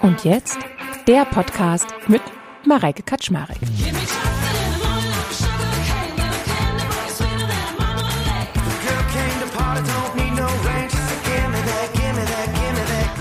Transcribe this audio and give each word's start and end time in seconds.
Und 0.00 0.24
jetzt 0.24 0.58
der 1.06 1.24
Podcast 1.24 1.86
mit 2.08 2.22
Mareike 2.66 3.02
Kaczmarek. 3.02 3.58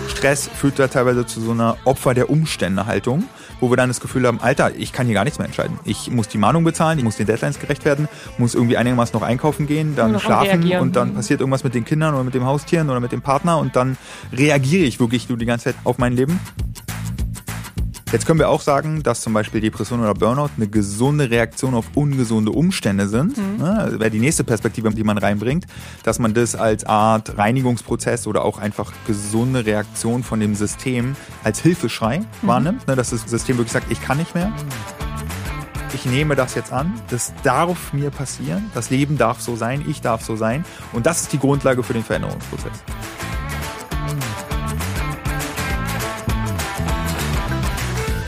Stress 0.10 0.48
führt 0.48 0.78
da 0.78 0.88
teilweise 0.88 1.26
zu 1.26 1.42
so 1.42 1.52
einer 1.52 1.78
Opfer 1.84 2.14
der 2.14 2.30
Umstände 2.30 2.86
Haltung, 2.86 3.24
wo 3.62 3.70
wir 3.70 3.78
dann 3.78 3.90
das 3.90 4.02
Gefühl 4.02 4.28
haben, 4.28 4.42
Alter, 4.42 4.76
ich 4.76 4.92
kann 4.92 5.06
hier 5.06 5.16
gar 5.16 5.24
nichts 5.24 5.40
mehr 5.40 5.46
entscheiden. 5.46 5.80
Ich 5.86 6.12
muss 6.12 6.28
die 6.28 6.38
Mahnung 6.38 6.64
bezahlen, 6.66 6.98
ich 6.98 7.06
muss 7.06 7.16
den 7.16 7.28
Deadlines 7.28 7.60
gerecht 7.60 7.86
werden, 7.86 8.10
muss 8.38 8.56
irgendwie 8.56 8.76
einigermaßen 8.76 9.18
noch 9.18 9.26
einkaufen 9.26 9.68
gehen, 9.68 9.96
dann 9.96 10.12
noch 10.12 10.22
schlafen 10.22 10.48
reagieren. 10.48 10.82
und 10.82 10.96
dann 10.96 11.14
passiert 11.14 11.40
irgendwas 11.40 11.64
mit 11.64 11.74
den 11.74 11.86
Kindern 11.86 12.14
oder 12.14 12.24
mit 12.24 12.34
dem 12.34 12.46
Haustieren 12.46 12.90
oder 12.90 13.00
mit 13.00 13.12
dem 13.14 13.22
Partner 13.22 13.60
und 13.60 13.76
dann 13.76 13.98
reagiere 14.34 14.84
ich 14.84 15.00
wirklich 15.00 15.30
nur 15.30 15.38
die 15.38 15.46
ganze 15.46 15.66
Zeit 15.66 15.76
auf 15.86 15.98
mein 15.98 16.14
Leben. 16.14 16.40
Jetzt 18.12 18.26
können 18.26 18.40
wir 18.40 18.50
auch 18.50 18.60
sagen, 18.60 19.04
dass 19.04 19.22
zum 19.22 19.32
Beispiel 19.32 19.62
Depression 19.62 20.02
oder 20.02 20.14
Burnout 20.14 20.50
eine 20.58 20.68
gesunde 20.68 21.30
Reaktion 21.30 21.74
auf 21.74 21.86
ungesunde 21.96 22.52
Umstände 22.52 23.08
sind. 23.08 23.38
Ne, 23.38 23.94
Wäre 24.00 24.12
die 24.12 24.20
nächste 24.20 24.44
Perspektive, 24.44 24.90
die 24.90 25.06
man 25.06 25.18
reinbringt, 25.18 25.66
dass 26.04 26.20
man 26.20 26.34
das 26.34 26.56
als 26.56 26.84
Art 26.84 27.38
Reinigungsprozess 27.38 28.28
oder 28.28 28.44
auch 28.44 28.58
einfach 28.58 28.92
gesunde 29.08 29.66
Reaktion 29.66 30.24
von 30.24 30.42
dem 30.42 30.56
System 30.56 31.16
als 31.46 31.62
Hilfeschrei 31.62 32.22
wahrnimmt. 32.42 32.86
Ne, 32.86 32.98
dass 32.98 33.12
das 33.12 33.22
System 33.22 33.58
wirklich 33.58 33.72
sagt, 33.72 33.90
ich 33.90 34.02
kann 34.02 34.18
nicht 34.18 34.36
mehr. 34.36 34.52
Ich 35.94 36.06
nehme 36.06 36.36
das 36.36 36.54
jetzt 36.56 36.74
an, 36.74 36.94
das 37.10 37.34
darf 37.44 37.94
mir 37.94 38.12
passieren, 38.12 38.72
das 38.74 38.90
Leben 38.90 39.18
darf 39.18 39.40
so 39.40 39.56
sein, 39.56 39.86
ich 39.88 40.02
darf 40.02 40.22
so 40.22 40.36
sein. 40.36 40.66
Und 40.92 41.06
das 41.06 41.22
ist 41.22 41.34
die 41.34 41.40
Grundlage 41.40 41.82
für 41.82 41.94
den 41.94 42.04
Veränderungsprozess. 42.04 42.84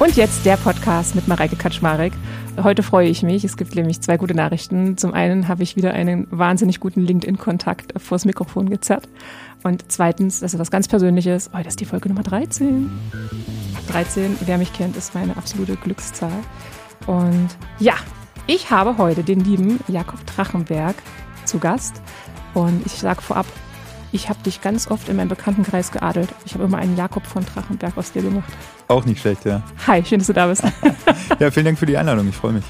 Und 0.04 0.18
jetzt 0.18 0.46
der 0.46 0.58
Podcast 0.58 1.16
mit 1.16 1.30
Mareike 1.30 1.56
Kaczmarek. 1.56 2.12
Heute 2.62 2.84
freue 2.84 3.08
ich 3.08 3.24
mich. 3.24 3.46
Es 3.46 3.56
gibt 3.56 3.74
nämlich 3.74 4.02
zwei 4.02 4.18
gute 4.18 4.36
Nachrichten. 4.36 4.98
Zum 4.98 5.14
einen 5.14 5.48
habe 5.48 5.64
ich 5.64 5.78
wieder 5.78 5.94
einen 5.94 6.28
wahnsinnig 6.30 6.82
guten 6.82 7.06
LinkedIn-Kontakt 7.06 7.94
vors 8.02 8.26
Mikrofon 8.26 8.70
gezerrt. 8.70 9.08
Und 9.64 9.86
zweitens, 9.88 10.42
das 10.42 10.54
ist 10.54 10.60
was 10.60 10.72
ganz 10.72 10.90
Persönliches. 10.90 11.52
Oh, 11.54 11.58
das 11.60 11.68
ist 11.68 11.80
die 11.80 11.86
Folge 11.86 12.10
Nummer 12.10 12.24
13. 12.24 12.92
13, 13.88 14.36
wer 14.46 14.58
mich 14.58 14.74
kennt, 14.74 14.98
ist 14.98 15.16
meine 15.16 15.38
absolute 15.38 15.78
Glückszahl. 15.78 16.38
Und 17.08 17.48
ja, 17.80 17.94
ich 18.46 18.72
habe 18.72 18.98
heute 18.98 19.24
den 19.24 19.40
lieben 19.40 19.80
Jakob 19.88 20.20
Drachenberg 20.26 20.98
zu 21.46 21.60
Gast. 21.60 22.02
Und 22.54 22.86
ich 22.86 22.92
sage 22.92 23.22
vorab, 23.22 23.46
ich 24.14 24.30
habe 24.30 24.42
dich 24.44 24.62
ganz 24.62 24.90
oft 24.90 25.10
in 25.10 25.18
meinem 25.18 25.28
Bekanntenkreis 25.28 25.92
geadelt. 25.92 26.30
Ich 26.46 26.54
habe 26.54 26.64
immer 26.64 26.78
einen 26.78 26.96
Jakob 26.96 27.26
von 27.26 27.44
Drachenberg 27.44 27.98
aus 27.98 28.12
dir 28.12 28.22
gemacht. 28.22 28.52
Auch 28.88 29.06
nicht 29.06 29.20
schlecht, 29.20 29.44
ja. 29.44 29.64
Hi, 29.88 30.06
schön, 30.06 30.20
dass 30.20 30.28
du 30.28 30.34
da 30.34 30.48
bist. 30.48 30.64
Ja, 31.40 31.50
vielen 31.50 31.66
Dank 31.66 31.80
für 31.80 31.86
die 31.86 31.98
Einladung, 31.98 32.30
ich 32.30 32.36
freue 32.36 32.54
mich. 32.54 32.64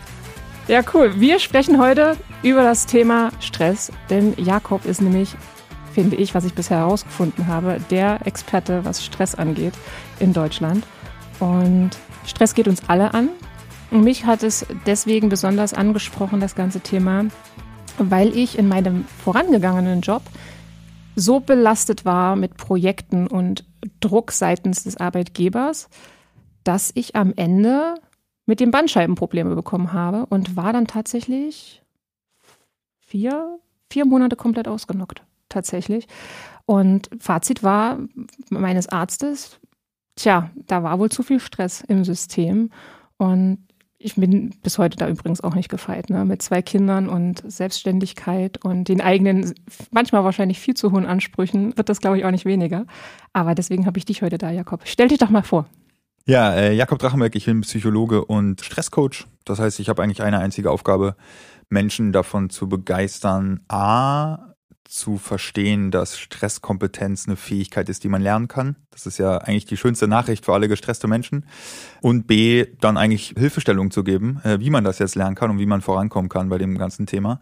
Ja, 0.67 0.81
cool. 0.93 1.19
Wir 1.19 1.39
sprechen 1.39 1.79
heute 1.79 2.15
über 2.43 2.63
das 2.63 2.85
Thema 2.85 3.29
Stress, 3.41 3.91
denn 4.09 4.33
Jakob 4.37 4.85
ist 4.85 5.01
nämlich, 5.01 5.35
finde 5.93 6.15
ich, 6.15 6.33
was 6.33 6.45
ich 6.45 6.53
bisher 6.53 6.77
herausgefunden 6.77 7.47
habe, 7.47 7.77
der 7.91 8.25
Experte, 8.25 8.85
was 8.85 9.03
Stress 9.03 9.35
angeht 9.35 9.73
in 10.19 10.31
Deutschland. 10.31 10.85
Und 11.39 11.91
Stress 12.25 12.53
geht 12.53 12.69
uns 12.69 12.87
alle 12.87 13.13
an. 13.13 13.29
Und 13.91 14.03
mich 14.03 14.25
hat 14.25 14.43
es 14.43 14.65
deswegen 14.85 15.29
besonders 15.29 15.73
angesprochen, 15.73 16.39
das 16.39 16.55
ganze 16.55 16.79
Thema, 16.79 17.25
weil 17.97 18.35
ich 18.35 18.57
in 18.57 18.69
meinem 18.69 19.05
vorangegangenen 19.23 20.01
Job 20.01 20.21
so 21.15 21.39
belastet 21.39 22.05
war 22.05 22.35
mit 22.35 22.57
Projekten 22.57 23.27
und 23.27 23.65
Druck 23.99 24.31
seitens 24.31 24.83
des 24.83 24.97
Arbeitgebers, 24.97 25.89
dass 26.63 26.91
ich 26.95 27.15
am 27.15 27.33
Ende 27.35 27.95
mit 28.45 28.59
dem 28.59 28.71
Bandscheibenprobleme 28.71 29.55
bekommen 29.55 29.93
habe 29.93 30.25
und 30.27 30.55
war 30.55 30.73
dann 30.73 30.87
tatsächlich 30.87 31.81
vier, 32.99 33.59
vier 33.89 34.05
Monate 34.05 34.35
komplett 34.35 34.67
ausgenockt, 34.67 35.23
tatsächlich. 35.49 36.07
Und 36.65 37.09
Fazit 37.19 37.63
war 37.63 37.99
meines 38.49 38.89
Arztes, 38.89 39.59
tja, 40.15 40.49
da 40.67 40.83
war 40.83 40.99
wohl 40.99 41.11
zu 41.11 41.23
viel 41.23 41.39
Stress 41.39 41.81
im 41.81 42.03
System. 42.03 42.71
Und 43.17 43.59
ich 44.03 44.15
bin 44.15 44.51
bis 44.61 44.77
heute 44.77 44.97
da 44.97 45.07
übrigens 45.07 45.41
auch 45.41 45.55
nicht 45.55 45.69
gefeit, 45.69 46.09
ne? 46.09 46.25
mit 46.25 46.41
zwei 46.41 46.61
Kindern 46.61 47.07
und 47.07 47.41
Selbstständigkeit 47.49 48.63
und 48.63 48.89
den 48.89 49.01
eigenen, 49.01 49.53
manchmal 49.91 50.23
wahrscheinlich 50.23 50.59
viel 50.59 50.73
zu 50.73 50.91
hohen 50.91 51.05
Ansprüchen, 51.05 51.75
wird 51.77 51.89
das, 51.89 52.01
glaube 52.01 52.17
ich, 52.17 52.25
auch 52.25 52.31
nicht 52.31 52.45
weniger. 52.45 52.85
Aber 53.31 53.55
deswegen 53.55 53.85
habe 53.85 53.97
ich 53.97 54.05
dich 54.05 54.21
heute 54.21 54.37
da, 54.37 54.51
Jakob. 54.51 54.81
Stell 54.83 55.07
dich 55.07 55.19
doch 55.19 55.29
mal 55.29 55.43
vor. 55.43 55.65
Ja, 56.25 56.53
äh, 56.53 56.73
Jakob 56.73 56.99
Drachenberg, 56.99 57.35
ich 57.35 57.45
bin 57.45 57.61
Psychologe 57.61 58.23
und 58.25 58.61
Stresscoach. 58.61 59.25
Das 59.45 59.59
heißt, 59.59 59.79
ich 59.79 59.89
habe 59.89 60.03
eigentlich 60.03 60.21
eine 60.21 60.39
einzige 60.39 60.71
Aufgabe, 60.71 61.15
Menschen 61.69 62.11
davon 62.11 62.49
zu 62.49 62.69
begeistern, 62.69 63.61
a, 63.67 64.52
zu 64.85 65.17
verstehen, 65.17 65.91
dass 65.91 66.17
Stresskompetenz 66.17 67.27
eine 67.27 67.35
Fähigkeit 67.35 67.89
ist, 67.89 68.03
die 68.03 68.09
man 68.09 68.21
lernen 68.21 68.47
kann. 68.47 68.75
Das 68.91 69.07
ist 69.07 69.17
ja 69.17 69.37
eigentlich 69.37 69.65
die 69.65 69.77
schönste 69.77 70.07
Nachricht 70.07 70.45
für 70.45 70.53
alle 70.53 70.67
gestresste 70.67 71.07
Menschen. 71.07 71.45
Und 72.01 72.27
B, 72.27 72.67
dann 72.79 72.97
eigentlich 72.97 73.33
Hilfestellung 73.35 73.89
zu 73.89 74.03
geben, 74.03 74.39
äh, 74.43 74.59
wie 74.59 74.69
man 74.69 74.83
das 74.83 74.99
jetzt 74.99 75.15
lernen 75.15 75.35
kann 75.35 75.49
und 75.49 75.57
wie 75.57 75.65
man 75.65 75.81
vorankommen 75.81 76.29
kann 76.29 76.49
bei 76.49 76.57
dem 76.59 76.77
ganzen 76.77 77.07
Thema. 77.07 77.39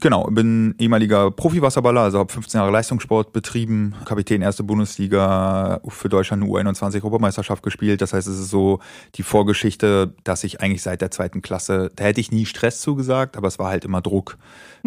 Genau, 0.00 0.24
bin 0.24 0.74
ehemaliger 0.78 1.30
Profiwasserballer, 1.30 2.02
also 2.02 2.18
habe 2.18 2.32
15 2.32 2.58
Jahre 2.58 2.70
Leistungssport 2.70 3.32
betrieben, 3.32 3.94
Kapitän 4.04 4.42
erste 4.42 4.62
Bundesliga 4.62 5.80
für 5.88 6.08
Deutschland 6.08 6.42
eine 6.42 6.52
U21 6.52 6.96
Europameisterschaft 6.96 7.62
gespielt. 7.62 8.02
Das 8.02 8.12
heißt, 8.12 8.28
es 8.28 8.38
ist 8.38 8.50
so 8.50 8.80
die 9.14 9.22
Vorgeschichte, 9.22 10.14
dass 10.22 10.44
ich 10.44 10.60
eigentlich 10.60 10.82
seit 10.82 11.00
der 11.00 11.10
zweiten 11.10 11.40
Klasse, 11.42 11.90
da 11.96 12.04
hätte 12.04 12.20
ich 12.20 12.30
nie 12.30 12.46
Stress 12.46 12.80
zugesagt, 12.80 13.36
aber 13.36 13.48
es 13.48 13.58
war 13.58 13.70
halt 13.70 13.84
immer 13.84 14.02
Druck, 14.02 14.36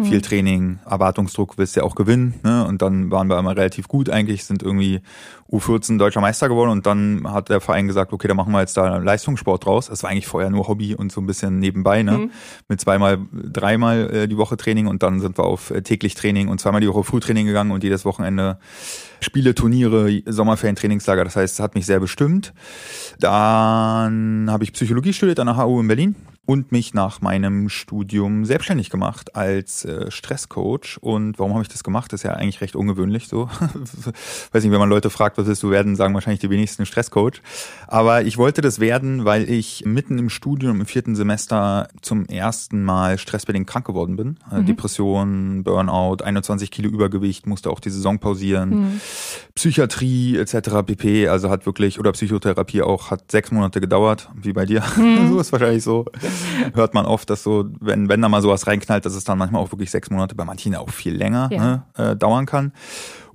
viel 0.02 0.22
Training, 0.22 0.78
Erwartungsdruck, 0.86 1.58
willst 1.58 1.76
ja 1.80 1.84
auch 1.84 1.94
gewinnen. 1.94 2.34
Ne? 2.42 2.64
Und 2.66 2.82
dann 2.82 3.10
waren 3.10 3.28
wir 3.28 3.38
immer 3.38 3.56
relativ 3.56 3.88
gut 3.88 4.08
eigentlich, 4.08 4.44
sind 4.44 4.62
irgendwie 4.62 5.00
U14 5.50 5.98
deutscher 5.98 6.20
Meister 6.20 6.48
geworden 6.48 6.70
und 6.70 6.86
dann 6.86 7.24
hat 7.28 7.48
der 7.48 7.60
Verein 7.60 7.88
gesagt, 7.88 8.12
okay, 8.12 8.28
da 8.28 8.34
machen 8.34 8.52
wir 8.52 8.60
jetzt 8.60 8.76
da 8.76 8.98
Leistungssport 8.98 9.64
draus. 9.64 9.86
Das 9.86 10.02
war 10.02 10.10
eigentlich 10.10 10.26
vorher 10.26 10.50
nur 10.50 10.68
Hobby 10.68 10.94
und 10.94 11.10
so 11.10 11.20
ein 11.20 11.26
bisschen 11.26 11.58
nebenbei, 11.58 12.02
ne? 12.02 12.30
Mit 12.68 12.80
zweimal, 12.80 13.18
dreimal 13.32 14.10
äh, 14.14 14.28
die 14.28 14.36
Woche 14.36 14.56
Training 14.56 14.86
und 14.86 15.02
dann 15.02 15.20
sind 15.20 15.38
wir 15.38 15.44
auf 15.44 15.70
äh, 15.70 15.82
täglich 15.82 16.14
Training 16.14 16.48
und 16.48 16.60
zweimal 16.60 16.80
die 16.80 16.88
Woche 16.88 17.02
Frühtraining 17.02 17.46
gegangen 17.46 17.72
und 17.72 17.82
jedes 17.82 18.04
Wochenende 18.04 18.58
Spiele, 19.20 19.54
Turniere, 19.54 20.22
Sommerferien, 20.26 20.76
Trainingslager. 20.76 21.24
Das 21.24 21.36
heißt, 21.36 21.54
es 21.54 21.60
hat 21.60 21.74
mich 21.74 21.86
sehr 21.86 22.00
bestimmt. 22.00 22.54
Dann 23.18 24.48
habe 24.50 24.64
ich 24.64 24.72
Psychologie 24.72 25.12
studiert 25.12 25.40
an 25.40 25.46
der 25.46 25.56
HU 25.56 25.80
in 25.80 25.88
Berlin 25.88 26.14
und 26.50 26.72
mich 26.72 26.94
nach 26.94 27.20
meinem 27.20 27.68
Studium 27.68 28.44
selbstständig 28.44 28.90
gemacht 28.90 29.36
als 29.36 29.84
äh, 29.84 30.10
Stresscoach. 30.10 30.98
Und 31.00 31.38
warum 31.38 31.52
habe 31.52 31.62
ich 31.62 31.68
das 31.68 31.84
gemacht? 31.84 32.12
Das 32.12 32.22
ist 32.22 32.24
ja 32.24 32.32
eigentlich 32.32 32.60
recht 32.60 32.74
ungewöhnlich 32.74 33.28
so. 33.28 33.48
Weiß 34.50 34.64
nicht, 34.64 34.72
wenn 34.72 34.80
man 34.80 34.88
Leute 34.88 35.10
fragt, 35.10 35.38
was 35.38 35.46
willst 35.46 35.62
du 35.62 35.70
werden, 35.70 35.94
sagen 35.94 36.12
wahrscheinlich 36.12 36.40
die 36.40 36.50
wenigsten 36.50 36.86
Stresscoach. 36.86 37.40
Aber 37.86 38.22
ich 38.22 38.36
wollte 38.36 38.62
das 38.62 38.80
werden, 38.80 39.24
weil 39.24 39.48
ich 39.48 39.84
mitten 39.86 40.18
im 40.18 40.28
Studium 40.28 40.80
im 40.80 40.86
vierten 40.86 41.14
Semester 41.14 41.86
zum 42.02 42.26
ersten 42.26 42.82
Mal 42.82 43.18
stressbedingt 43.18 43.68
krank 43.68 43.86
geworden 43.86 44.16
bin. 44.16 44.38
Äh, 44.50 44.64
Depression, 44.64 45.62
Burnout, 45.62 46.24
21 46.24 46.72
Kilo 46.72 46.88
Übergewicht, 46.88 47.46
musste 47.46 47.70
auch 47.70 47.78
die 47.78 47.90
Saison 47.90 48.18
pausieren. 48.18 49.00
Psychiatrie 49.54 50.36
etc. 50.36 50.82
pp. 50.84 51.28
Also 51.28 51.48
hat 51.48 51.64
wirklich, 51.64 52.00
oder 52.00 52.10
Psychotherapie 52.10 52.82
auch, 52.82 53.12
hat 53.12 53.30
sechs 53.30 53.52
Monate 53.52 53.80
gedauert, 53.80 54.28
wie 54.34 54.52
bei 54.52 54.66
dir. 54.66 54.82
so 55.28 55.38
ist 55.38 55.52
wahrscheinlich 55.52 55.84
so. 55.84 56.06
Hört 56.74 56.94
man 56.94 57.06
oft, 57.06 57.30
dass 57.30 57.42
so, 57.42 57.66
wenn, 57.80 58.08
wenn 58.08 58.20
da 58.22 58.28
mal 58.28 58.42
sowas 58.42 58.66
reinknallt, 58.66 59.04
dass 59.06 59.14
es 59.14 59.24
dann 59.24 59.38
manchmal 59.38 59.62
auch 59.62 59.72
wirklich 59.72 59.90
sechs 59.90 60.10
Monate, 60.10 60.34
bei 60.34 60.44
manchen 60.44 60.74
auch 60.74 60.90
viel 60.90 61.14
länger 61.14 61.48
Ja. 61.52 61.60
ne, 61.60 61.84
äh, 61.96 62.16
dauern 62.16 62.46
kann. 62.46 62.72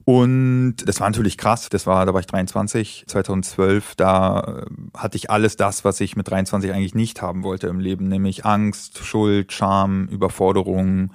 Und 0.08 0.76
das 0.86 1.00
war 1.00 1.10
natürlich 1.10 1.36
krass. 1.36 1.68
Das 1.70 1.88
war, 1.88 2.06
da 2.06 2.14
war 2.14 2.20
ich 2.20 2.28
23, 2.28 3.06
2012. 3.08 3.96
Da 3.96 4.40
äh, 4.40 4.66
hatte 4.96 5.18
ich 5.18 5.32
alles 5.32 5.56
das, 5.58 5.84
was 5.84 6.00
ich 6.00 6.16
mit 6.16 6.30
23 6.30 6.72
eigentlich 6.72 6.94
nicht 6.94 7.24
haben 7.24 7.42
wollte 7.44 7.68
im 7.68 7.80
Leben, 7.80 8.08
nämlich 8.08 8.46
Angst, 8.46 9.00
Schuld, 9.00 9.52
Scham, 9.52 10.06
Überforderung, 10.08 11.12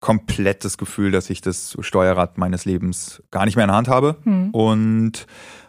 komplettes 0.00 0.76
Gefühl, 0.76 1.10
dass 1.12 1.30
ich 1.30 1.40
das 1.40 1.78
Steuerrad 1.80 2.36
meines 2.36 2.66
Lebens 2.66 3.22
gar 3.30 3.46
nicht 3.46 3.56
mehr 3.56 3.64
in 3.64 3.68
der 3.70 3.76
Hand 3.78 3.88
habe. 3.88 4.16
Und 4.52 5.26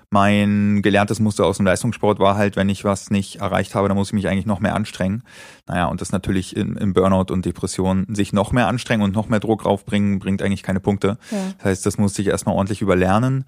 mein 0.09 0.81
gelerntes 0.81 1.19
Muster 1.19 1.45
aus 1.45 1.57
dem 1.57 1.65
Leistungssport 1.65 2.19
war 2.19 2.38
halt, 2.38 2.56
wenn 2.56 2.69
ich 2.69 2.86
was 2.86 3.09
nicht 3.09 3.42
erreicht 3.42 3.75
habe, 3.75 3.88
dann 3.89 3.98
muss 3.98 4.09
ich 4.09 4.13
mich 4.13 4.27
eigentlich 4.27 4.45
noch 4.45 4.59
mehr 4.59 4.75
anstrengen. 4.75 5.24
Naja, 5.68 5.88
und 5.88 6.00
das 6.00 6.12
natürlich 6.12 6.56
im, 6.56 6.77
im 6.77 6.94
Burnout 6.94 7.33
und 7.33 7.45
Depression 7.45 8.06
sich 8.09 8.31
noch 8.31 8.54
mehr 8.54 8.68
anstrengen 8.68 9.04
und 9.04 9.13
noch 9.13 9.27
mehr 9.27 9.42
Druck 9.42 9.65
raufbringen, 9.65 10.19
bringt 10.19 10.42
eigentlich 10.42 10.63
keine 10.63 10.80
Punkte. 10.80 11.18
Ja. 11.30 11.38
Das 11.57 11.65
heißt, 11.65 11.86
das 11.86 11.98
musste 11.98 12.21
ich 12.21 12.30
erstmal 12.30 12.56
ordentlich 12.56 12.81
überlernen. 12.81 13.45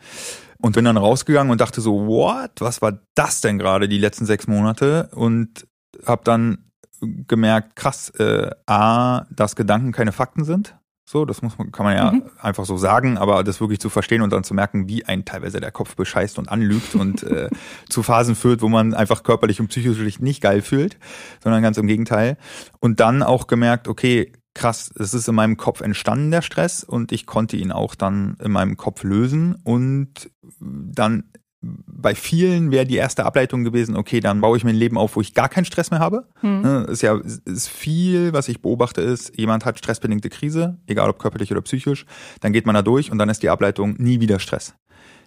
Und 0.62 0.76
bin 0.76 0.84
dann 0.84 0.98
rausgegangen 0.98 1.52
und 1.52 1.62
dachte 1.62 1.80
so, 1.80 2.06
what? 2.06 2.52
Was 2.60 2.82
war 2.82 3.00
das 3.16 3.40
denn 3.40 3.58
gerade 3.58 3.88
die 3.88 3.98
letzten 3.98 4.26
sechs 4.26 4.46
Monate? 4.46 5.10
Und 5.14 5.66
habe 6.06 6.24
dann 6.26 6.70
gemerkt, 7.02 7.78
krass, 7.78 8.10
äh, 8.20 8.50
A, 8.66 9.26
dass 9.30 9.56
Gedanken 9.56 9.94
keine 9.94 10.12
Fakten 10.12 10.44
sind, 10.44 10.76
So, 11.12 11.26
das 11.26 11.42
muss 11.42 11.58
man, 11.58 11.72
kann 11.72 11.88
man 11.88 11.98
ja 11.98 12.12
mhm. 12.12 12.30
einfach 12.40 12.66
so 12.66 12.78
sagen, 12.78 13.18
aber 13.18 13.44
das 13.44 13.60
wirklich 13.60 13.80
zu 13.80 13.90
verstehen 13.90 14.22
und 14.22 14.32
dann 14.32 14.44
zu 14.44 14.54
merken, 14.54 14.88
wie 14.88 15.06
ein 15.06 15.26
teilweise 15.26 15.60
der 15.60 15.72
Kopf 15.72 15.96
bescheißt 15.96 16.38
und 16.38 16.50
anlügt 16.50 16.94
und 16.94 17.24
äh, 17.24 17.50
zu 17.90 18.04
Phasen 18.04 18.36
führt, 18.36 18.62
wo 18.62 18.70
man 18.70 18.94
einfach 18.94 19.24
körperlich 19.24 19.60
und 19.60 19.70
psychisch 19.70 20.20
nicht 20.20 20.40
geil 20.40 20.62
fühlt, 20.62 21.00
sondern 21.44 21.64
ganz 21.64 21.80
im 21.80 21.88
Gegenteil. 21.88 22.38
Und 22.80 23.00
dann 23.00 23.24
auch 23.24 23.48
gemerkt, 23.48 23.88
okay, 23.88 24.34
krass, 24.54 24.94
es 25.00 25.16
ist 25.16 25.28
in 25.28 25.34
meinem 25.34 25.58
Kopf 25.58 25.82
entstanden, 25.82 26.30
der 26.30 26.44
Stress, 26.44 26.84
und 26.84 27.12
ich 27.12 27.26
konnte 27.26 27.58
ihn 27.58 27.72
auch 27.72 27.96
dann 27.96 28.38
in 28.40 28.52
meinem 28.52 28.78
Kopf 28.78 29.02
lösen 29.02 29.56
und 29.64 30.30
dann 30.60 31.24
bei 31.62 32.16
vielen 32.16 32.72
wäre 32.72 32.86
die 32.86 32.96
erste 32.96 33.26
Ableitung 33.26 33.64
gewesen, 33.64 33.98
okay, 33.98 34.22
dann 34.22 34.40
baue 34.40 34.58
ich 34.58 34.64
mir 34.64 34.70
ein 34.70 34.78
Leben 34.78 34.98
auf, 34.98 35.16
wo 35.16 35.22
ich 35.22 35.34
gar 35.34 35.50
keinen 35.50 35.66
Stress 35.66 35.92
mehr 35.92 36.00
habe. 36.00 36.26
Hm. 36.40 36.62
Ne, 36.62 36.86
ist 36.90 37.02
ja 37.02 37.20
ist 37.46 37.68
viel, 37.68 38.32
was 38.32 38.48
ich 38.48 38.62
beobachte, 38.62 39.02
ist, 39.02 39.38
jemand 39.38 39.66
hat 39.66 39.78
stressbedingte 39.78 40.30
Krise, 40.30 40.78
egal 40.88 41.10
ob 41.10 41.20
körperlich 41.20 41.52
oder 41.52 41.62
psychisch, 41.62 42.06
dann 42.40 42.54
geht 42.54 42.66
man 42.66 42.76
da 42.76 42.82
durch 42.82 43.12
und 43.12 43.18
dann 43.18 43.30
ist 43.30 43.44
die 43.44 43.50
Ableitung 43.50 43.96
nie 43.98 44.22
wieder 44.22 44.40
Stress 44.40 44.76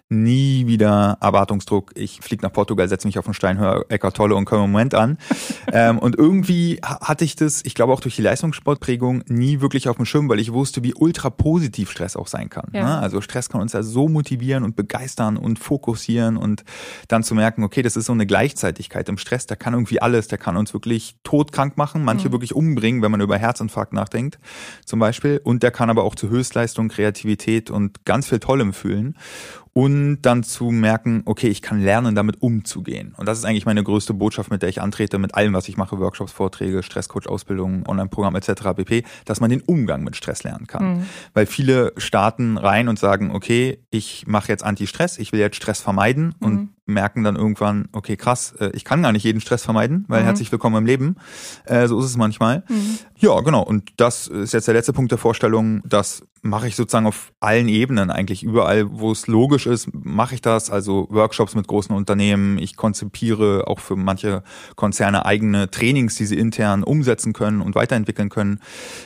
nie 0.09 0.67
wieder 0.67 1.17
Erwartungsdruck. 1.21 1.91
Ich 1.95 2.19
fliege 2.21 2.43
nach 2.43 2.53
Portugal, 2.53 2.87
setze 2.87 3.07
mich 3.07 3.17
auf 3.17 3.25
den 3.25 3.33
Stein, 3.33 3.57
höre 3.57 3.85
Eckart 3.89 4.15
Tolle 4.15 4.35
und 4.35 4.45
komme 4.45 4.65
im 4.65 4.71
Moment 4.71 4.93
an. 4.93 5.17
ähm, 5.71 5.99
und 5.99 6.15
irgendwie 6.15 6.79
hatte 6.83 7.25
ich 7.25 7.35
das, 7.35 7.61
ich 7.65 7.73
glaube 7.73 7.93
auch 7.93 7.99
durch 7.99 8.15
die 8.15 8.21
Leistungssportprägung, 8.21 9.23
nie 9.27 9.61
wirklich 9.61 9.89
auf 9.89 9.97
dem 9.97 10.05
Schirm, 10.05 10.29
weil 10.29 10.39
ich 10.39 10.53
wusste, 10.53 10.83
wie 10.83 10.93
ultra 10.93 11.29
positiv 11.29 11.89
Stress 11.91 12.15
auch 12.15 12.27
sein 12.27 12.49
kann. 12.49 12.69
Ja. 12.73 12.83
Ne? 12.83 12.97
Also 12.99 13.21
Stress 13.21 13.49
kann 13.49 13.61
uns 13.61 13.73
ja 13.73 13.83
so 13.83 14.07
motivieren 14.07 14.63
und 14.63 14.75
begeistern 14.75 15.37
und 15.37 15.59
fokussieren 15.59 16.37
und 16.37 16.63
dann 17.07 17.23
zu 17.23 17.35
merken, 17.35 17.63
okay, 17.63 17.81
das 17.81 17.95
ist 17.95 18.05
so 18.05 18.13
eine 18.13 18.25
Gleichzeitigkeit 18.25 19.09
im 19.09 19.17
Stress, 19.17 19.47
der 19.47 19.57
kann 19.57 19.73
irgendwie 19.73 20.01
alles, 20.01 20.27
der 20.27 20.37
kann 20.37 20.57
uns 20.57 20.73
wirklich 20.73 21.15
todkrank 21.23 21.77
machen, 21.77 22.03
manche 22.03 22.27
mhm. 22.27 22.33
wirklich 22.33 22.53
umbringen, 22.55 23.01
wenn 23.01 23.11
man 23.11 23.21
über 23.21 23.37
Herzinfarkt 23.37 23.93
nachdenkt, 23.93 24.39
zum 24.85 24.99
Beispiel. 24.99 25.41
Und 25.43 25.63
der 25.63 25.71
kann 25.71 25.89
aber 25.89 26.03
auch 26.03 26.15
zu 26.15 26.29
Höchstleistung, 26.29 26.89
Kreativität 26.89 27.71
und 27.71 28.05
ganz 28.05 28.27
viel 28.27 28.39
Tollem 28.39 28.73
fühlen 28.73 29.15
und 29.73 30.21
dann 30.21 30.43
zu 30.43 30.69
merken, 30.69 31.23
okay, 31.25 31.47
ich 31.47 31.63
kann 31.63 31.81
lernen, 31.81 32.13
damit 32.13 32.41
umzugehen. 32.41 33.15
Und 33.17 33.27
das 33.27 33.39
ist 33.39 33.45
eigentlich 33.45 33.65
meine 33.65 33.83
größte 33.83 34.13
Botschaft, 34.13 34.51
mit 34.51 34.61
der 34.61 34.69
ich 34.69 34.81
antrete, 34.81 35.17
mit 35.17 35.33
allem, 35.33 35.53
was 35.53 35.67
ich 35.67 35.77
mache, 35.77 35.99
Workshops, 35.99 36.31
Vorträge, 36.31 36.83
Stresscoach, 36.83 37.27
Ausbildung, 37.27 37.83
Online-Programm 37.87 38.35
etc. 38.35 38.75
pp, 38.75 39.03
dass 39.25 39.39
man 39.39 39.49
den 39.49 39.61
Umgang 39.61 40.03
mit 40.03 40.15
Stress 40.15 40.43
lernen 40.43 40.67
kann. 40.67 40.97
Mhm. 40.97 41.05
Weil 41.33 41.47
viele 41.47 41.93
starten 41.97 42.57
rein 42.57 42.87
und 42.87 42.99
sagen, 42.99 43.31
okay, 43.31 43.79
ich 43.89 44.27
mache 44.27 44.49
jetzt 44.49 44.63
Anti-Stress, 44.63 45.17
ich 45.17 45.31
will 45.31 45.39
jetzt 45.39 45.55
Stress 45.55 45.81
vermeiden 45.81 46.35
mhm. 46.39 46.45
und 46.45 46.69
merken 46.85 47.23
dann 47.23 47.35
irgendwann, 47.35 47.87
okay, 47.93 48.17
krass, 48.17 48.53
äh, 48.59 48.71
ich 48.73 48.83
kann 48.83 49.01
gar 49.01 49.11
nicht 49.11 49.23
jeden 49.23 49.41
Stress 49.41 49.63
vermeiden, 49.63 50.05
weil 50.07 50.21
mhm. 50.21 50.25
herzlich 50.25 50.51
willkommen 50.51 50.77
im 50.77 50.85
Leben. 50.85 51.15
Äh, 51.65 51.87
so 51.87 51.99
ist 51.99 52.05
es 52.05 52.17
manchmal. 52.17 52.63
Mhm. 52.67 52.99
Ja, 53.17 53.39
genau. 53.41 53.63
Und 53.63 53.91
das 53.97 54.27
ist 54.27 54.53
jetzt 54.53 54.67
der 54.67 54.73
letzte 54.73 54.93
Punkt 54.93 55.11
der 55.11 55.17
Vorstellung. 55.17 55.81
Das 55.85 56.23
mache 56.41 56.67
ich 56.67 56.75
sozusagen 56.75 57.07
auf 57.07 57.31
allen 57.39 57.69
Ebenen 57.69 58.11
eigentlich. 58.11 58.43
Überall, 58.43 58.91
wo 58.91 59.11
es 59.11 59.27
logisch 59.27 59.65
ist, 59.65 59.89
mache 59.93 60.35
ich 60.35 60.41
das. 60.41 60.69
Also 60.69 61.07
Workshops 61.09 61.55
mit 61.55 61.67
großen 61.67 61.95
Unternehmen. 61.95 62.57
Ich 62.57 62.75
konzipiere 62.75 63.67
auch 63.67 63.79
für 63.79 63.95
manche 63.95 64.43
Konzerne 64.75 65.25
eigene 65.25 65.71
Trainings, 65.71 66.15
die 66.15 66.25
sie 66.25 66.37
intern 66.37 66.83
umsetzen 66.83 67.31
können 67.31 67.61
und 67.61 67.75
weiterentwickeln 67.75 68.29
können. 68.29 68.59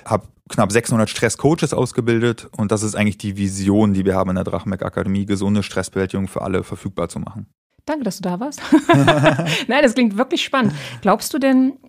Hab 0.03 0.27
knapp 0.49 0.71
600 0.71 1.09
Stresscoaches 1.09 1.73
ausgebildet 1.73 2.47
und 2.55 2.71
das 2.71 2.81
ist 2.81 2.95
eigentlich 2.95 3.17
die 3.17 3.37
Vision, 3.37 3.93
die 3.93 4.05
wir 4.05 4.15
haben 4.15 4.29
in 4.29 4.35
der 4.35 4.45
Drachenberg 4.45 4.83
Akademie, 4.83 5.25
gesunde 5.25 5.61
Stressbewältigung 5.61 6.27
für 6.27 6.41
alle 6.41 6.63
verfügbar 6.63 7.09
zu 7.09 7.19
machen. 7.19 7.47
Danke, 7.87 8.03
dass 8.03 8.17
du 8.17 8.23
da 8.23 8.39
warst. 8.39 8.61
Nein, 9.67 9.81
das 9.81 9.93
klingt 9.95 10.17
wirklich 10.17 10.43
spannend. 10.43 10.73
Glaubst 11.01 11.33
du 11.33 11.39
denn, 11.39 11.79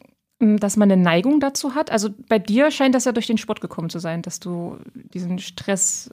hm, 0.40 0.58
dass 0.58 0.76
man 0.76 0.90
eine 0.90 1.02
Neigung 1.02 1.40
dazu 1.40 1.74
hat? 1.74 1.90
Also 1.90 2.10
bei 2.28 2.38
dir 2.38 2.70
scheint 2.70 2.94
das 2.94 3.04
ja 3.04 3.12
durch 3.12 3.26
den 3.26 3.36
Sport 3.36 3.60
gekommen 3.60 3.90
zu 3.90 3.98
sein, 3.98 4.22
dass 4.22 4.38
du 4.38 4.78
diesen 4.94 5.40
Stress 5.40 6.10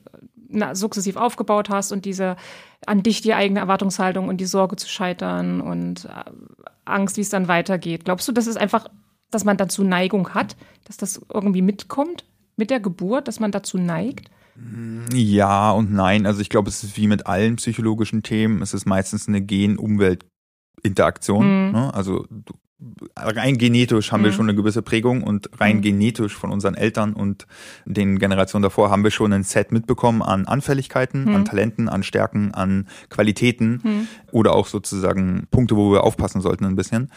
na, 0.49 0.73
sukzessiv 0.73 1.17
aufgebaut 1.17 1.69
hast 1.69 1.91
und 1.91 2.05
diese 2.05 2.35
an 2.87 3.03
dich 3.03 3.21
die 3.21 3.35
eigene 3.35 3.59
Erwartungshaltung 3.59 4.27
und 4.27 4.37
die 4.37 4.45
Sorge 4.45 4.75
zu 4.75 4.89
scheitern 4.89 5.61
und 5.61 6.05
äh, 6.05 6.31
Angst, 6.85 7.17
wie 7.17 7.21
es 7.21 7.29
dann 7.29 7.47
weitergeht. 7.47 8.05
Glaubst 8.05 8.27
du, 8.27 8.31
dass 8.31 8.47
es 8.47 8.57
einfach, 8.57 8.87
dass 9.29 9.45
man 9.45 9.57
dazu 9.57 9.83
Neigung 9.83 10.33
hat, 10.33 10.55
dass 10.85 10.97
das 10.97 11.21
irgendwie 11.31 11.61
mitkommt 11.61 12.25
mit 12.57 12.71
der 12.71 12.79
Geburt, 12.79 13.27
dass 13.27 13.39
man 13.39 13.51
dazu 13.51 13.77
neigt? 13.77 14.31
Ja 15.13 15.71
und 15.71 15.91
nein. 15.91 16.25
Also 16.25 16.39
ich 16.41 16.49
glaube, 16.49 16.69
es 16.69 16.83
ist 16.83 16.97
wie 16.97 17.07
mit 17.07 17.27
allen 17.27 17.57
psychologischen 17.57 18.23
Themen. 18.23 18.61
Es 18.61 18.73
ist 18.73 18.85
meistens 18.85 19.27
eine 19.27 19.41
Gen-Umwelt-Interaktion. 19.41 21.67
Mhm. 21.67 21.73
Ne? 21.73 21.93
Also 21.93 22.25
rein 23.15 23.57
genetisch 23.57 24.11
haben 24.11 24.21
mhm. 24.21 24.25
wir 24.25 24.31
schon 24.33 24.49
eine 24.49 24.55
gewisse 24.55 24.81
Prägung 24.81 25.23
und 25.23 25.49
rein 25.59 25.77
mhm. 25.77 25.81
genetisch 25.81 26.35
von 26.35 26.51
unseren 26.51 26.75
Eltern 26.75 27.13
und 27.13 27.47
den 27.85 28.19
Generationen 28.19 28.63
davor 28.63 28.89
haben 28.89 29.03
wir 29.03 29.11
schon 29.11 29.31
ein 29.31 29.43
Set 29.43 29.71
mitbekommen 29.71 30.21
an 30.21 30.45
Anfälligkeiten, 30.45 31.25
mhm. 31.25 31.35
an 31.35 31.45
Talenten, 31.45 31.87
an 31.87 32.03
Stärken, 32.03 32.53
an 32.53 32.87
Qualitäten 33.09 33.81
mhm. 33.81 34.07
oder 34.31 34.53
auch 34.53 34.67
sozusagen 34.67 35.47
Punkte, 35.51 35.77
wo 35.77 35.91
wir 35.91 36.03
aufpassen 36.03 36.41
sollten 36.41 36.65
ein 36.65 36.75
bisschen. 36.75 37.11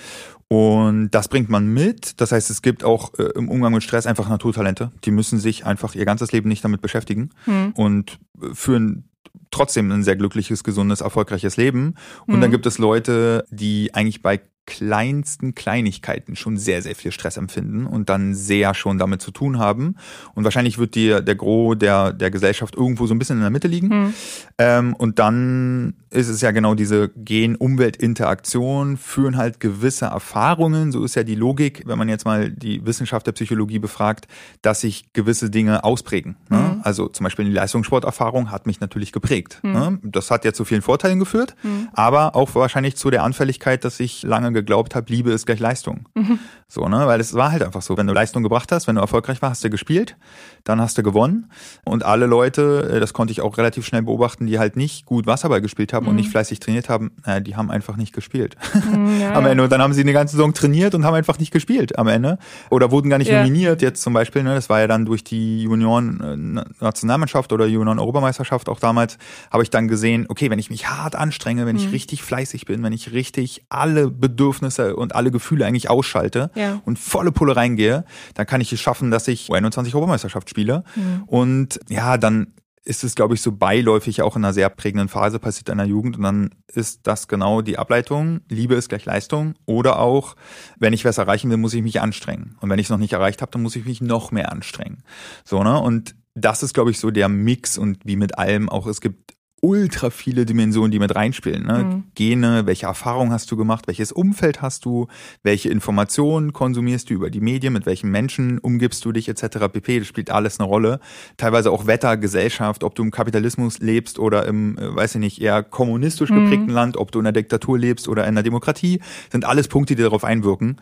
Und 0.47 1.11
das 1.11 1.29
bringt 1.29 1.51
man 1.51 1.67
mit. 1.67 2.21
Das 2.21 2.33
heißt, 2.33 2.51
es 2.51 2.63
gibt 2.63 2.85
auch 2.85 3.13
äh, 3.19 3.25
im 3.35 3.49
Umgang 3.49 3.73
mit 3.73 3.83
Stress 3.83 4.07
einfach 4.07 4.29
Naturtalente. 4.29 4.93
Die 5.05 5.11
müssen 5.11 5.39
sich 5.39 5.67
einfach 5.67 5.95
ihr 5.95 6.05
ganzes 6.05 6.33
Leben 6.33 6.49
nicht 6.49 6.65
damit 6.65 6.81
beschäftigen 6.81 7.31
mhm. 7.47 7.73
und 7.75 8.19
führen 8.53 9.11
trotzdem 9.51 9.91
ein 9.91 10.05
sehr 10.05 10.17
glückliches, 10.17 10.65
gesundes, 10.65 11.01
erfolgreiches 11.01 11.57
Leben. 11.57 11.95
Und 12.27 12.37
mhm. 12.37 12.41
dann 12.43 12.51
gibt 12.51 12.67
es 12.67 12.79
Leute, 12.79 13.45
die 13.51 13.95
eigentlich 13.95 14.23
bei 14.23 14.41
kleinsten 14.69 15.55
Kleinigkeiten 15.55 16.37
schon 16.37 16.59
sehr, 16.59 16.83
sehr 16.83 16.95
viel 16.95 17.11
Stress 17.11 17.39
empfinden 17.39 17.87
und 17.87 18.11
dann 18.11 18.35
sehr 18.35 18.75
schon 18.75 18.99
damit 18.99 19.23
zu 19.23 19.31
tun 19.31 19.59
haben. 19.59 19.97
Und 20.35 20.45
wahrscheinlich 20.45 20.77
wird 20.77 20.95
dir 20.95 21.23
der 21.23 21.37
Gros 21.37 21.79
der, 21.79 22.13
der 22.13 22.31
Gesellschaft 22.31 22.77
irgendwo 22.77 23.07
so 23.07 23.15
ein 23.15 23.19
bisschen 23.19 23.37
in 23.37 23.43
der 23.43 23.51
Mitte 23.51 23.67
liegen. 23.67 23.89
Mhm. 23.89 24.15
Ähm, 24.59 24.95
und 24.95 25.19
dann 25.19 25.95
ist 26.11 26.29
es 26.29 26.41
ja 26.41 26.51
genau 26.51 26.75
diese 26.75 27.11
Gen-Umwelt-Interaktion, 27.17 28.97
führen 28.97 29.37
halt 29.37 29.61
gewisse 29.61 30.07
Erfahrungen. 30.07 30.93
So 30.93 31.03
ist 31.03 31.15
ja 31.15 31.23
die 31.23 31.35
Logik, 31.35 31.83
wenn 31.87 31.99
man 31.99 32.09
jetzt 32.09 32.25
mal 32.25 32.51
die 32.51 32.85
Wissenschaft 32.85 33.27
der 33.27 33.33
Psychologie 33.33 33.79
befragt, 33.79 34.27
dass 34.63 34.83
sich 34.83 35.13
gewisse 35.13 35.51
Dinge 35.51 35.85
ausprägen. 35.85 36.37
Ne? 36.51 36.59
Mhm. 36.59 36.81
Also 36.83 37.09
zum 37.09 37.25
Beispiel 37.25 37.47
die 37.47 37.53
Leistungssporterfahrung 37.53 38.51
hat 38.51 38.67
mich 38.67 38.81
natürlich 38.81 39.13
geprägt. 39.13 39.61
Mhm. 39.63 39.73
Ne? 39.73 39.99
Das 40.03 40.31
hat 40.31 40.45
ja 40.45 40.53
zu 40.53 40.65
vielen 40.65 40.83
Vorteilen 40.83 41.19
geführt, 41.19 41.55
mhm. 41.63 41.89
aber 41.93 42.37
auch 42.37 42.55
wahrscheinlich 42.55 42.97
zu 42.97 43.11
der 43.11 43.23
Anfälligkeit, 43.23 43.85
dass 43.85 44.01
ich 44.01 44.23
lange 44.23 44.53
geglaubt 44.59 44.95
habe, 44.95 45.07
Liebe 45.11 45.31
ist 45.33 45.47
gleich 45.47 45.61
Leistung. 45.61 46.09
Mhm. 46.15 46.39
So, 46.69 46.87
ne? 46.87 47.07
Weil 47.07 47.21
es 47.21 47.35
war 47.35 47.53
halt 47.53 47.63
einfach 47.63 47.81
so. 47.81 47.97
Wenn 47.97 48.07
du 48.07 48.13
Leistung 48.13 48.43
gebracht 48.43 48.71
hast, 48.73 48.87
wenn 48.87 48.97
du 48.97 49.01
erfolgreich 49.01 49.41
warst, 49.41 49.59
hast 49.59 49.65
du 49.65 49.71
gespielt, 49.71 50.17
dann 50.65 50.81
hast 50.81 50.99
du 50.99 51.03
gewonnen. 51.03 51.51
Und 51.85 52.05
alle 52.05 52.27
Leute, 52.27 52.91
äh, 52.93 53.01
das 53.01 53.15
konnte 53.15 53.33
ich 53.33 53.41
auch 53.41 53.57
relativ 53.57 53.87
schnell 53.87 54.03
beobachten, 54.03 54.47
die 54.47 54.59
halt 54.59 54.77
nicht 54.77 55.07
gut 55.07 55.27
Wasserball 55.27 55.63
gespielt 55.63 55.95
haben 55.95 56.05
mhm. 56.05 56.11
und 56.11 56.17
nicht 56.17 56.29
fleißig 56.29 56.61
trainiert 56.61 56.91
haben, 56.91 57.13
naja, 57.25 57.41
die 57.41 57.57
haben 57.57 57.71
einfach 57.71 57.97
nicht 57.97 58.13
gespielt. 58.13 58.57
Mhm, 58.75 59.21
ja, 59.21 59.33
am 59.35 59.47
Ende. 59.47 59.65
Und 59.65 59.73
dann 59.73 59.81
haben 59.81 59.95
sie 59.95 60.03
eine 60.03 60.13
ganze 60.13 60.37
Saison 60.37 60.53
trainiert 60.53 60.95
und 60.95 61.07
haben 61.07 61.15
einfach 61.15 61.39
nicht 61.39 61.53
gespielt 61.53 61.99
am 61.99 62.07
Ende. 62.07 62.39
Oder 62.69 62.91
wurden 62.91 63.09
gar 63.09 63.19
nicht 63.19 63.31
ja. 63.31 63.39
nominiert, 63.39 63.81
jetzt 63.81 64.03
zum 64.03 64.13
Beispiel, 64.13 64.43
ne? 64.43 64.55
Das 64.55 64.69
war 64.69 64.81
ja 64.81 64.87
dann 64.87 65.07
durch 65.07 65.25
die 65.25 65.63
Junioren-Nationalmannschaft 65.63 67.51
äh, 67.51 67.55
oder 67.55 67.67
Junioren-Europameisterschaft 67.67 68.69
auch 68.69 68.81
damals, 68.81 69.17
habe 69.51 69.63
ich 69.63 69.71
dann 69.71 69.89
gesehen, 69.89 70.27
okay, 70.29 70.51
wenn 70.51 70.59
ich 70.59 70.69
mich 70.69 70.91
hart 70.91 71.17
anstrenge, 71.17 71.65
wenn 71.65 71.77
ich 71.77 71.87
mhm. 71.87 71.93
richtig 71.93 72.23
fleißig 72.23 72.67
bin, 72.67 72.83
wenn 72.83 72.93
ich 72.93 73.13
richtig 73.13 73.65
alle 73.71 74.11
Bedürfnisse 74.11 74.48
Bedürfnisse 74.49 74.97
und 74.97 75.15
alle 75.15 75.31
Gefühle 75.31 75.67
eigentlich 75.67 75.91
ausschalte 75.91 76.51
ja. 76.55 76.81
und 76.85 76.99
volle 76.99 77.33
Pulle 77.33 77.55
reingehe, 77.55 78.05
dann 78.35 78.47
kann 78.47 78.61
ich 78.61 78.73
es 78.73 78.81
schaffen, 78.81 79.11
dass 79.11 79.29
ich 79.29 79.53
21 79.53 79.95
Europameisterschaft 79.95 80.49
spiele. 80.49 80.85
Mhm. 80.97 81.25
Und 81.27 81.81
ja, 81.89 82.17
dann 82.17 82.55
ist 82.83 83.05
es, 83.05 83.15
glaube 83.15 83.35
ich, 83.35 83.43
so 83.43 83.53
beiläufig 83.53 84.23
auch 84.23 84.37
in 84.37 84.45
einer 84.45 84.55
sehr 84.55 84.71
prägenden 84.71 85.09
Phase 85.09 85.39
passiert 85.39 85.69
in 85.69 85.77
der 85.77 85.87
Jugend 85.87 86.17
und 86.17 86.23
dann 86.23 86.51
ist 86.73 87.07
das 87.07 87.29
genau 87.29 87.61
die 87.61 87.77
Ableitung. 87.77 88.41
Liebe 88.49 88.77
ist 88.77 88.89
gleich 88.89 89.05
Leistung 89.05 89.55
oder 89.67 89.99
auch, 89.99 90.37
wenn 90.79 90.95
ich 90.95 91.05
was 91.05 91.19
erreichen 91.19 91.51
will, 91.51 91.59
muss 91.59 91.75
ich 91.75 91.83
mich 91.83 92.01
anstrengen 92.01 92.57
und 92.63 92.71
wenn 92.71 92.79
ich 92.79 92.87
es 92.87 92.91
noch 92.91 92.97
nicht 92.97 93.13
erreicht 93.13 93.43
habe, 93.43 93.53
dann 93.53 93.63
muss 93.63 93.77
ich 93.77 93.85
mich 93.85 94.01
noch 94.01 94.31
mehr 94.31 94.51
anstrengen. 94.51 95.03
So, 95.45 95.63
ne? 95.63 95.79
Und 95.79 96.15
das 96.35 96.63
ist, 96.63 96.73
glaube 96.73 96.91
ich, 96.91 96.99
so 96.99 97.11
der 97.11 97.29
Mix 97.29 97.77
und 97.77 97.99
wie 98.05 98.17
mit 98.17 98.39
allem 98.39 98.71
auch, 98.71 98.87
es 98.87 99.03
gibt 99.03 99.35
ultra 99.61 100.11
viele 100.11 100.47
Dimensionen, 100.47 100.91
die 100.91 100.99
mit 100.99 101.15
reinspielen. 101.15 101.67
Ne? 101.67 101.85
Mhm. 101.85 102.05
Gene, 102.15 102.67
welche 102.67 102.87
Erfahrungen 102.87 103.33
hast 103.33 103.51
du 103.51 103.57
gemacht, 103.57 103.89
welches 103.89 104.13
Umfeld 104.13 104.63
hast 104.63 104.85
du, 104.85 105.09
welche 105.43 105.69
Informationen 105.69 106.53
konsumierst 106.53 107.11
du 107.11 107.15
über 107.15 107.31
die 107.31 107.41
Medien, 107.41 107.73
mit 107.73 107.85
welchen 107.87 108.11
Menschen 108.11 108.59
umgibst 108.59 109.05
du 109.05 109.13
dich 109.13 109.29
etc. 109.29 109.69
pp. 109.73 109.99
Das 110.01 110.09
spielt 110.09 110.31
alles 110.31 110.61
eine 110.61 110.69
Rolle. 110.69 111.01
Teilweise 111.37 111.71
auch 111.73 111.87
Wetter, 111.87 112.17
Gesellschaft, 112.17 112.85
ob 112.85 112.95
du 112.95 113.03
im 113.03 113.11
Kapitalismus 113.11 113.81
lebst 113.81 114.19
oder 114.19 114.47
im, 114.47 114.79
äh, 114.79 114.95
weiß 114.95 115.17
ich 115.17 115.21
nicht, 115.21 115.41
eher 115.41 115.63
kommunistisch 115.63 116.31
geprägten 116.31 116.67
mhm. 116.67 116.73
Land, 116.73 116.97
ob 116.97 117.11
du 117.11 117.19
in 117.19 117.25
der 117.25 117.33
Diktatur 117.33 117.79
lebst 117.79 118.09
oder 118.09 118.27
in 118.27 118.35
der 118.35 118.45
Demokratie, 118.45 119.01
sind 119.31 119.45
alles 119.45 119.69
Punkte, 119.69 119.97
die 119.97 120.03
darauf 120.03 120.25
einwirken. 120.25 120.77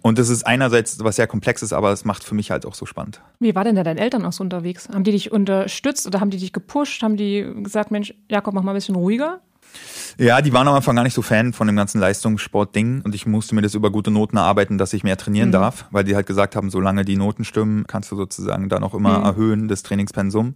Und 0.00 0.18
das 0.18 0.30
ist 0.30 0.44
einerseits 0.44 0.98
was 1.04 1.16
sehr 1.16 1.26
komplexes, 1.26 1.72
aber 1.72 1.92
es 1.92 2.04
macht 2.04 2.24
für 2.24 2.34
mich 2.34 2.50
halt 2.50 2.64
auch 2.64 2.74
so 2.74 2.86
spannend. 2.86 3.20
Wie 3.40 3.54
war 3.54 3.64
denn 3.64 3.76
da 3.76 3.82
deine 3.82 4.00
Eltern 4.00 4.24
auch 4.24 4.32
so 4.32 4.42
unterwegs? 4.42 4.88
Haben 4.88 5.04
die 5.04 5.12
dich 5.12 5.32
unterstützt 5.32 6.06
oder 6.06 6.20
haben 6.20 6.30
die 6.30 6.38
dich 6.38 6.52
gepusht? 6.52 7.02
Haben 7.02 7.16
die 7.16 7.46
gesagt, 7.62 7.90
Mensch, 7.90 8.14
Jakob, 8.30 8.54
mach 8.54 8.62
mal 8.62 8.72
ein 8.72 8.76
bisschen 8.76 8.94
ruhiger? 8.94 9.40
Ja, 10.18 10.42
die 10.42 10.52
waren 10.52 10.68
am 10.68 10.74
Anfang 10.74 10.96
gar 10.96 11.04
nicht 11.04 11.14
so 11.14 11.22
Fan 11.22 11.52
von 11.52 11.66
dem 11.66 11.76
ganzen 11.76 12.00
Leistungssport-Ding 12.00 13.02
und 13.02 13.14
ich 13.14 13.26
musste 13.26 13.54
mir 13.54 13.62
das 13.62 13.74
über 13.74 13.90
gute 13.90 14.10
Noten 14.10 14.36
erarbeiten, 14.36 14.76
dass 14.76 14.92
ich 14.92 15.04
mehr 15.04 15.16
trainieren 15.16 15.48
mhm. 15.48 15.52
darf, 15.52 15.86
weil 15.90 16.04
die 16.04 16.14
halt 16.14 16.26
gesagt 16.26 16.54
haben, 16.54 16.70
solange 16.70 17.04
die 17.04 17.16
Noten 17.16 17.44
stimmen, 17.44 17.86
kannst 17.86 18.10
du 18.12 18.16
sozusagen 18.16 18.68
dann 18.68 18.84
auch 18.84 18.94
immer 18.94 19.18
mhm. 19.18 19.24
erhöhen, 19.24 19.68
das 19.68 19.82
Trainingspensum. 19.82 20.54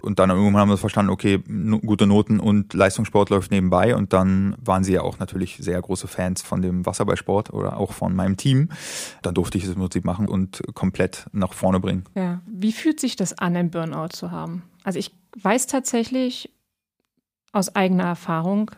Und 0.00 0.18
dann 0.18 0.30
irgendwann 0.30 0.62
haben 0.62 0.70
wir 0.70 0.78
verstanden, 0.78 1.10
okay, 1.10 1.42
gute 1.84 2.06
Noten 2.06 2.40
und 2.40 2.72
Leistungssport 2.72 3.30
läuft 3.30 3.50
nebenbei 3.50 3.94
und 3.94 4.12
dann 4.12 4.56
waren 4.58 4.84
sie 4.84 4.94
ja 4.94 5.02
auch 5.02 5.18
natürlich 5.18 5.58
sehr 5.60 5.80
große 5.80 6.08
Fans 6.08 6.42
von 6.42 6.62
dem 6.62 6.86
Wasserballsport 6.86 7.52
oder 7.52 7.76
auch 7.76 7.92
von 7.92 8.14
meinem 8.14 8.36
Team. 8.36 8.70
Dann 9.22 9.34
durfte 9.34 9.58
ich 9.58 9.64
es 9.64 9.70
im 9.70 9.76
Prinzip 9.76 10.04
machen 10.04 10.28
und 10.28 10.62
komplett 10.74 11.26
nach 11.32 11.52
vorne 11.52 11.80
bringen. 11.80 12.04
Ja. 12.14 12.40
Wie 12.46 12.72
fühlt 12.72 13.00
sich 13.00 13.16
das 13.16 13.36
an, 13.38 13.56
ein 13.56 13.70
Burnout 13.70 14.08
zu 14.08 14.30
haben? 14.30 14.62
Also 14.82 14.98
ich 14.98 15.14
weiß 15.40 15.66
tatsächlich 15.66 16.50
aus 17.54 17.74
eigener 17.74 18.04
Erfahrung, 18.04 18.70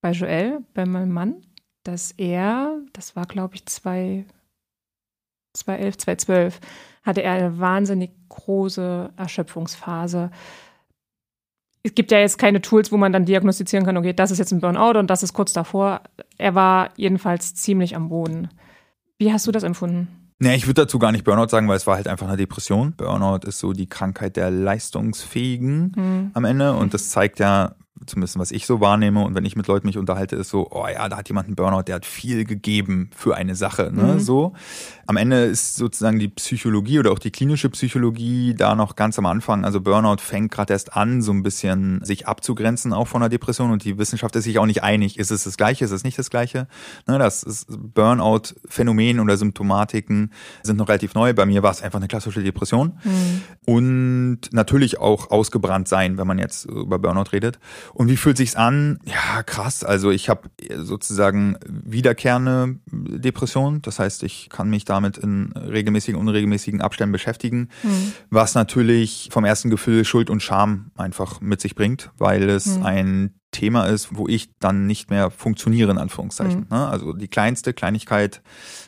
bei 0.00 0.10
Joel, 0.10 0.60
bei 0.74 0.84
meinem 0.84 1.12
Mann, 1.12 1.36
dass 1.82 2.12
er, 2.12 2.78
das 2.92 3.16
war 3.16 3.24
glaube 3.24 3.54
ich 3.54 3.64
2011, 3.64 4.26
2012, 5.54 6.60
hatte 7.02 7.22
er 7.22 7.32
eine 7.32 7.58
wahnsinnig 7.58 8.10
große 8.28 9.10
Erschöpfungsphase. 9.16 10.30
Es 11.82 11.94
gibt 11.94 12.12
ja 12.12 12.18
jetzt 12.18 12.38
keine 12.38 12.60
Tools, 12.60 12.92
wo 12.92 12.98
man 12.98 13.12
dann 13.12 13.24
diagnostizieren 13.24 13.86
kann, 13.86 13.96
okay, 13.96 14.12
das 14.12 14.30
ist 14.30 14.38
jetzt 14.38 14.52
ein 14.52 14.60
Burnout 14.60 14.98
und 14.98 15.08
das 15.08 15.22
ist 15.22 15.32
kurz 15.32 15.52
davor. 15.52 16.02
Er 16.36 16.54
war 16.54 16.90
jedenfalls 16.96 17.54
ziemlich 17.54 17.96
am 17.96 18.10
Boden. 18.10 18.48
Wie 19.18 19.32
hast 19.32 19.46
du 19.46 19.52
das 19.52 19.62
empfunden? 19.62 20.08
Nee, 20.38 20.56
ich 20.56 20.66
würde 20.66 20.82
dazu 20.82 20.98
gar 20.98 21.12
nicht 21.12 21.24
Burnout 21.24 21.48
sagen, 21.48 21.68
weil 21.68 21.76
es 21.76 21.86
war 21.86 21.96
halt 21.96 22.08
einfach 22.08 22.26
eine 22.26 22.36
Depression. 22.36 22.94
Burnout 22.96 23.46
ist 23.46 23.58
so 23.58 23.72
die 23.72 23.88
Krankheit 23.88 24.36
der 24.36 24.50
Leistungsfähigen 24.50 25.92
mhm. 25.96 26.30
am 26.34 26.44
Ende 26.44 26.74
und 26.74 26.92
das 26.92 27.08
zeigt 27.08 27.38
ja, 27.38 27.74
zumindest 28.06 28.38
was 28.38 28.50
ich 28.50 28.66
so 28.66 28.80
wahrnehme 28.80 29.24
und 29.24 29.34
wenn 29.34 29.44
ich 29.44 29.56
mit 29.56 29.66
Leuten 29.68 29.86
mich 29.86 29.98
unterhalte, 29.98 30.36
ist 30.36 30.50
so, 30.50 30.68
oh 30.70 30.86
ja, 30.86 31.08
da 31.08 31.16
hat 31.16 31.28
jemand 31.28 31.46
einen 31.46 31.56
Burnout, 31.56 31.82
der 31.82 31.96
hat 31.96 32.06
viel 32.06 32.44
gegeben 32.44 33.10
für 33.16 33.36
eine 33.36 33.54
Sache, 33.54 33.90
ne, 33.92 34.14
mhm. 34.14 34.20
so. 34.20 34.52
Am 35.06 35.16
Ende 35.16 35.44
ist 35.44 35.76
sozusagen 35.76 36.18
die 36.18 36.28
Psychologie 36.28 36.98
oder 36.98 37.12
auch 37.12 37.18
die 37.18 37.30
klinische 37.30 37.68
Psychologie 37.70 38.54
da 38.54 38.74
noch 38.74 38.96
ganz 38.96 39.18
am 39.18 39.26
Anfang. 39.26 39.64
Also 39.64 39.82
Burnout 39.82 40.16
fängt 40.20 40.50
gerade 40.50 40.72
erst 40.72 40.96
an, 40.96 41.20
so 41.20 41.30
ein 41.30 41.42
bisschen 41.42 42.02
sich 42.02 42.26
abzugrenzen 42.26 42.92
auch 42.92 43.06
von 43.06 43.20
der 43.20 43.28
Depression 43.28 43.70
und 43.70 43.84
die 43.84 43.98
Wissenschaft 43.98 44.34
ist 44.36 44.44
sich 44.44 44.58
auch 44.58 44.66
nicht 44.66 44.82
einig, 44.82 45.18
ist 45.18 45.30
es 45.30 45.44
das 45.44 45.56
Gleiche, 45.56 45.84
ist 45.84 45.90
es 45.90 46.04
nicht 46.04 46.18
das 46.18 46.30
Gleiche. 46.30 46.66
Ne, 47.06 47.18
das 47.18 47.66
Burnout-Phänomen 47.68 49.20
oder 49.20 49.36
Symptomatiken 49.36 50.32
sind 50.62 50.78
noch 50.78 50.88
relativ 50.88 51.14
neu. 51.14 51.32
Bei 51.34 51.46
mir 51.46 51.62
war 51.62 51.70
es 51.70 51.82
einfach 51.82 51.98
eine 51.98 52.08
klassische 52.08 52.42
Depression 52.42 52.98
mhm. 53.04 53.42
und 53.66 54.38
natürlich 54.52 54.98
auch 54.98 55.30
ausgebrannt 55.30 55.86
sein, 55.86 56.18
wenn 56.18 56.26
man 56.26 56.38
jetzt 56.38 56.64
über 56.64 56.98
Burnout 56.98 57.30
redet. 57.32 57.58
Und 57.92 58.08
wie 58.08 58.16
fühlt 58.16 58.36
sich's 58.36 58.56
an? 58.56 58.98
Ja, 59.04 59.42
krass. 59.42 59.84
Also 59.84 60.10
ich 60.10 60.28
habe 60.28 60.48
sozusagen 60.76 61.56
wiederkehrende 61.68 62.76
Depression. 62.90 63.82
Das 63.82 63.98
heißt, 63.98 64.22
ich 64.22 64.48
kann 64.48 64.70
mich 64.70 64.84
damit 64.84 65.18
in 65.18 65.52
regelmäßigen, 65.52 66.20
unregelmäßigen 66.20 66.80
Abständen 66.80 67.12
beschäftigen, 67.12 67.68
mhm. 67.82 68.12
was 68.30 68.54
natürlich 68.54 69.28
vom 69.32 69.44
ersten 69.44 69.70
Gefühl 69.70 70.04
Schuld 70.04 70.30
und 70.30 70.42
Scham 70.42 70.90
einfach 70.96 71.40
mit 71.40 71.60
sich 71.60 71.74
bringt, 71.74 72.10
weil 72.18 72.48
es 72.48 72.78
mhm. 72.78 72.82
ein 72.84 73.34
Thema 73.54 73.86
ist, 73.86 74.16
wo 74.16 74.28
ich 74.28 74.50
dann 74.58 74.86
nicht 74.86 75.10
mehr 75.10 75.30
funktioniere, 75.30 75.90
in 75.90 75.98
Anführungszeichen. 75.98 76.66
Mhm. 76.68 76.76
Ne? 76.76 76.86
Also 76.86 77.12
die 77.12 77.28
kleinste 77.28 77.72
Kleinigkeit 77.72 78.42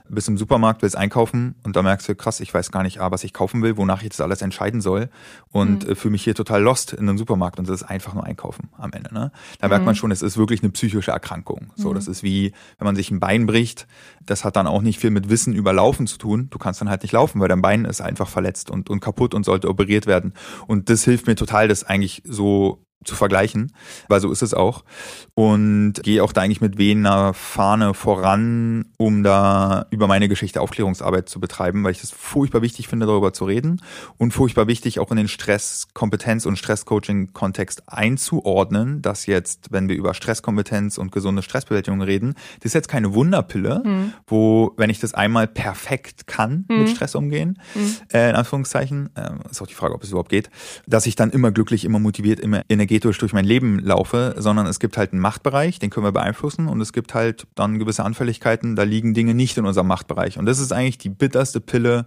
bis 0.09 0.29
im 0.29 0.37
Supermarkt 0.37 0.83
willst 0.83 0.97
einkaufen 0.97 1.55
und 1.65 1.77
da 1.77 1.83
merkst 1.83 2.09
du, 2.09 2.15
krass, 2.15 2.41
ich 2.41 2.53
weiß 2.53 2.71
gar 2.71 2.83
nicht, 2.83 3.01
A, 3.01 3.11
was 3.11 3.25
ich 3.25 3.33
kaufen 3.33 3.63
will, 3.63 3.77
wonach 3.77 4.03
ich 4.03 4.11
das 4.11 4.21
alles 4.21 4.43
entscheiden 4.43 4.81
soll 4.81 5.09
und 5.51 5.85
mhm. 5.85 5.93
Äh, 5.93 5.95
fühle 5.95 6.13
mich 6.13 6.25
hier 6.25 6.35
total 6.35 6.63
lost 6.63 6.93
in 6.93 7.09
einem 7.09 7.19
Supermarkt 7.19 7.59
und 7.59 7.69
das 7.69 7.83
ist 7.83 7.89
einfach 7.89 8.15
nur 8.15 8.25
einkaufen 8.25 8.69
am 8.77 8.93
Ende. 8.93 9.13
Ne? 9.13 9.33
Da 9.61 9.67
mhm. 9.67 9.71
merkt 9.71 9.85
man 9.87 9.95
schon, 9.95 10.11
es 10.11 10.23
ist 10.23 10.37
wirklich 10.37 10.63
eine 10.63 10.71
psychische 10.71 11.11
Erkrankung. 11.11 11.73
So, 11.77 11.91
mhm. 11.91 11.95
das 11.95 12.09
ist 12.09 12.23
wie, 12.23 12.53
wenn 12.79 12.87
man 12.87 12.97
sich 12.97 13.11
ein 13.11 13.21
Bein 13.21 13.47
bricht, 13.47 13.87
das 14.25 14.45
hat 14.45 14.57
dann 14.57 14.67
auch 14.67 14.83
nicht 14.83 14.99
viel 14.99 15.11
mit 15.11 15.29
Wissen 15.31 15.55
über 15.55 15.73
Laufen 15.73 16.07
zu 16.07 16.19
tun. 16.19 16.49
Du 16.51 16.59
kannst 16.59 16.81
dann 16.81 16.91
halt 16.91 17.03
nicht 17.03 17.13
laufen, 17.13 17.41
weil 17.41 17.49
dein 17.49 17.63
Bein 17.63 17.85
ist 17.85 18.01
einfach 18.01 18.29
verletzt 18.29 18.71
und, 18.71 18.91
und 18.91 19.01
kaputt 19.01 19.35
und 19.35 19.45
sollte 19.45 19.69
operiert 19.69 20.07
werden. 20.07 20.35
Und 20.67 20.91
das 20.91 21.05
hilft 21.05 21.27
mir 21.27 21.37
total, 21.37 21.69
das 21.69 21.85
eigentlich 21.85 22.23
so 22.25 22.86
zu 23.07 23.15
vergleichen, 23.15 23.73
weil 24.09 24.21
so 24.21 24.31
ist 24.31 24.43
es 24.43 24.55
auch. 24.55 24.85
Und 25.35 25.95
gehe 26.03 26.23
auch 26.23 26.33
da 26.33 26.43
eigentlich 26.43 26.61
mit 26.61 26.79
wener 26.79 27.35
Fahne 27.35 27.95
voran, 27.95 28.87
um 28.97 29.23
da 29.23 29.87
über 29.91 30.07
meine 30.07 30.29
Geschichte 30.29 30.61
Aufklärungsarbeit 30.61 31.29
zu 31.29 31.41
betreiben, 31.41 31.85
weil 31.85 31.93
ich 31.93 32.01
das 32.01 32.11
furchtbar 32.11 32.63
wichtig 32.63 32.89
finde, 32.89 33.07
darüber 33.07 33.33
zu 33.33 33.45
reden 33.45 33.81
und 34.19 34.33
furchtbar 34.33 34.67
wichtig 34.67 34.99
auch 34.99 35.11
in 35.11 35.17
den 35.17 35.29
Stresskompetenz- 35.29 36.47
und 36.47 36.57
Stresscoaching-Kontext 36.57 37.85
einzuordnen, 37.87 39.03
dass 39.03 39.27
jetzt, 39.27 39.73
wenn 39.73 39.89
wir 39.89 39.97
über 39.97 40.15
Stresskompetenz 40.15 40.99
und 40.99 41.13
gesunde 41.13 41.43
Stressbewältigung 41.43 42.03
reden, 42.03 42.35
das 42.61 42.67
ist 42.67 42.75
jetzt 42.75 42.89
keine 42.89 43.15
Wunderpille, 43.15 43.83
mhm. 43.85 44.13
wo, 44.27 44.73
wenn 44.77 44.91
ich 44.91 44.99
das 44.99 45.15
einmal 45.15 45.47
perfekt 45.47 46.27
kann, 46.27 46.65
mhm. 46.69 46.79
mit 46.79 46.89
Stress 46.91 47.15
umgehen, 47.15 47.61
mhm. 47.75 47.97
äh, 48.13 48.31
in 48.31 48.37
Anführungszeichen, 48.37 49.11
äh, 49.15 49.31
ist 49.51 49.63
auch 49.63 49.67
die 49.67 49.75
Frage, 49.75 49.95
ob 49.95 50.03
es 50.03 50.11
überhaupt 50.11 50.31
geht, 50.31 50.51
dass 50.87 51.07
ich 51.07 51.17
dann 51.17 51.31
immer 51.31 51.53
glücklich, 51.53 51.85
immer 51.85 51.99
motiviert, 51.99 52.41
immer 52.41 52.63
energetisch 52.69 52.96
energetisch 52.97 53.19
durch 53.19 53.33
mein 53.33 53.45
Leben 53.45 53.79
laufe, 53.79 54.35
sondern 54.39 54.67
es 54.67 54.81
gibt 54.81 54.97
halt 54.97 55.13
einen 55.13 55.21
Machtbereich, 55.21 55.79
den 55.79 55.91
können 55.91 56.07
wir 56.07 56.13
beeinflussen 56.13 56.69
und 56.69 56.81
es 56.81 56.93
gibt 56.93 57.15
halt 57.15 57.47
dann 57.55 57.79
gewisse 57.79 58.05
Anfälligkeiten, 58.05 58.77
da 58.77 58.85
liegen 58.85 59.13
Dinge 59.13 59.35
nicht 59.35 59.57
in 59.59 59.67
unserem 59.67 59.87
Machtbereich. 59.87 60.39
Und 60.39 60.47
das 60.47 60.59
ist 60.59 60.73
eigentlich 60.73 60.99
die 60.99 61.11
bitterste 61.11 61.61
Pille, 61.61 62.07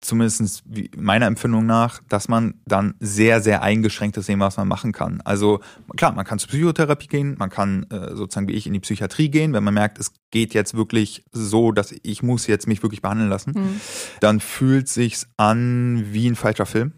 zumindest 0.00 0.64
meiner 0.96 1.26
Empfindung 1.26 1.66
nach, 1.66 2.00
dass 2.08 2.28
man 2.28 2.54
dann 2.66 2.94
sehr, 3.00 3.40
sehr 3.40 3.62
eingeschränktes 3.62 4.26
sehen, 4.26 4.40
was 4.40 4.56
man 4.56 4.68
machen 4.68 4.92
kann. 4.92 5.20
Also 5.24 5.60
klar, 5.96 6.12
man 6.12 6.24
kann 6.24 6.38
zur 6.38 6.50
Psychotherapie 6.50 7.08
gehen, 7.08 7.36
man 7.38 7.50
kann 7.50 7.84
äh, 7.90 8.14
sozusagen 8.14 8.48
wie 8.48 8.52
ich 8.52 8.66
in 8.66 8.74
die 8.74 8.80
Psychiatrie 8.80 9.30
gehen, 9.30 9.54
wenn 9.54 9.64
man 9.64 9.74
merkt, 9.74 9.98
es 9.98 10.12
geht 10.30 10.54
jetzt 10.54 10.74
wirklich 10.74 11.24
so, 11.32 11.72
dass 11.72 11.94
ich 12.02 12.22
muss 12.22 12.46
jetzt 12.46 12.68
mich 12.68 12.82
wirklich 12.82 13.02
behandeln 13.02 13.30
lassen, 13.30 13.52
mhm. 13.56 13.80
dann 14.20 14.40
fühlt 14.40 14.88
sich's 14.88 15.26
an 15.36 16.04
wie 16.12 16.28
ein 16.28 16.36
falscher 16.36 16.66
Film. 16.66 16.92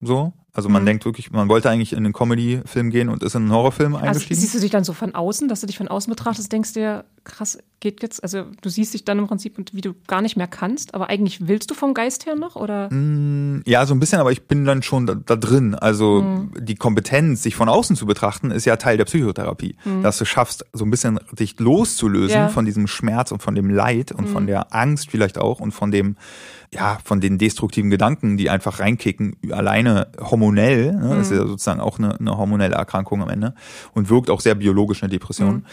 So, 0.00 0.34
also 0.56 0.70
man 0.70 0.82
mhm. 0.82 0.86
denkt 0.86 1.04
wirklich, 1.04 1.30
man 1.32 1.50
wollte 1.50 1.68
eigentlich 1.68 1.92
in 1.92 1.98
einen 1.98 2.14
Comedy-Film 2.14 2.88
gehen 2.88 3.10
und 3.10 3.22
ist 3.22 3.34
in 3.34 3.42
einen 3.42 3.52
Horrorfilm 3.52 3.94
also 3.94 4.06
eingestiegen. 4.06 4.32
Also 4.32 4.40
siehst 4.40 4.54
du 4.54 4.60
dich 4.60 4.70
dann 4.70 4.84
so 4.84 4.94
von 4.94 5.14
außen, 5.14 5.48
dass 5.48 5.60
du 5.60 5.66
dich 5.66 5.76
von 5.76 5.86
außen 5.86 6.10
betrachtest, 6.10 6.50
denkst 6.50 6.72
dir, 6.72 7.04
krass, 7.24 7.58
geht 7.80 8.02
jetzt, 8.02 8.22
also 8.22 8.44
du 8.62 8.70
siehst 8.70 8.94
dich 8.94 9.04
dann 9.04 9.18
im 9.18 9.26
Prinzip, 9.26 9.58
wie 9.72 9.80
du 9.82 9.94
gar 10.06 10.22
nicht 10.22 10.36
mehr 10.36 10.46
kannst, 10.46 10.94
aber 10.94 11.10
eigentlich 11.10 11.46
willst 11.46 11.70
du 11.70 11.74
vom 11.74 11.92
Geist 11.92 12.24
her 12.24 12.36
noch, 12.36 12.56
oder? 12.56 12.88
Mm, 12.90 13.64
ja, 13.66 13.84
so 13.84 13.94
ein 13.94 14.00
bisschen, 14.00 14.18
aber 14.18 14.32
ich 14.32 14.46
bin 14.46 14.64
dann 14.64 14.82
schon 14.82 15.06
da, 15.06 15.14
da 15.14 15.36
drin. 15.36 15.74
Also 15.74 16.22
mhm. 16.22 16.52
die 16.58 16.76
Kompetenz, 16.76 17.42
sich 17.42 17.54
von 17.54 17.68
außen 17.68 17.94
zu 17.94 18.06
betrachten, 18.06 18.50
ist 18.50 18.64
ja 18.64 18.76
Teil 18.76 18.96
der 18.96 19.04
Psychotherapie. 19.04 19.76
Mhm. 19.84 20.02
Dass 20.02 20.16
du 20.16 20.24
schaffst, 20.24 20.64
so 20.72 20.86
ein 20.86 20.90
bisschen 20.90 21.20
dich 21.32 21.58
loszulösen 21.60 22.36
ja. 22.36 22.48
von 22.48 22.64
diesem 22.64 22.86
Schmerz 22.86 23.30
und 23.30 23.42
von 23.42 23.54
dem 23.54 23.68
Leid 23.68 24.10
und 24.10 24.26
von 24.26 24.44
mhm. 24.44 24.48
der 24.48 24.74
Angst 24.74 25.10
vielleicht 25.10 25.36
auch 25.36 25.60
und 25.60 25.72
von 25.72 25.90
dem 25.90 26.16
ja, 26.76 26.98
von 27.02 27.20
den 27.20 27.38
destruktiven 27.38 27.90
Gedanken, 27.90 28.36
die 28.36 28.50
einfach 28.50 28.80
reinkicken, 28.80 29.36
alleine 29.50 30.08
hormonell, 30.20 30.92
ne, 30.92 31.06
mhm. 31.06 31.10
das 31.10 31.30
ist 31.30 31.38
ja 31.38 31.46
sozusagen 31.46 31.80
auch 31.80 31.98
eine, 31.98 32.18
eine 32.18 32.36
hormonelle 32.36 32.74
Erkrankung 32.74 33.22
am 33.22 33.30
Ende 33.30 33.54
und 33.94 34.10
wirkt 34.10 34.28
auch 34.28 34.40
sehr 34.40 34.54
biologisch 34.54 35.02
eine 35.02 35.10
Depression. 35.10 35.54
Mhm. 35.54 35.64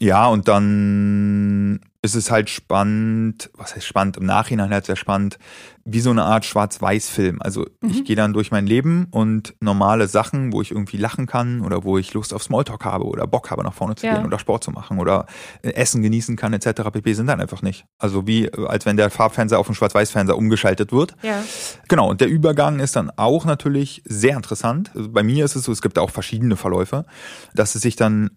Ja, 0.00 0.26
und 0.26 0.48
dann 0.48 1.80
ist 2.00 2.14
es 2.14 2.30
halt 2.30 2.48
spannend, 2.48 3.50
was 3.54 3.74
heißt 3.74 3.86
spannend, 3.86 4.16
im 4.18 4.26
Nachhinein 4.26 4.70
halt 4.70 4.86
sehr 4.86 4.94
spannend, 4.94 5.38
wie 5.84 5.98
so 6.00 6.10
eine 6.10 6.22
Art 6.22 6.44
Schwarz-Weiß-Film. 6.44 7.38
Also 7.40 7.66
mhm. 7.80 7.90
ich 7.90 8.04
gehe 8.04 8.14
dann 8.14 8.32
durch 8.32 8.52
mein 8.52 8.66
Leben 8.66 9.08
und 9.10 9.54
normale 9.60 10.06
Sachen, 10.06 10.52
wo 10.52 10.62
ich 10.62 10.70
irgendwie 10.70 10.96
lachen 10.96 11.26
kann 11.26 11.62
oder 11.62 11.82
wo 11.82 11.98
ich 11.98 12.14
Lust 12.14 12.32
auf 12.32 12.42
Smalltalk 12.42 12.84
habe 12.84 13.04
oder 13.04 13.26
Bock 13.26 13.50
habe, 13.50 13.64
nach 13.64 13.74
vorne 13.74 13.96
zu 13.96 14.06
ja. 14.06 14.14
gehen 14.14 14.26
oder 14.26 14.38
Sport 14.38 14.62
zu 14.62 14.70
machen 14.70 15.00
oder 15.00 15.26
äh, 15.62 15.70
Essen 15.70 16.02
genießen 16.02 16.36
kann 16.36 16.52
etc. 16.52 16.82
pp. 16.92 17.14
sind 17.14 17.26
dann 17.26 17.40
einfach 17.40 17.62
nicht. 17.62 17.84
Also 17.98 18.28
wie, 18.28 18.44
äh, 18.44 18.66
als 18.66 18.86
wenn 18.86 18.96
der 18.96 19.10
Farbfernseher 19.10 19.58
auf 19.58 19.66
den 19.66 19.74
Schwarz-Weiß-Fernseher 19.74 20.36
umgeschaltet 20.36 20.92
wird. 20.92 21.16
Ja. 21.22 21.42
Genau, 21.88 22.10
und 22.10 22.20
der 22.20 22.28
Übergang 22.28 22.78
ist 22.78 22.94
dann 22.94 23.10
auch 23.16 23.44
natürlich 23.44 24.02
sehr 24.04 24.36
interessant. 24.36 24.92
Also 24.94 25.10
bei 25.10 25.24
mir 25.24 25.44
ist 25.44 25.56
es 25.56 25.64
so, 25.64 25.72
es 25.72 25.82
gibt 25.82 25.98
auch 25.98 26.10
verschiedene 26.10 26.54
Verläufe, 26.54 27.06
dass 27.54 27.74
es 27.74 27.82
sich 27.82 27.96
dann 27.96 28.30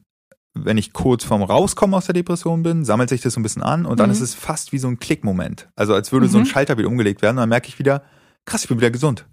wenn 0.54 0.78
ich 0.78 0.94
kurz 0.94 1.24
vorm 1.24 1.44
Rauskommen 1.44 1.94
aus 1.94 2.06
der 2.06 2.14
Depression 2.14 2.64
bin, 2.64 2.84
sammelt 2.84 3.10
sich 3.10 3.22
das 3.22 3.34
so 3.34 3.40
ein 3.40 3.44
bisschen 3.44 3.64
an 3.64 3.86
und 3.86 4.00
dann 4.00 4.10
mhm. 4.10 4.14
ist 4.14 4.22
es 4.22 4.34
fast 4.34 4.72
wie 4.72 4.78
so 4.78 4.88
ein 4.88 5.00
Klickmoment. 5.00 5.70
Also 5.76 5.94
als 5.94 6.12
würde 6.12 6.28
mhm. 6.28 6.32
so 6.32 6.38
ein 6.40 6.44
mhm. 6.44 6.48
Schalter 6.48 6.78
wieder 6.78 6.88
umgelegt 6.88 7.22
werden 7.22 7.38
und 7.38 7.42
dann 7.42 7.50
merke 7.50 7.70
ich 7.70 7.80
wieder, 7.80 8.04
krass, 8.46 8.64
ich 8.64 8.68
bin 8.68 8.78
wieder 8.78 8.92
gesund. 8.92 9.26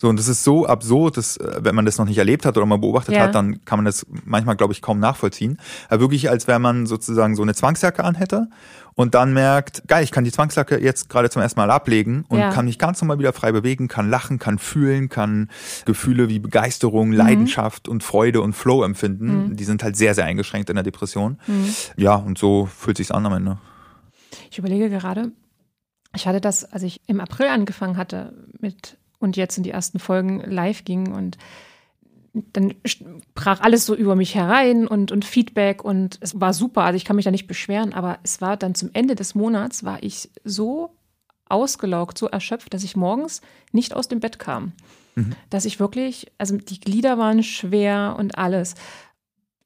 So, 0.00 0.08
und 0.08 0.16
das 0.16 0.28
ist 0.28 0.44
so 0.44 0.64
absurd, 0.64 1.16
dass, 1.16 1.36
äh, 1.38 1.58
wenn 1.60 1.74
man 1.74 1.84
das 1.84 1.98
noch 1.98 2.06
nicht 2.06 2.18
erlebt 2.18 2.46
hat 2.46 2.56
oder 2.56 2.66
mal 2.66 2.78
beobachtet 2.78 3.16
ja. 3.16 3.22
hat, 3.22 3.34
dann 3.34 3.64
kann 3.64 3.78
man 3.78 3.84
das 3.84 4.06
manchmal, 4.24 4.54
glaube 4.54 4.72
ich, 4.72 4.80
kaum 4.80 5.00
nachvollziehen. 5.00 5.58
Aber 5.88 6.02
wirklich, 6.02 6.30
als 6.30 6.46
wenn 6.46 6.62
man 6.62 6.86
sozusagen 6.86 7.34
so 7.34 7.42
eine 7.42 7.54
Zwangsjacke 7.54 8.04
anhätte 8.04 8.48
und 8.98 9.14
dann 9.14 9.32
merkt, 9.32 9.86
geil, 9.86 10.02
ich 10.02 10.10
kann 10.10 10.24
die 10.24 10.32
Zwangsjacke 10.32 10.82
jetzt 10.82 11.08
gerade 11.08 11.30
zum 11.30 11.40
ersten 11.40 11.60
Mal 11.60 11.70
ablegen 11.70 12.24
und 12.26 12.40
ja. 12.40 12.50
kann 12.50 12.64
mich 12.64 12.80
ganz 12.80 13.00
normal 13.00 13.20
wieder 13.20 13.32
frei 13.32 13.52
bewegen, 13.52 13.86
kann 13.86 14.10
lachen, 14.10 14.40
kann 14.40 14.58
fühlen, 14.58 15.08
kann 15.08 15.50
Gefühle 15.84 16.28
wie 16.28 16.40
Begeisterung, 16.40 17.10
mhm. 17.10 17.14
Leidenschaft 17.14 17.86
und 17.86 18.02
Freude 18.02 18.40
und 18.40 18.54
Flow 18.54 18.82
empfinden. 18.82 19.50
Mhm. 19.50 19.56
Die 19.56 19.62
sind 19.62 19.84
halt 19.84 19.94
sehr, 19.94 20.16
sehr 20.16 20.24
eingeschränkt 20.24 20.68
in 20.68 20.74
der 20.74 20.82
Depression. 20.82 21.38
Mhm. 21.46 21.72
Ja, 21.96 22.16
und 22.16 22.38
so 22.38 22.66
fühlt 22.66 22.96
sich's 22.96 23.12
an 23.12 23.24
am 23.24 23.34
Ende. 23.34 23.58
Ich 24.50 24.58
überlege 24.58 24.90
gerade, 24.90 25.30
ich 26.16 26.26
hatte 26.26 26.40
das, 26.40 26.64
als 26.64 26.82
ich 26.82 27.00
im 27.06 27.20
April 27.20 27.46
angefangen 27.46 27.96
hatte 27.96 28.48
mit 28.58 28.98
und 29.20 29.36
jetzt 29.36 29.56
in 29.58 29.62
die 29.62 29.70
ersten 29.70 30.00
Folgen 30.00 30.40
live 30.40 30.82
ging 30.82 31.12
und 31.12 31.38
dann 32.52 32.74
brach 33.34 33.60
alles 33.60 33.86
so 33.86 33.94
über 33.94 34.16
mich 34.16 34.34
herein 34.34 34.86
und, 34.86 35.12
und 35.12 35.24
Feedback 35.24 35.84
und 35.84 36.18
es 36.20 36.40
war 36.40 36.52
super. 36.52 36.82
Also 36.82 36.96
ich 36.96 37.04
kann 37.04 37.16
mich 37.16 37.24
da 37.24 37.30
nicht 37.30 37.46
beschweren, 37.46 37.92
aber 37.92 38.18
es 38.22 38.40
war 38.40 38.56
dann 38.56 38.74
zum 38.74 38.90
Ende 38.92 39.14
des 39.14 39.34
Monats 39.34 39.84
war 39.84 40.02
ich 40.02 40.30
so 40.44 40.90
ausgelaugt, 41.48 42.18
so 42.18 42.26
erschöpft, 42.26 42.74
dass 42.74 42.84
ich 42.84 42.96
morgens 42.96 43.40
nicht 43.72 43.94
aus 43.94 44.08
dem 44.08 44.20
Bett 44.20 44.38
kam. 44.38 44.72
Mhm. 45.14 45.34
Dass 45.50 45.64
ich 45.64 45.80
wirklich, 45.80 46.30
also 46.38 46.56
die 46.56 46.80
Glieder 46.80 47.18
waren 47.18 47.42
schwer 47.42 48.16
und 48.18 48.38
alles. 48.38 48.74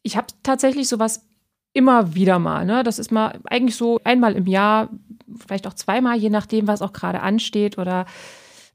Ich 0.03 0.17
habe 0.17 0.29
tatsächlich 0.43 0.89
sowas 0.89 1.23
immer 1.73 2.15
wieder 2.15 2.39
mal. 2.39 2.65
Ne? 2.65 2.83
Das 2.83 2.99
ist 2.99 3.11
mal 3.11 3.39
eigentlich 3.45 3.77
so 3.77 4.01
einmal 4.05 4.35
im 4.35 4.47
Jahr, 4.47 4.91
vielleicht 5.39 5.67
auch 5.67 5.75
zweimal, 5.75 6.19
je 6.19 6.31
nachdem, 6.31 6.67
was 6.67 6.83
auch 6.83 6.93
gerade 6.93 7.21
ansteht 7.21 7.79
oder 7.79 8.07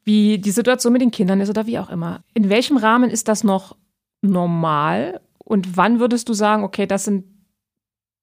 wie 0.04 0.38
die 0.38 0.52
Situation 0.52 0.94
mit 0.94 1.02
den 1.02 1.12
Kindern 1.12 1.42
ist 1.42 1.50
oder 1.50 1.68
wie 1.68 1.80
auch 1.80 1.90
immer. 1.90 2.22
In 2.34 2.50
welchem 2.50 2.78
Rahmen 2.78 3.10
ist 3.10 3.28
das 3.28 3.44
noch 3.44 3.76
normal? 4.28 5.22
Und 5.38 5.78
wann 5.78 6.00
würdest 6.00 6.30
du 6.30 6.34
sagen, 6.34 6.64
okay, 6.64 6.86
das 6.86 7.06
sind 7.06 7.26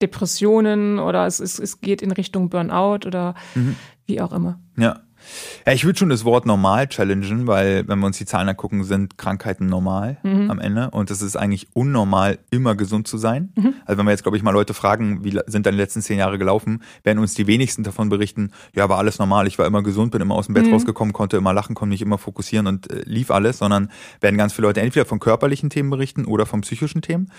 Depressionen 0.03 0.99
oder 0.99 1.27
es, 1.27 1.41
es, 1.41 1.59
es 1.59 1.81
geht 1.81 2.03
in 2.03 2.11
Richtung 2.13 2.51
Burnout 2.51 3.07
oder 3.07 3.35
mhm. 3.55 3.77
wie 4.07 4.21
auch 4.21 4.33
immer? 4.33 4.61
Ja. 4.77 5.01
Ja, 5.67 5.73
ich 5.73 5.85
würde 5.85 5.99
schon 5.99 6.11
das 6.11 6.25
Wort 6.25 6.47
normal 6.47 6.89
challengen, 6.89 7.47
weil 7.47 7.87
wenn 7.89 7.99
wir 7.99 8.07
uns 8.07 8.19
die 8.19 8.27
Zahlen 8.27 8.49
angucken, 8.49 8.85
sind 8.85 9.19
Krankheiten 9.19 9.67
normal 9.67 10.19
mhm. 10.23 10.51
am 10.51 10.59
Ende 10.59 10.91
und 10.91 11.11
es 11.11 11.23
ist 11.23 11.37
eigentlich 11.37 11.69
unnormal, 11.73 12.39
immer 12.51 12.75
gesund 12.75 13.09
zu 13.09 13.19
sein. 13.19 13.53
Mhm. 13.57 13.75
Also 13.87 13.99
wenn 13.99 14.07
wir 14.07 14.11
jetzt, 14.11 14.23
glaube 14.23 14.37
ich, 14.37 14.43
mal 14.43 14.51
Leute 14.51 14.75
fragen, 14.75 15.25
wie 15.25 15.39
sind 15.47 15.67
deine 15.67 15.77
letzten 15.77 16.03
zehn 16.03 16.19
Jahre 16.19 16.39
gelaufen, 16.39 16.83
werden 17.03 17.19
uns 17.19 17.35
die 17.35 17.47
wenigsten 17.47 17.83
davon 17.83 18.09
berichten, 18.09 18.51
ja, 18.75 18.89
war 18.89 18.99
alles 18.99 19.19
normal, 19.19 19.47
ich 19.47 19.59
war 19.59 19.67
immer 19.67 19.83
gesund, 19.83 20.13
bin 20.13 20.21
immer 20.21 20.35
aus 20.35 20.47
dem 20.47 20.55
Bett 20.55 20.67
mhm. 20.67 20.73
rausgekommen, 20.73 21.13
konnte 21.13 21.37
immer 21.37 21.53
lachen, 21.53 21.75
konnte 21.75 21.91
mich 21.91 22.03
immer 22.03 22.19
fokussieren 22.19 22.67
und 22.67 22.91
äh, 22.91 23.03
lief 23.05 23.31
alles, 23.31 23.59
sondern 23.59 23.91
werden 24.21 24.37
ganz 24.37 24.53
viele 24.53 24.69
Leute 24.69 24.81
entweder 24.81 25.07
von 25.07 25.21
körperlichen 25.21 25.71
Themen 25.71 25.91
berichten 25.91 26.25
oder 26.25 26.47
von 26.47 26.63
psychischen 26.63 27.03
Themen. 27.03 27.31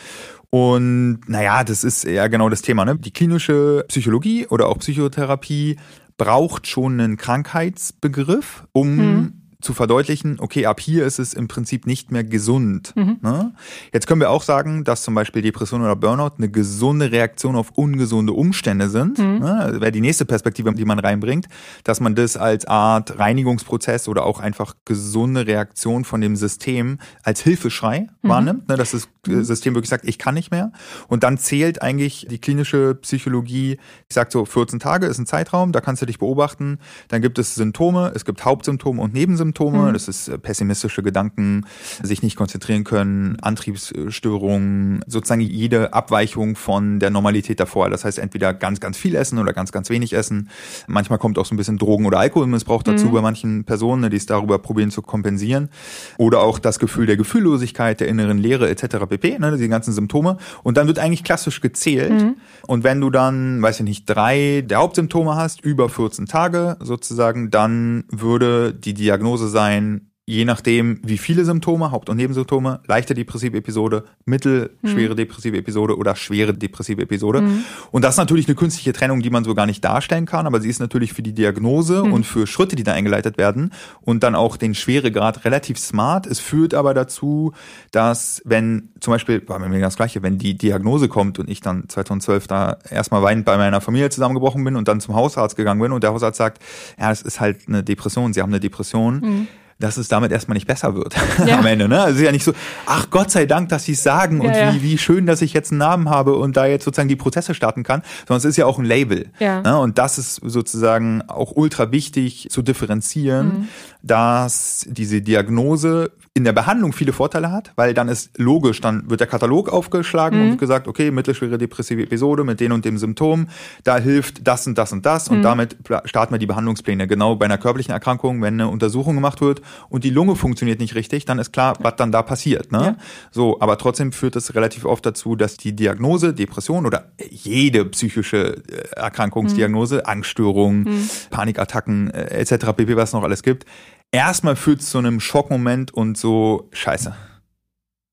Und 0.50 1.22
naja, 1.28 1.64
das 1.64 1.84
ist 1.84 2.06
ja 2.06 2.28
genau 2.28 2.50
das 2.50 2.62
Thema. 2.62 2.86
Ne? 2.86 2.98
Die 2.98 3.12
klinische 3.12 3.84
Psychologie 3.88 4.48
oder 4.48 4.68
auch 4.68 4.80
Psychotherapie 4.80 5.78
braucht 6.18 6.68
schon 6.68 7.00
einen 7.00 7.18
Krankheitsbegriff, 7.18 8.68
um 8.72 8.98
hm 8.98 9.45
zu 9.62 9.74
verdeutlichen, 9.74 10.38
okay, 10.40 10.66
ab 10.66 10.80
hier 10.80 11.06
ist 11.06 11.20
es 11.20 11.34
im 11.34 11.48
Prinzip 11.48 11.88
nicht 11.88 12.12
mehr 12.12 12.24
gesund. 12.24 12.94
Mhm. 12.96 13.18
Ne? 13.22 13.54
Jetzt 13.94 14.08
können 14.08 14.22
wir 14.22 14.30
auch 14.30 14.44
sagen, 14.44 14.84
dass 14.84 15.04
zum 15.04 15.16
Beispiel 15.16 15.42
Depression 15.42 15.82
oder 15.82 15.96
Burnout 15.96 16.36
eine 16.38 16.50
gesunde 16.50 17.12
Reaktion 17.12 17.56
auf 17.56 17.72
ungesunde 17.72 18.34
Umstände 18.34 18.90
sind. 18.90 19.18
Mhm. 19.18 19.40
Ne? 19.40 19.78
Wäre 19.80 19.92
die 19.92 20.02
nächste 20.02 20.26
Perspektive, 20.26 20.74
die 20.74 20.86
man 20.86 21.00
reinbringt, 21.00 21.48
dass 21.84 22.00
man 22.00 22.16
das 22.16 22.38
als 22.38 22.66
Art 22.66 23.18
Reinigungsprozess 23.18 24.08
oder 24.08 24.26
auch 24.26 24.40
einfach 24.40 24.76
gesunde 24.86 25.48
Reaktion 25.48 26.06
von 26.06 26.22
dem 26.22 26.36
System 26.36 27.00
als 27.24 27.42
Hilfeschrei 27.42 28.08
mhm. 28.22 28.30
wahrnimmt, 28.30 28.70
ne? 28.70 28.76
dass 28.76 28.92
das 28.92 29.08
mhm. 29.26 29.44
System 29.44 29.74
wirklich 29.74 29.90
sagt, 29.90 30.08
ich 30.08 30.20
kann 30.20 30.36
nicht 30.36 30.52
mehr. 30.52 30.72
Und 31.08 31.24
dann 31.24 31.38
zählt 31.38 31.82
eigentlich 31.82 32.28
die 32.30 32.40
klinische 32.40 32.96
Psychologie, 32.96 33.80
ich 34.08 34.14
sag 34.14 34.32
so, 34.32 34.46
14 34.46 34.80
Tage 34.80 35.08
ist 35.08 35.18
ein 35.18 35.26
Zeitraum, 35.26 35.72
da 35.72 35.82
kannst 35.82 36.02
du 36.02 36.06
dich 36.06 36.20
beobachten, 36.20 36.80
dann 37.08 37.22
gibt 37.22 37.40
es 37.40 37.56
Symptome, 37.56 38.12
es 38.14 38.26
gibt 38.26 38.46
Hauptsymptome 38.46 39.02
und 39.02 39.14
Nebensymptome. 39.14 39.55
Symptome. 39.56 39.90
Mhm. 39.90 39.94
Das 39.94 40.08
ist 40.08 40.28
äh, 40.28 40.38
pessimistische 40.38 41.02
Gedanken, 41.02 41.66
sich 42.04 42.22
nicht 42.22 42.36
konzentrieren 42.36 42.84
können, 42.84 43.38
Antriebsstörungen, 43.42 45.04
sozusagen 45.08 45.42
jede 45.42 45.94
Abweichung 45.94 46.56
von 46.56 47.00
der 47.00 47.10
Normalität 47.10 47.60
davor. 47.60 47.90
Das 47.90 48.04
heißt 48.04 48.20
entweder 48.20 48.54
ganz, 48.54 48.80
ganz 48.80 48.98
viel 48.98 49.16
essen 49.16 49.40
oder 49.40 49.54
ganz, 49.54 49.72
ganz 49.72 49.90
wenig 49.90 50.14
essen. 50.14 50.50
Manchmal 50.88 51.20
kommt 51.20 51.40
auch 51.40 51.46
so 51.46 51.56
ein 51.56 51.58
bisschen 51.58 51.78
Drogen- 51.78 52.06
oder 52.06 52.20
Alkoholmissbrauch 52.20 52.84
dazu 52.84 53.08
mhm. 53.08 53.12
bei 53.14 53.22
manchen 53.22 53.64
Personen, 53.64 54.02
ne, 54.02 54.10
die 54.10 54.18
es 54.18 54.26
darüber 54.26 54.60
probieren 54.60 54.92
zu 54.92 55.02
kompensieren. 55.02 55.70
Oder 56.18 56.42
auch 56.42 56.60
das 56.60 56.80
Gefühl 56.80 57.06
der 57.06 57.18
Gefühllosigkeit, 57.18 58.02
der 58.02 58.08
inneren 58.08 58.38
Leere 58.38 58.70
etc. 58.70 59.06
pp. 59.08 59.40
Ne, 59.40 59.58
die 59.58 59.68
ganzen 59.70 59.94
Symptome. 59.94 60.38
Und 60.64 60.76
dann 60.76 60.88
wird 60.88 61.00
eigentlich 61.00 61.24
klassisch 61.24 61.62
gezählt. 61.62 62.12
Mhm. 62.12 62.36
Und 62.68 62.84
wenn 62.84 63.00
du 63.00 63.10
dann, 63.10 63.62
weiß 63.62 63.80
ich 63.80 63.86
nicht, 63.86 64.06
drei 64.06 64.64
der 64.66 64.80
Hauptsymptome 64.80 65.36
hast, 65.36 65.62
über 65.62 65.88
14 65.88 66.26
Tage 66.26 66.78
sozusagen, 66.82 67.52
dann 67.52 68.04
würde 68.10 68.74
die 68.74 68.94
Diagnose 68.94 69.35
Diagnose 69.36 69.50
sein, 69.50 70.12
je 70.28 70.44
nachdem, 70.44 71.00
wie 71.04 71.20
viele 71.20 71.46
Symptome, 71.46 71.92
Haupt- 71.92 72.10
und 72.10 72.18
Nebensymptome, 72.18 72.80
leichte 72.88 73.14
depressive 73.14 73.56
Episode, 73.56 74.06
mittelschwere 74.26 75.12
mhm. 75.12 75.18
depressive 75.18 75.56
Episode 75.56 75.98
oder 75.98 76.16
schwere 76.16 76.54
depressive 76.54 77.04
Episode. 77.04 77.42
Mhm. 77.42 77.64
Und 77.92 78.04
das 78.04 78.16
ist 78.16 78.18
natürlich 78.18 78.48
eine 78.48 78.56
künstliche 78.56 78.92
Trennung, 78.92 79.22
die 79.22 79.30
man 79.30 79.44
so 79.44 79.54
gar 79.54 79.68
nicht 79.68 79.86
darstellen 79.86 80.26
kann, 80.26 80.48
aber 80.48 80.62
sie 80.62 80.70
ist 80.70 80.80
natürlich 80.80 81.14
für 81.14 81.22
die 81.22 81.34
Diagnose 81.34 82.04
mhm. 82.04 82.14
und 82.14 82.26
für 82.26 82.48
Schritte, 82.48 82.76
die 82.76 82.84
da 82.84 82.94
eingeleitet 82.94 83.38
werden 83.38 83.72
und 84.02 84.24
dann 84.24 84.34
auch 84.34 84.58
den 84.58 84.74
Schweregrad 84.74 85.46
relativ 85.46 85.78
smart. 85.78 86.26
Es 86.26 86.40
führt 86.40 86.74
aber 86.74 86.96
dazu, 86.96 87.54
dass 87.92 88.42
wenn 88.46 88.90
zum 89.02 89.14
Beispiel, 89.14 89.48
war 89.48 89.60
mir 89.60 89.80
das 89.80 89.96
Gleiche, 89.96 90.24
wenn 90.24 90.40
die 90.40 90.58
Diagnose 90.58 91.08
kommt 91.08 91.38
und 91.38 91.52
ich 91.52 91.62
dann 91.62 91.88
2012 91.88 92.48
da 92.48 92.78
erstmal 92.90 93.22
weinend 93.22 93.46
bei 93.46 93.58
meiner 93.58 93.80
Familie 93.80 94.10
zusammengebrochen 94.10 94.64
bin 94.64 94.76
und 94.76 94.88
dann 94.88 95.02
zum 95.02 95.14
Hausarzt 95.14 95.56
gegangen 95.56 95.82
bin 95.82 95.92
und 95.92 96.04
der 96.04 96.12
Hausarzt 96.12 96.40
sagt, 96.40 96.64
ja, 97.00 97.12
es 97.12 97.22
ist 97.22 97.40
halt 97.40 97.68
eine 97.68 97.84
Depression, 97.84 98.34
Sie 98.34 98.42
haben 98.42 98.50
eine 98.50 98.60
Depression 98.60 99.20
mhm 99.20 99.48
dass 99.80 99.98
es 99.98 100.08
damit 100.08 100.32
erstmal 100.32 100.56
nicht 100.56 100.68
besser 100.68 100.96
wird 100.96 101.16
ja. 101.46 101.60
am 101.60 101.66
Ende. 101.66 101.88
Ne? 101.90 102.00
Also 102.00 102.12
es 102.12 102.18
ist 102.18 102.26
ja 102.26 102.32
nicht 102.32 102.46
so, 102.46 102.54
ach 102.86 103.10
Gott 103.10 103.30
sei 103.30 103.46
Dank, 103.46 103.70
dass 103.70 103.84
sie 103.84 103.92
es 103.92 104.04
sagen 104.04 104.42
ja, 104.42 104.48
und 104.48 104.56
ja. 104.56 104.74
Wie, 104.74 104.82
wie 104.84 104.98
schön, 104.98 105.26
dass 105.26 105.42
ich 105.42 105.54
jetzt 105.54 105.72
einen 105.72 105.80
Namen 105.80 106.10
habe 106.10 106.36
und 106.36 106.56
da 106.56 106.66
jetzt 106.66 106.86
sozusagen 106.86 107.10
die 107.10 107.16
Prozesse 107.16 107.54
starten 107.54 107.84
kann, 107.84 108.02
sondern 108.28 108.38
es 108.38 108.46
ist 108.46 108.58
ja 108.58 108.66
auch 108.66 108.80
ein 108.80 108.86
Label. 108.86 109.28
Ja. 109.40 109.62
Ne? 109.62 109.78
Und 109.78 109.98
das 109.98 110.18
ist 110.18 110.36
sozusagen 110.36 111.24
auch 111.28 111.52
ultra 111.56 111.92
wichtig 111.92 112.48
zu 112.50 112.62
differenzieren, 112.62 113.48
mhm. 113.48 113.68
dass 114.02 114.86
diese 114.90 115.22
Diagnose 115.22 116.12
in 116.38 116.44
der 116.44 116.52
Behandlung 116.52 116.92
viele 116.92 117.14
Vorteile 117.14 117.50
hat, 117.50 117.72
weil 117.78 117.94
dann 117.94 118.10
ist 118.10 118.38
logisch, 118.38 118.82
dann 118.82 119.10
wird 119.10 119.22
der 119.22 119.28
Katalog 119.28 119.70
aufgeschlagen 119.70 120.44
mhm. 120.44 120.52
und 120.52 120.58
gesagt, 120.58 120.86
okay, 120.86 121.10
mittelschwere 121.10 121.58
depressive 121.58 122.04
Episode 122.04 122.44
mit 122.44 122.60
den 122.60 122.74
und 122.74 122.84
dem 122.84 122.98
Symptom, 122.98 123.48
da 123.86 123.98
hilft 124.00 124.46
das 124.46 124.68
und 124.68 124.78
das 124.78 124.92
und 124.92 125.06
das 125.06 125.30
mhm. 125.30 125.38
und 125.38 125.44
damit 125.44 125.78
starten 126.04 126.34
wir 126.34 126.38
die 126.38 126.46
Behandlungspläne. 126.46 127.08
Genau 127.08 127.38
bei 127.38 127.46
einer 127.46 127.58
körperlichen 127.58 127.94
Erkrankung, 127.94 128.42
wenn 128.42 128.56
eine 128.56 128.68
Untersuchung 128.68 129.16
gemacht 129.16 129.40
wird 129.40 129.62
und 129.88 130.04
die 130.04 130.10
Lunge 130.10 130.36
funktioniert 130.36 130.82
nicht 130.82 130.94
richtig, 130.96 131.24
dann 131.24 131.40
ist 131.40 131.54
klar, 131.54 131.78
was 131.80 131.96
dann 131.96 132.12
da 132.12 132.22
passiert. 132.22 132.70
Ne? 132.70 132.80
Ja. 132.80 132.96
So, 133.32 133.62
aber 133.62 133.78
trotzdem 133.78 134.12
führt 134.12 134.36
es 134.36 134.56
relativ 134.56 134.84
oft 134.84 135.06
dazu, 135.06 135.38
dass 135.38 135.56
die 135.56 135.74
Diagnose 135.74 136.34
Depression 136.34 136.86
oder 136.86 137.12
jede 137.30 137.86
psychische 137.86 138.58
äh, 138.58 139.00
Erkrankungsdiagnose, 139.00 140.00
mhm. 140.00 140.02
Angststörungen, 140.04 140.84
mhm. 140.84 141.10
Panikattacken 141.30 142.12
äh, 142.12 142.40
etc. 142.40 142.74
pp, 142.76 142.98
was 142.98 143.14
noch 143.14 143.24
alles 143.24 143.42
gibt, 143.42 143.66
erstmal 144.12 144.56
führt 144.56 144.82
es 144.82 144.90
zu 144.90 144.98
einem 144.98 145.20
Schockmoment 145.20 145.94
und 145.94 146.18
so, 146.18 146.70
scheiße, 146.72 147.16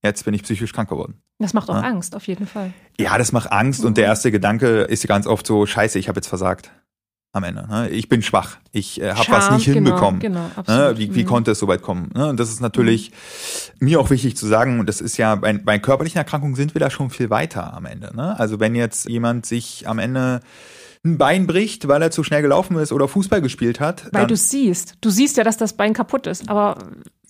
jetzt 0.03 0.25
bin 0.25 0.35
ich 0.35 0.43
psychisch 0.43 0.73
krank 0.73 0.89
geworden. 0.89 1.23
Das 1.39 1.55
macht 1.55 1.71
auch 1.71 1.75
ja? 1.75 1.83
Angst, 1.83 2.15
auf 2.15 2.27
jeden 2.27 2.47
Fall. 2.47 2.73
Ja, 2.99 3.19
das 3.19 3.33
macht 3.33 3.51
Angst 3.51 3.85
und 3.85 3.97
der 3.97 4.05
erste 4.05 4.31
Gedanke 4.31 4.83
ist 4.83 5.07
ganz 5.09 5.27
oft 5.27 5.47
so, 5.47 5.67
scheiße, 5.67 5.99
ich 5.99 6.09
habe 6.09 6.19
jetzt 6.19 6.29
versagt 6.29 6.71
am 7.33 7.45
Ende. 7.45 7.67
Ne? 7.67 7.89
Ich 7.89 8.09
bin 8.09 8.23
schwach. 8.23 8.59
Ich 8.73 9.01
äh, 9.01 9.13
habe 9.13 9.31
was 9.31 9.51
nicht 9.51 9.65
genau, 9.65 9.75
hinbekommen. 9.77 10.21
Genau, 10.21 10.51
genau, 10.55 10.91
ne? 10.91 10.99
Wie, 10.99 11.15
wie 11.15 11.23
mhm. 11.23 11.27
konnte 11.27 11.53
es 11.53 11.59
so 11.59 11.67
weit 11.67 11.81
kommen? 11.81 12.11
Ne? 12.15 12.29
Und 12.29 12.39
das 12.39 12.51
ist 12.51 12.61
natürlich 12.61 13.11
mhm. 13.81 13.87
mir 13.87 14.01
auch 14.01 14.11
wichtig 14.11 14.37
zu 14.37 14.47
sagen, 14.47 14.79
und 14.81 14.87
das 14.87 15.01
ist 15.01 15.17
ja 15.17 15.35
bei, 15.35 15.55
bei 15.55 15.79
körperlichen 15.79 16.19
Erkrankungen 16.19 16.55
sind 16.55 16.75
wir 16.75 16.81
da 16.81 16.91
schon 16.91 17.09
viel 17.09 17.31
weiter 17.31 17.73
am 17.73 17.87
Ende. 17.87 18.15
Ne? 18.15 18.39
Also 18.39 18.61
wenn 18.61 18.75
jetzt 18.75 19.09
jemand 19.09 19.47
sich 19.47 19.89
am 19.89 19.99
Ende 19.99 20.41
ein 21.05 21.19
Bein 21.19 21.47
bricht, 21.47 21.89
weil 21.89 22.01
er 22.01 22.11
zu 22.11 22.23
schnell 22.23 22.43
gelaufen 22.43 22.77
ist 22.79 22.93
oder 22.93 23.09
Fußball 23.09 23.43
gespielt 23.43 23.81
hat. 23.81 24.09
Weil 24.13 24.27
du 24.27 24.37
siehst. 24.37 24.97
Du 25.01 25.11
siehst 25.11 25.37
ja, 25.37 25.45
dass 25.45 25.57
das 25.57 25.73
Bein 25.73 25.95
kaputt 25.95 26.27
ist, 26.27 26.49
aber 26.49 26.79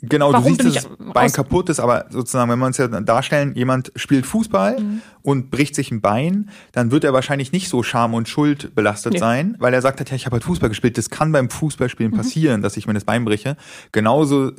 Genau, 0.04 0.32
Warum 0.32 0.56
du 0.56 0.64
siehst, 0.64 0.76
dass 0.76 0.88
das 0.98 1.12
Bein 1.14 1.30
kaputt 1.30 1.68
ist, 1.68 1.78
aber 1.78 2.06
sozusagen, 2.10 2.50
wenn 2.50 2.58
wir 2.58 2.66
uns 2.66 2.76
ja 2.76 2.88
darstellen, 2.88 3.54
jemand 3.54 3.92
spielt 3.94 4.26
Fußball 4.26 4.80
mhm. 4.80 5.02
und 5.22 5.52
bricht 5.52 5.76
sich 5.76 5.92
ein 5.92 6.00
Bein, 6.00 6.50
dann 6.72 6.90
wird 6.90 7.04
er 7.04 7.12
wahrscheinlich 7.12 7.52
nicht 7.52 7.68
so 7.68 7.84
Scham 7.84 8.12
und 8.14 8.28
Schuld 8.28 8.74
belastet 8.74 9.12
nee. 9.12 9.18
sein, 9.20 9.54
weil 9.60 9.72
er 9.72 9.80
sagt 9.80 10.00
hat, 10.00 10.10
ja, 10.10 10.16
ich 10.16 10.26
habe 10.26 10.34
halt 10.34 10.44
Fußball 10.44 10.68
gespielt. 10.68 10.98
Das 10.98 11.08
kann 11.08 11.30
beim 11.30 11.48
Fußballspielen 11.48 12.10
mhm. 12.10 12.16
passieren, 12.16 12.62
dass 12.62 12.76
ich 12.76 12.88
mir 12.88 12.94
das 12.94 13.04
Bein 13.04 13.24
breche. 13.24 13.56
Genauso 13.92 14.48
äh, 14.48 14.54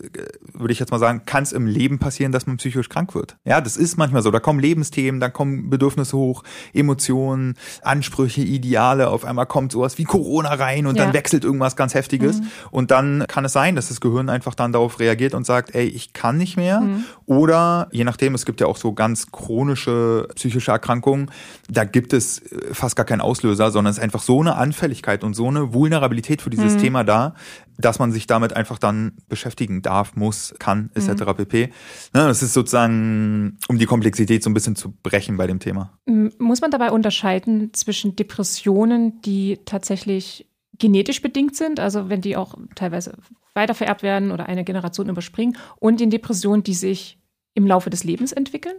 würde 0.53 0.71
ich 0.71 0.79
jetzt 0.79 0.91
mal 0.91 0.99
sagen, 0.99 1.23
kann 1.25 1.43
es 1.43 1.51
im 1.51 1.67
Leben 1.67 1.99
passieren, 1.99 2.31
dass 2.31 2.47
man 2.47 2.55
psychisch 2.55 2.87
krank 2.87 3.13
wird. 3.13 3.35
Ja, 3.43 3.59
das 3.59 3.75
ist 3.75 3.97
manchmal 3.97 4.21
so. 4.21 4.31
Da 4.31 4.39
kommen 4.39 4.61
Lebensthemen, 4.61 5.19
da 5.19 5.27
kommen 5.27 5.69
Bedürfnisse 5.69 6.15
hoch, 6.15 6.43
Emotionen, 6.73 7.55
Ansprüche, 7.81 8.41
Ideale. 8.41 9.09
Auf 9.09 9.25
einmal 9.25 9.45
kommt 9.45 9.73
sowas 9.73 9.97
wie 9.97 10.05
Corona 10.05 10.53
rein 10.53 10.85
und 10.85 10.95
ja. 10.95 11.03
dann 11.03 11.13
wechselt 11.13 11.43
irgendwas 11.43 11.75
ganz 11.75 11.93
Heftiges. 11.95 12.39
Mhm. 12.39 12.47
Und 12.71 12.91
dann 12.91 13.25
kann 13.27 13.43
es 13.43 13.51
sein, 13.51 13.75
dass 13.75 13.89
das 13.89 13.99
Gehirn 13.99 14.29
einfach 14.29 14.55
dann 14.55 14.71
darauf 14.71 15.01
reagiert 15.01 15.32
und 15.33 15.45
sagt, 15.45 15.75
ey, 15.75 15.85
ich 15.85 16.13
kann 16.13 16.37
nicht 16.37 16.57
mehr. 16.57 16.81
Mhm. 16.81 17.05
Oder 17.25 17.87
je 17.91 18.03
nachdem, 18.03 18.35
es 18.35 18.45
gibt 18.45 18.61
ja 18.61 18.67
auch 18.67 18.77
so 18.77 18.93
ganz 18.93 19.31
chronische 19.31 20.27
psychische 20.35 20.71
Erkrankungen, 20.71 21.31
da 21.69 21.83
gibt 21.83 22.13
es 22.13 22.39
äh, 22.39 22.73
fast 22.73 22.95
gar 22.95 23.05
keinen 23.05 23.21
Auslöser, 23.21 23.71
sondern 23.71 23.91
es 23.91 23.97
ist 23.97 24.03
einfach 24.03 24.21
so 24.21 24.41
eine 24.41 24.55
Anfälligkeit 24.55 25.23
und 25.23 25.33
so 25.33 25.47
eine 25.47 25.73
Vulnerabilität 25.73 26.41
für 26.41 26.49
dieses 26.49 26.75
mhm. 26.75 26.79
Thema 26.79 27.03
da, 27.03 27.35
dass 27.77 27.99
man 27.99 28.11
sich 28.11 28.27
damit 28.27 28.55
einfach 28.55 28.77
dann 28.77 29.13
beschäftigen 29.29 29.81
darf, 29.81 30.15
muss, 30.15 30.53
kann, 30.59 30.89
etc. 30.93 31.09
Mhm. 31.09 31.35
pp. 31.35 31.63
Ne, 31.65 31.71
das 32.13 32.43
ist 32.43 32.53
sozusagen, 32.53 33.57
um 33.67 33.77
die 33.77 33.85
Komplexität 33.85 34.43
so 34.43 34.49
ein 34.49 34.53
bisschen 34.53 34.75
zu 34.75 34.91
brechen 34.91 35.37
bei 35.37 35.47
dem 35.47 35.59
Thema. 35.59 35.97
Muss 36.37 36.61
man 36.61 36.71
dabei 36.71 36.91
unterscheiden 36.91 37.73
zwischen 37.73 38.15
Depressionen, 38.15 39.21
die 39.21 39.59
tatsächlich 39.65 40.47
genetisch 40.77 41.21
bedingt 41.21 41.55
sind, 41.55 41.79
also 41.79 42.09
wenn 42.09 42.21
die 42.21 42.35
auch 42.35 42.55
teilweise 42.75 43.13
weitervererbt 43.53 44.03
werden 44.03 44.31
oder 44.31 44.47
eine 44.47 44.63
Generation 44.63 45.09
überspringen, 45.09 45.57
und 45.77 45.99
den 45.99 46.09
Depressionen, 46.09 46.63
die 46.63 46.73
sich 46.73 47.19
im 47.53 47.67
Laufe 47.67 47.89
des 47.89 48.03
Lebens 48.03 48.31
entwickeln? 48.31 48.75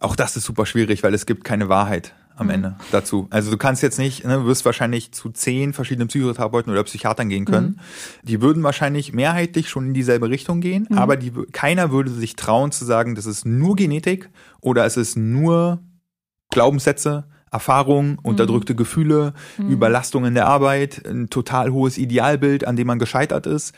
Auch 0.00 0.16
das 0.16 0.36
ist 0.36 0.44
super 0.44 0.66
schwierig, 0.66 1.02
weil 1.02 1.14
es 1.14 1.26
gibt 1.26 1.44
keine 1.44 1.68
Wahrheit 1.68 2.14
am 2.36 2.46
mhm. 2.46 2.52
Ende 2.52 2.76
dazu. 2.90 3.28
Also 3.30 3.50
du 3.50 3.56
kannst 3.56 3.82
jetzt 3.82 3.98
nicht, 3.98 4.24
ne, 4.24 4.38
du 4.38 4.46
wirst 4.46 4.64
wahrscheinlich 4.64 5.12
zu 5.12 5.30
zehn 5.30 5.72
verschiedenen 5.72 6.08
Psychotherapeuten 6.08 6.72
oder 6.72 6.82
Psychiatern 6.82 7.28
gehen 7.28 7.44
können. 7.44 7.80
Mhm. 8.22 8.26
Die 8.26 8.42
würden 8.42 8.62
wahrscheinlich 8.62 9.12
mehrheitlich 9.12 9.68
schon 9.68 9.88
in 9.88 9.94
dieselbe 9.94 10.28
Richtung 10.28 10.60
gehen, 10.60 10.86
mhm. 10.90 10.98
aber 10.98 11.16
die, 11.16 11.32
keiner 11.52 11.90
würde 11.90 12.10
sich 12.10 12.36
trauen 12.36 12.72
zu 12.72 12.84
sagen, 12.84 13.14
das 13.14 13.26
ist 13.26 13.46
nur 13.46 13.76
Genetik 13.76 14.30
oder 14.60 14.84
es 14.84 14.96
ist 14.96 15.16
nur 15.16 15.80
Glaubenssätze, 16.50 17.26
Erfahrungen, 17.54 18.18
unterdrückte 18.22 18.74
mhm. 18.74 18.78
Gefühle, 18.78 19.32
mhm. 19.56 19.70
Überlastung 19.70 20.26
in 20.26 20.34
der 20.34 20.46
Arbeit, 20.46 21.06
ein 21.06 21.30
total 21.30 21.72
hohes 21.72 21.96
Idealbild, 21.96 22.66
an 22.66 22.76
dem 22.76 22.86
man 22.86 22.98
gescheitert 22.98 23.46
ist 23.46 23.74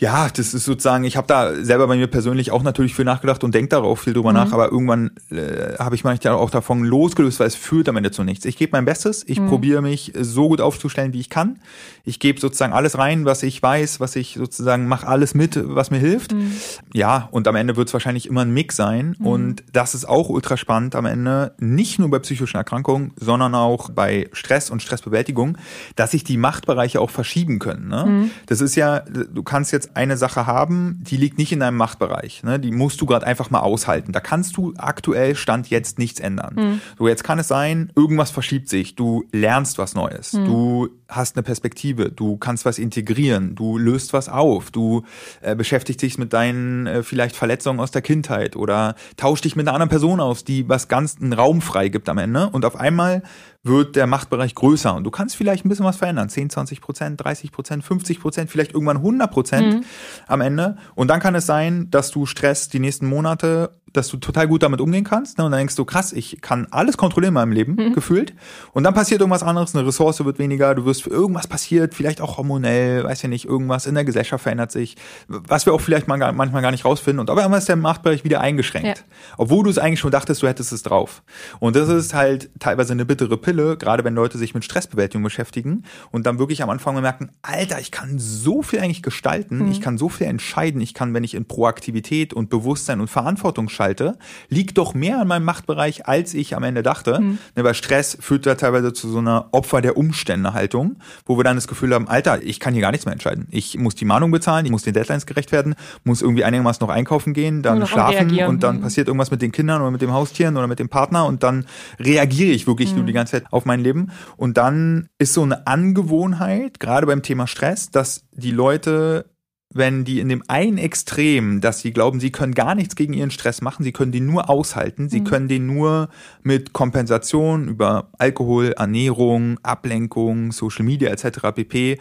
ja, 0.00 0.30
das 0.30 0.54
ist 0.54 0.64
sozusagen, 0.64 1.04
ich 1.04 1.18
habe 1.18 1.26
da 1.26 1.62
selber 1.62 1.86
bei 1.86 1.94
mir 1.94 2.06
persönlich 2.06 2.52
auch 2.52 2.62
natürlich 2.62 2.94
viel 2.94 3.04
nachgedacht 3.04 3.44
und 3.44 3.54
denke 3.54 3.68
darauf 3.68 4.00
viel 4.00 4.14
drüber 4.14 4.30
mhm. 4.30 4.36
nach, 4.36 4.52
aber 4.52 4.72
irgendwann 4.72 5.10
äh, 5.30 5.76
habe 5.78 5.94
ich 5.94 6.04
mich 6.04 6.26
auch 6.26 6.48
davon 6.48 6.84
losgelöst, 6.84 7.38
weil 7.38 7.48
es 7.48 7.54
führt 7.54 7.86
am 7.86 7.98
Ende 7.98 8.10
zu 8.10 8.24
nichts. 8.24 8.46
Ich 8.46 8.56
gebe 8.56 8.72
mein 8.72 8.86
Bestes, 8.86 9.24
ich 9.28 9.38
mhm. 9.38 9.48
probiere 9.48 9.82
mich 9.82 10.14
so 10.18 10.48
gut 10.48 10.62
aufzustellen, 10.62 11.12
wie 11.12 11.20
ich 11.20 11.28
kann. 11.28 11.58
Ich 12.02 12.18
gebe 12.18 12.40
sozusagen 12.40 12.72
alles 12.72 12.96
rein, 12.96 13.26
was 13.26 13.42
ich 13.42 13.62
weiß, 13.62 14.00
was 14.00 14.16
ich 14.16 14.36
sozusagen 14.38 14.88
mache 14.88 15.06
alles 15.06 15.34
mit, 15.34 15.60
was 15.62 15.90
mir 15.90 15.98
hilft. 15.98 16.32
Mhm. 16.32 16.52
Ja, 16.94 17.28
und 17.30 17.46
am 17.46 17.54
Ende 17.54 17.76
wird 17.76 17.88
es 17.88 17.92
wahrscheinlich 17.92 18.26
immer 18.26 18.40
ein 18.40 18.54
Mix 18.54 18.76
sein 18.76 19.16
mhm. 19.18 19.26
und 19.26 19.64
das 19.74 19.94
ist 19.94 20.08
auch 20.08 20.30
ultra 20.30 20.56
spannend 20.56 20.94
am 20.94 21.04
Ende, 21.04 21.52
nicht 21.58 21.98
nur 21.98 22.08
bei 22.08 22.20
psychischen 22.20 22.56
Erkrankungen, 22.56 23.12
sondern 23.16 23.54
auch 23.54 23.90
bei 23.90 24.30
Stress 24.32 24.70
und 24.70 24.82
Stressbewältigung, 24.82 25.58
dass 25.94 26.12
sich 26.12 26.24
die 26.24 26.38
Machtbereiche 26.38 27.02
auch 27.02 27.10
verschieben 27.10 27.58
können. 27.58 27.88
Ne? 27.88 28.06
Mhm. 28.06 28.30
Das 28.46 28.62
ist 28.62 28.76
ja, 28.76 29.00
du 29.00 29.42
kannst 29.42 29.72
jetzt 29.72 29.89
eine 29.94 30.16
Sache 30.16 30.46
haben, 30.46 30.98
die 31.02 31.16
liegt 31.16 31.38
nicht 31.38 31.52
in 31.52 31.60
deinem 31.60 31.76
Machtbereich. 31.76 32.42
Ne? 32.42 32.58
Die 32.58 32.70
musst 32.70 33.00
du 33.00 33.06
gerade 33.06 33.26
einfach 33.26 33.50
mal 33.50 33.60
aushalten. 33.60 34.12
Da 34.12 34.20
kannst 34.20 34.56
du 34.56 34.74
aktuell 34.76 35.34
Stand 35.34 35.70
jetzt 35.70 35.98
nichts 35.98 36.20
ändern. 36.20 36.54
Mhm. 36.56 36.80
So, 36.98 37.08
jetzt 37.08 37.24
kann 37.24 37.38
es 37.38 37.48
sein, 37.48 37.92
irgendwas 37.96 38.30
verschiebt 38.30 38.68
sich. 38.68 38.94
Du 38.94 39.24
lernst 39.32 39.78
was 39.78 39.94
Neues. 39.94 40.32
Mhm. 40.32 40.44
Du 40.44 40.88
hast 41.08 41.36
eine 41.36 41.42
Perspektive. 41.42 42.10
Du 42.10 42.36
kannst 42.36 42.64
was 42.64 42.78
integrieren. 42.78 43.54
Du 43.54 43.78
löst 43.78 44.12
was 44.12 44.28
auf. 44.28 44.70
Du 44.70 45.04
äh, 45.40 45.54
beschäftigst 45.54 46.02
dich 46.02 46.18
mit 46.18 46.32
deinen 46.32 46.86
äh, 46.86 47.02
vielleicht 47.02 47.36
Verletzungen 47.36 47.80
aus 47.80 47.90
der 47.90 48.02
Kindheit 48.02 48.56
oder 48.56 48.94
tausch 49.16 49.40
dich 49.40 49.56
mit 49.56 49.66
einer 49.66 49.74
anderen 49.74 49.90
Person 49.90 50.20
aus, 50.20 50.44
die 50.44 50.68
was 50.68 50.88
ganz 50.88 51.16
einen 51.20 51.32
Raum 51.32 51.60
frei 51.60 51.88
gibt 51.88 52.08
am 52.08 52.18
Ende. 52.18 52.48
Und 52.50 52.64
auf 52.64 52.76
einmal 52.76 53.22
wird 53.62 53.94
der 53.94 54.06
Machtbereich 54.06 54.54
größer 54.54 54.94
und 54.94 55.04
du 55.04 55.10
kannst 55.10 55.36
vielleicht 55.36 55.64
ein 55.64 55.68
bisschen 55.68 55.84
was 55.84 55.96
verändern. 55.96 56.28
10, 56.28 56.50
20 56.50 56.80
Prozent, 56.80 57.22
30 57.22 57.52
Prozent, 57.52 57.84
50 57.84 58.20
Prozent, 58.20 58.50
vielleicht 58.50 58.72
irgendwann 58.72 58.98
100 58.98 59.30
Prozent 59.30 59.74
mhm. 59.74 59.84
am 60.26 60.40
Ende. 60.40 60.76
Und 60.94 61.08
dann 61.08 61.20
kann 61.20 61.34
es 61.34 61.44
sein, 61.44 61.90
dass 61.90 62.10
du 62.10 62.24
Stress 62.24 62.68
die 62.68 62.78
nächsten 62.78 63.06
Monate 63.06 63.79
dass 63.92 64.08
du 64.08 64.16
total 64.16 64.48
gut 64.48 64.62
damit 64.62 64.80
umgehen 64.80 65.04
kannst. 65.04 65.38
Ne? 65.38 65.44
Und 65.44 65.52
dann 65.52 65.58
denkst 65.58 65.76
du, 65.76 65.84
krass, 65.84 66.12
ich 66.12 66.40
kann 66.40 66.66
alles 66.70 66.96
kontrollieren 66.96 67.32
in 67.32 67.34
meinem 67.34 67.52
Leben, 67.52 67.74
mhm. 67.74 67.92
gefühlt. 67.92 68.34
Und 68.72 68.84
dann 68.84 68.94
passiert 68.94 69.20
irgendwas 69.20 69.42
anderes, 69.42 69.74
eine 69.74 69.86
Ressource 69.86 70.24
wird 70.24 70.38
weniger, 70.38 70.74
du 70.74 70.84
wirst 70.84 71.02
für 71.02 71.10
irgendwas 71.10 71.46
passiert, 71.46 71.94
vielleicht 71.94 72.20
auch 72.20 72.36
hormonell, 72.36 73.04
weiß 73.04 73.22
ja 73.22 73.28
nicht, 73.28 73.46
irgendwas 73.46 73.86
in 73.86 73.94
der 73.94 74.04
Gesellschaft 74.04 74.42
verändert 74.42 74.72
sich, 74.72 74.96
was 75.28 75.66
wir 75.66 75.72
auch 75.72 75.80
vielleicht 75.80 76.08
mal, 76.08 76.18
manchmal 76.32 76.62
gar 76.62 76.70
nicht 76.70 76.84
rausfinden. 76.84 77.20
Und 77.20 77.30
auf 77.30 77.38
einmal 77.38 77.58
ist 77.58 77.68
der 77.68 77.76
Machtbereich 77.76 78.24
wieder 78.24 78.40
eingeschränkt. 78.40 78.98
Ja. 78.98 79.04
Obwohl 79.38 79.64
du 79.64 79.70
es 79.70 79.78
eigentlich 79.78 80.00
schon 80.00 80.10
dachtest, 80.10 80.42
du 80.42 80.48
hättest 80.48 80.72
es 80.72 80.82
drauf. 80.82 81.22
Und 81.58 81.76
das 81.76 81.88
ist 81.88 82.14
halt 82.14 82.50
teilweise 82.58 82.92
eine 82.92 83.04
bittere 83.04 83.36
Pille, 83.36 83.76
gerade 83.76 84.04
wenn 84.04 84.14
Leute 84.14 84.38
sich 84.38 84.54
mit 84.54 84.64
Stressbewältigung 84.64 85.22
beschäftigen 85.22 85.84
und 86.10 86.26
dann 86.26 86.38
wirklich 86.38 86.62
am 86.62 86.70
Anfang 86.70 87.00
merken, 87.00 87.30
Alter, 87.42 87.80
ich 87.80 87.90
kann 87.90 88.18
so 88.18 88.62
viel 88.62 88.80
eigentlich 88.80 89.02
gestalten, 89.02 89.64
mhm. 89.64 89.70
ich 89.70 89.80
kann 89.80 89.98
so 89.98 90.08
viel 90.08 90.26
entscheiden, 90.26 90.80
ich 90.80 90.94
kann, 90.94 91.14
wenn 91.14 91.24
ich 91.24 91.34
in 91.34 91.44
Proaktivität 91.44 92.34
und 92.34 92.50
Bewusstsein 92.50 93.00
und 93.00 93.08
Verantwortung 93.08 93.68
schalte, 93.80 94.18
liegt 94.50 94.76
doch 94.76 94.92
mehr 94.92 95.20
an 95.20 95.28
meinem 95.28 95.44
Machtbereich, 95.44 96.06
als 96.06 96.34
ich 96.34 96.54
am 96.54 96.62
Ende 96.64 96.82
dachte. 96.82 97.18
Mhm. 97.18 97.38
Weil 97.54 97.72
Stress 97.72 98.18
führt 98.20 98.44
da 98.44 98.54
teilweise 98.54 98.92
zu 98.92 99.08
so 99.08 99.18
einer 99.18 99.48
Opfer 99.52 99.80
der 99.80 99.96
Umstände 99.96 100.52
Haltung, 100.52 100.96
wo 101.24 101.38
wir 101.38 101.44
dann 101.44 101.56
das 101.56 101.66
Gefühl 101.66 101.94
haben, 101.94 102.06
Alter, 102.06 102.42
ich 102.42 102.60
kann 102.60 102.74
hier 102.74 102.82
gar 102.82 102.90
nichts 102.90 103.06
mehr 103.06 103.14
entscheiden. 103.14 103.46
Ich 103.50 103.78
muss 103.78 103.94
die 103.94 104.04
Mahnung 104.04 104.30
bezahlen, 104.30 104.66
ich 104.66 104.70
muss 104.70 104.82
den 104.82 104.92
Deadlines 104.92 105.24
gerecht 105.24 105.50
werden, 105.50 105.74
muss 106.04 106.20
irgendwie 106.20 106.44
einigermaßen 106.44 106.86
noch 106.86 106.92
einkaufen 106.92 107.32
gehen, 107.32 107.62
dann 107.62 107.86
schlafen 107.86 108.38
und 108.44 108.62
dann 108.62 108.76
mhm. 108.76 108.80
passiert 108.82 109.08
irgendwas 109.08 109.30
mit 109.30 109.40
den 109.40 109.50
Kindern 109.50 109.80
oder 109.80 109.90
mit 109.90 110.02
dem 110.02 110.12
Haustieren 110.12 110.58
oder 110.58 110.66
mit 110.66 110.78
dem 110.78 110.90
Partner 110.90 111.24
und 111.24 111.42
dann 111.42 111.64
reagiere 111.98 112.50
ich 112.50 112.66
wirklich 112.66 112.90
mhm. 112.90 112.98
nur 112.98 113.06
die 113.06 113.14
ganze 113.14 113.32
Zeit 113.32 113.44
auf 113.50 113.64
mein 113.64 113.80
Leben. 113.80 114.10
Und 114.36 114.58
dann 114.58 115.08
ist 115.18 115.32
so 115.32 115.42
eine 115.42 115.66
Angewohnheit, 115.66 116.80
gerade 116.80 117.06
beim 117.06 117.22
Thema 117.22 117.46
Stress, 117.46 117.90
dass 117.90 118.24
die 118.32 118.50
Leute 118.50 119.24
wenn 119.72 120.04
die 120.04 120.18
in 120.18 120.28
dem 120.28 120.42
einen 120.48 120.78
Extrem, 120.78 121.60
dass 121.60 121.80
sie 121.80 121.92
glauben, 121.92 122.18
sie 122.18 122.32
können 122.32 122.54
gar 122.54 122.74
nichts 122.74 122.96
gegen 122.96 123.12
ihren 123.12 123.30
Stress 123.30 123.62
machen, 123.62 123.84
sie 123.84 123.92
können 123.92 124.10
den 124.10 124.26
nur 124.26 124.50
aushalten, 124.50 125.08
sie 125.08 125.20
mhm. 125.20 125.24
können 125.24 125.48
den 125.48 125.66
nur 125.66 126.08
mit 126.42 126.72
Kompensation 126.72 127.68
über 127.68 128.10
Alkohol, 128.18 128.72
Ernährung, 128.72 129.58
Ablenkung, 129.62 130.50
Social 130.50 130.84
Media 130.84 131.10
etc. 131.10 131.52
pp 131.54 131.98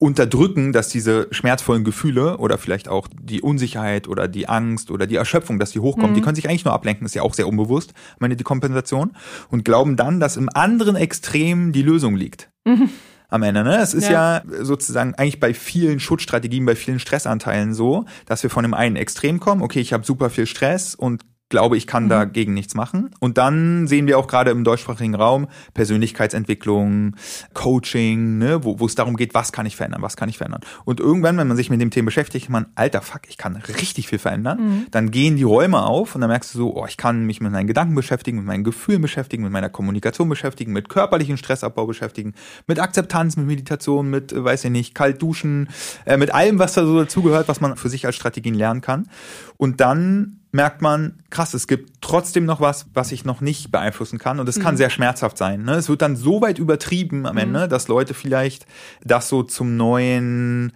unterdrücken, 0.00 0.72
dass 0.72 0.90
diese 0.90 1.26
schmerzvollen 1.32 1.82
Gefühle 1.82 2.36
oder 2.38 2.56
vielleicht 2.56 2.88
auch 2.88 3.08
die 3.20 3.40
Unsicherheit 3.40 4.06
oder 4.06 4.28
die 4.28 4.48
Angst 4.48 4.92
oder 4.92 5.08
die 5.08 5.16
Erschöpfung, 5.16 5.58
dass 5.58 5.72
die 5.72 5.80
hochkommen, 5.80 6.12
mhm. 6.12 6.14
die 6.14 6.20
können 6.20 6.36
sich 6.36 6.48
eigentlich 6.48 6.64
nur 6.64 6.74
ablenken, 6.74 7.04
ist 7.04 7.16
ja 7.16 7.22
auch 7.22 7.34
sehr 7.34 7.48
unbewusst, 7.48 7.94
meine 8.20 8.36
die 8.36 8.44
Kompensation 8.44 9.16
und 9.50 9.64
glauben 9.64 9.96
dann, 9.96 10.20
dass 10.20 10.36
im 10.36 10.48
anderen 10.54 10.94
Extrem 10.94 11.72
die 11.72 11.82
Lösung 11.82 12.14
liegt. 12.14 12.50
Mhm 12.64 12.90
am 13.28 13.42
Ende. 13.42 13.62
Ne? 13.62 13.76
Es 13.78 13.94
ist 13.94 14.08
ja. 14.08 14.38
ja. 14.38 14.64
sozusagen 14.64 15.14
eigentlich 15.14 15.40
bei 15.40 15.54
vielen 15.54 16.00
Schutzstrategien, 16.00 16.64
bei 16.64 16.74
vielen 16.74 16.98
Stressanteilen 16.98 17.74
so, 17.74 18.06
dass 18.26 18.42
wir 18.42 18.50
von 18.50 18.64
dem 18.64 18.74
einen 18.74 18.96
Extrem 18.96 19.38
kommen, 19.38 19.62
okay, 19.62 19.80
ich 19.80 19.92
habe 19.92 20.04
super 20.04 20.30
viel 20.30 20.46
Stress 20.46 20.94
und 20.94 21.22
glaube, 21.48 21.76
ich 21.76 21.86
kann 21.86 22.04
mhm. 22.04 22.08
dagegen 22.10 22.54
nichts 22.54 22.74
machen. 22.74 23.10
Und 23.20 23.38
dann 23.38 23.86
sehen 23.86 24.06
wir 24.06 24.18
auch 24.18 24.26
gerade 24.26 24.50
im 24.50 24.64
deutschsprachigen 24.64 25.14
Raum 25.14 25.48
Persönlichkeitsentwicklung, 25.74 27.16
Coaching, 27.54 28.38
ne, 28.38 28.64
wo, 28.64 28.80
wo 28.80 28.86
es 28.86 28.94
darum 28.94 29.16
geht, 29.16 29.34
was 29.34 29.52
kann 29.52 29.66
ich 29.66 29.76
verändern, 29.76 30.02
was 30.02 30.16
kann 30.16 30.28
ich 30.28 30.38
verändern. 30.38 30.60
Und 30.84 31.00
irgendwann, 31.00 31.36
wenn 31.38 31.48
man 31.48 31.56
sich 31.56 31.70
mit 31.70 31.80
dem 31.80 31.90
Thema 31.90 32.06
beschäftigt, 32.06 32.48
man, 32.48 32.66
alter 32.74 33.02
Fuck, 33.02 33.22
ich 33.28 33.36
kann 33.36 33.56
richtig 33.56 34.08
viel 34.08 34.18
verändern, 34.18 34.58
mhm. 34.60 34.86
dann 34.90 35.10
gehen 35.10 35.36
die 35.36 35.42
Räume 35.42 35.82
auf 35.82 36.14
und 36.14 36.20
dann 36.20 36.30
merkst 36.30 36.54
du 36.54 36.58
so, 36.58 36.76
oh, 36.76 36.86
ich 36.86 36.96
kann 36.96 37.24
mich 37.24 37.40
mit 37.40 37.52
meinen 37.52 37.66
Gedanken 37.66 37.94
beschäftigen, 37.94 38.38
mit 38.38 38.46
meinen 38.46 38.64
Gefühlen 38.64 39.02
beschäftigen, 39.02 39.42
mit 39.42 39.52
meiner 39.52 39.68
Kommunikation 39.68 40.28
beschäftigen, 40.28 40.72
mit 40.72 40.88
körperlichen 40.88 41.36
Stressabbau 41.36 41.86
beschäftigen, 41.86 42.34
mit 42.66 42.78
Akzeptanz, 42.78 43.36
mit 43.36 43.46
Meditation, 43.46 44.10
mit, 44.10 44.32
äh, 44.32 44.44
weiß 44.44 44.64
ich 44.64 44.70
nicht, 44.70 44.94
kalt 44.94 45.22
duschen, 45.22 45.68
äh, 46.04 46.16
mit 46.16 46.34
allem, 46.34 46.58
was 46.58 46.74
da 46.74 46.84
so 46.84 46.98
dazugehört, 46.98 47.48
was 47.48 47.60
man 47.60 47.76
für 47.76 47.88
sich 47.88 48.06
als 48.06 48.16
Strategien 48.16 48.54
lernen 48.54 48.80
kann. 48.80 49.08
Und 49.56 49.80
dann 49.80 50.38
merkt 50.50 50.80
man, 50.80 51.18
krass, 51.30 51.52
es 51.52 51.66
gibt 51.66 52.00
trotzdem 52.00 52.46
noch 52.46 52.60
was, 52.60 52.86
was 52.94 53.12
ich 53.12 53.24
noch 53.24 53.40
nicht 53.40 53.70
beeinflussen 53.70 54.18
kann. 54.18 54.40
Und 54.40 54.48
es 54.48 54.58
mhm. 54.58 54.62
kann 54.62 54.76
sehr 54.76 54.88
schmerzhaft 54.88 55.36
sein. 55.36 55.62
Ne? 55.62 55.72
Es 55.74 55.88
wird 55.88 56.00
dann 56.00 56.16
so 56.16 56.40
weit 56.40 56.58
übertrieben 56.58 57.26
am 57.26 57.34
mhm. 57.34 57.40
Ende, 57.40 57.68
dass 57.68 57.88
Leute 57.88 58.14
vielleicht 58.14 58.66
das 59.04 59.28
so 59.28 59.42
zum 59.42 59.76
neuen, 59.76 60.72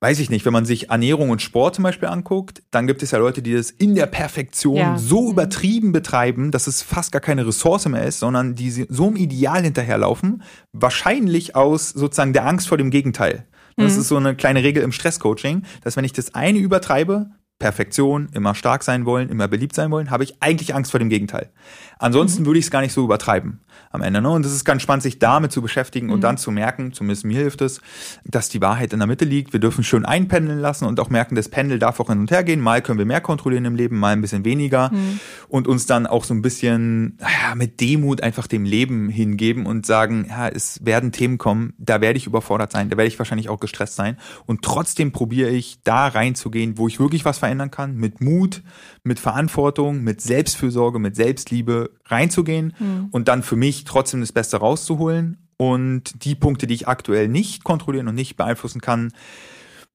weiß 0.00 0.18
ich 0.18 0.28
nicht, 0.28 0.44
wenn 0.44 0.52
man 0.52 0.66
sich 0.66 0.90
Ernährung 0.90 1.30
und 1.30 1.40
Sport 1.40 1.76
zum 1.76 1.84
Beispiel 1.84 2.08
anguckt, 2.08 2.62
dann 2.70 2.86
gibt 2.86 3.02
es 3.02 3.10
ja 3.10 3.18
Leute, 3.18 3.40
die 3.40 3.54
das 3.54 3.70
in 3.70 3.94
der 3.94 4.06
Perfektion 4.06 4.76
ja. 4.76 4.98
so 4.98 5.22
mhm. 5.22 5.32
übertrieben 5.32 5.92
betreiben, 5.92 6.50
dass 6.50 6.66
es 6.66 6.82
fast 6.82 7.10
gar 7.10 7.20
keine 7.20 7.46
Ressource 7.46 7.88
mehr 7.88 8.04
ist, 8.04 8.18
sondern 8.18 8.54
die 8.54 8.70
so 8.70 9.08
im 9.08 9.16
Ideal 9.16 9.62
hinterherlaufen, 9.62 10.42
wahrscheinlich 10.72 11.56
aus 11.56 11.88
sozusagen 11.90 12.34
der 12.34 12.46
Angst 12.46 12.68
vor 12.68 12.76
dem 12.76 12.90
Gegenteil. 12.90 13.46
Das 13.78 13.94
mhm. 13.94 14.00
ist 14.00 14.08
so 14.08 14.16
eine 14.16 14.34
kleine 14.34 14.62
Regel 14.62 14.82
im 14.82 14.92
Stresscoaching, 14.92 15.62
dass 15.82 15.96
wenn 15.96 16.04
ich 16.04 16.12
das 16.12 16.34
eine 16.34 16.58
übertreibe, 16.58 17.30
Perfektion, 17.58 18.28
immer 18.32 18.54
stark 18.54 18.84
sein 18.84 19.04
wollen, 19.04 19.28
immer 19.28 19.48
beliebt 19.48 19.74
sein 19.74 19.90
wollen, 19.90 20.10
habe 20.10 20.24
ich 20.24 20.36
eigentlich 20.40 20.74
Angst 20.74 20.90
vor 20.92 21.00
dem 21.00 21.08
Gegenteil. 21.08 21.50
Ansonsten 21.98 22.42
mhm. 22.42 22.46
würde 22.46 22.58
ich 22.60 22.66
es 22.66 22.70
gar 22.70 22.82
nicht 22.82 22.92
so 22.92 23.04
übertreiben 23.04 23.60
am 23.90 24.02
Ende. 24.02 24.20
Ne? 24.20 24.30
Und 24.30 24.44
es 24.44 24.52
ist 24.52 24.64
ganz 24.64 24.82
spannend, 24.82 25.02
sich 25.02 25.18
damit 25.18 25.52
zu 25.52 25.62
beschäftigen 25.62 26.06
mhm. 26.06 26.12
und 26.14 26.20
dann 26.22 26.36
zu 26.38 26.50
merken, 26.50 26.92
zumindest 26.92 27.24
mir 27.24 27.38
hilft 27.38 27.60
es, 27.60 27.80
dass 28.24 28.48
die 28.48 28.60
Wahrheit 28.60 28.92
in 28.92 28.98
der 28.98 29.08
Mitte 29.08 29.24
liegt. 29.24 29.52
Wir 29.52 29.60
dürfen 29.60 29.84
schön 29.84 30.04
einpendeln 30.04 30.58
lassen 30.60 30.84
und 30.84 31.00
auch 31.00 31.10
merken, 31.10 31.34
das 31.34 31.48
Pendel 31.48 31.78
darf 31.78 32.00
auch 32.00 32.08
hin 32.08 32.18
und 32.18 32.30
her 32.30 32.44
gehen. 32.44 32.60
Mal 32.60 32.82
können 32.82 32.98
wir 32.98 33.06
mehr 33.06 33.20
kontrollieren 33.20 33.64
im 33.64 33.74
Leben, 33.74 33.98
mal 33.98 34.12
ein 34.12 34.20
bisschen 34.20 34.44
weniger 34.44 34.90
mhm. 34.92 35.20
und 35.48 35.68
uns 35.68 35.86
dann 35.86 36.06
auch 36.06 36.24
so 36.24 36.34
ein 36.34 36.42
bisschen 36.42 37.18
ja, 37.20 37.54
mit 37.54 37.80
Demut 37.80 38.22
einfach 38.22 38.46
dem 38.46 38.64
Leben 38.64 39.08
hingeben 39.08 39.66
und 39.66 39.86
sagen, 39.86 40.26
ja, 40.28 40.48
es 40.48 40.84
werden 40.84 41.12
Themen 41.12 41.38
kommen, 41.38 41.74
da 41.78 42.00
werde 42.00 42.18
ich 42.18 42.26
überfordert 42.26 42.72
sein, 42.72 42.90
da 42.90 42.96
werde 42.96 43.08
ich 43.08 43.18
wahrscheinlich 43.18 43.48
auch 43.48 43.60
gestresst 43.60 43.96
sein 43.96 44.16
und 44.46 44.62
trotzdem 44.62 45.12
probiere 45.12 45.50
ich 45.50 45.82
da 45.84 46.08
reinzugehen, 46.08 46.78
wo 46.78 46.88
ich 46.88 47.00
wirklich 47.00 47.24
was 47.24 47.38
verändern 47.38 47.70
kann, 47.70 47.96
mit 47.96 48.20
Mut, 48.20 48.62
mit 49.08 49.18
Verantwortung, 49.18 50.04
mit 50.04 50.20
Selbstfürsorge, 50.20 51.00
mit 51.00 51.16
Selbstliebe 51.16 51.90
reinzugehen 52.04 52.74
mhm. 52.78 53.08
und 53.10 53.26
dann 53.26 53.42
für 53.42 53.56
mich 53.56 53.84
trotzdem 53.84 54.20
das 54.20 54.32
Beste 54.32 54.58
rauszuholen 54.58 55.48
und 55.56 56.24
die 56.24 56.36
Punkte, 56.36 56.68
die 56.68 56.74
ich 56.74 56.86
aktuell 56.86 57.26
nicht 57.26 57.64
kontrollieren 57.64 58.06
und 58.06 58.14
nicht 58.14 58.36
beeinflussen 58.36 58.80
kann, 58.80 59.12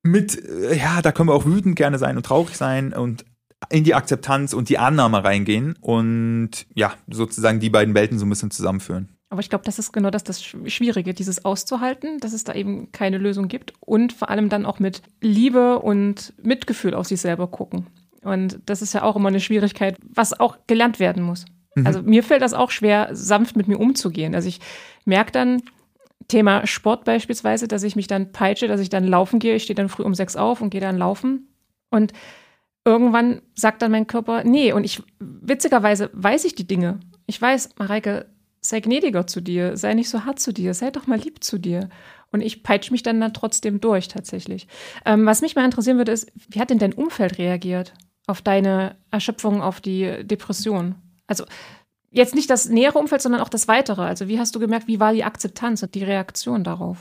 mit, 0.02 0.44
äh, 0.44 0.78
ja, 0.78 1.02
da 1.02 1.14
können 1.14 1.30
wir 1.30 1.34
auch 1.34 1.46
wütend 1.46 1.78
gerne 1.78 1.98
sein 1.98 2.18
und 2.18 2.26
traurig 2.26 2.58
sein 2.58 2.94
und 2.94 3.24
in 3.70 3.86
die 3.86 3.96
Akzeptanz 3.96 4.54
und 4.54 4.68
die 4.68 4.78
Annahme 4.78 5.24
reingehen 5.24 5.76
und 5.80 6.52
ja, 6.76 6.94
sozusagen 7.10 7.62
die 7.62 7.70
beiden 7.70 7.96
Welten 7.96 8.20
so 8.20 8.26
ein 8.26 8.30
bisschen 8.30 8.52
zusammenführen. 8.52 9.10
Aber 9.30 9.40
ich 9.40 9.50
glaube, 9.50 9.66
das 9.66 9.80
ist 9.80 9.94
genau 9.94 10.12
das, 10.12 10.24
das 10.24 10.44
Schwierige, 10.44 11.14
dieses 11.14 11.44
auszuhalten, 11.44 12.20
dass 12.20 12.34
es 12.34 12.44
da 12.44 12.54
eben 12.54 12.92
keine 12.92 13.18
Lösung 13.18 13.48
gibt 13.48 13.74
und 13.80 14.14
vor 14.14 14.30
allem 14.30 14.50
dann 14.50 14.66
auch 14.66 14.80
mit 14.80 15.02
Liebe 15.22 15.80
und 15.80 16.34
Mitgefühl 16.44 16.94
auf 16.94 17.08
sich 17.08 17.22
selber 17.22 17.48
gucken. 17.48 17.88
Und 18.24 18.60
das 18.66 18.82
ist 18.82 18.94
ja 18.94 19.04
auch 19.04 19.16
immer 19.16 19.30
eine 19.30 19.40
Schwierigkeit, 19.40 19.98
was 20.08 20.40
auch 20.40 20.58
gelernt 20.68 21.00
werden 21.00 21.24
muss. 21.24 21.46
Mhm. 21.76 21.88
Also 21.88 22.02
mir 22.02 22.24
fällt 22.24 22.42
das 22.42 22.54
auch 22.54 22.72
schwer, 22.72 23.10
sanft 23.14 23.56
mit 23.56 23.68
mir 23.68 23.80
umzugehen. 23.80 24.36
Also 24.36 24.48
ich 24.48 24.60
merke 25.06 25.32
dann, 25.32 25.62
Thema 26.28 26.66
Sport 26.66 27.04
beispielsweise, 27.04 27.68
dass 27.68 27.84
ich 27.84 27.96
mich 27.96 28.08
dann 28.08 28.32
peitsche, 28.32 28.68
dass 28.68 28.80
ich 28.80 28.90
dann 28.90 29.06
laufen 29.06 29.40
gehe. 29.40 29.56
Ich 29.56 29.64
stehe 29.64 29.76
dann 29.76 29.90
früh 29.90 30.04
um 30.04 30.16
sechs 30.16 30.36
auf 30.36 30.62
und 30.62 30.70
gehe 30.70 30.82
dann 30.82 30.98
laufen. 30.98 31.48
Und 31.90 32.14
irgendwann 32.86 33.42
sagt 33.56 33.82
dann 33.82 33.92
mein 33.92 34.08
Körper, 34.08 34.44
nee. 34.44 34.72
Und 34.72 34.84
ich, 34.84 35.02
witzigerweise 35.20 36.10
weiß 36.14 36.46
ich 36.46 36.56
die 36.56 36.68
Dinge. 36.68 37.00
Ich 37.26 37.42
weiß, 37.42 37.72
Mareike, 37.78 38.28
sei 38.62 38.80
gnädiger 38.80 39.28
zu 39.28 39.42
dir, 39.42 39.76
sei 39.76 39.94
nicht 39.94 40.10
so 40.10 40.26
hart 40.26 40.40
zu 40.40 40.54
dir, 40.54 40.74
sei 40.74 40.92
doch 40.92 41.08
mal 41.08 41.20
lieb 41.20 41.44
zu 41.44 41.58
dir. 41.58 41.90
Und 42.32 42.42
ich 42.42 42.64
peitsche 42.64 42.92
mich 42.92 43.04
dann, 43.04 43.22
dann 43.22 43.34
trotzdem 43.34 43.80
durch 43.80 44.08
tatsächlich. 44.08 44.68
Ähm, 45.06 45.26
was 45.26 45.42
mich 45.42 45.56
mal 45.56 45.66
interessieren 45.66 45.98
würde, 45.98 46.14
ist, 46.14 46.32
wie 46.50 46.60
hat 46.60 46.70
denn 46.70 46.80
dein 46.80 46.94
Umfeld 46.94 47.38
reagiert 47.38 47.94
auf 48.28 48.42
deine 48.42 48.96
Erschöpfung, 49.12 49.62
auf 49.62 49.82
die 49.82 50.26
Depression? 50.26 50.96
Also 51.28 51.46
jetzt 52.12 52.36
nicht 52.36 52.50
das 52.50 52.70
nähere 52.70 53.00
Umfeld, 53.00 53.22
sondern 53.22 53.42
auch 53.42 53.50
das 53.50 53.68
weitere. 53.68 54.02
Also 54.02 54.28
wie 54.28 54.40
hast 54.40 54.56
du 54.56 54.60
gemerkt, 54.60 54.88
wie 54.88 55.00
war 55.00 55.14
die 55.14 55.24
Akzeptanz 55.24 55.84
und 55.84 55.96
die 55.96 56.04
Reaktion 56.04 56.64
darauf? 56.64 56.98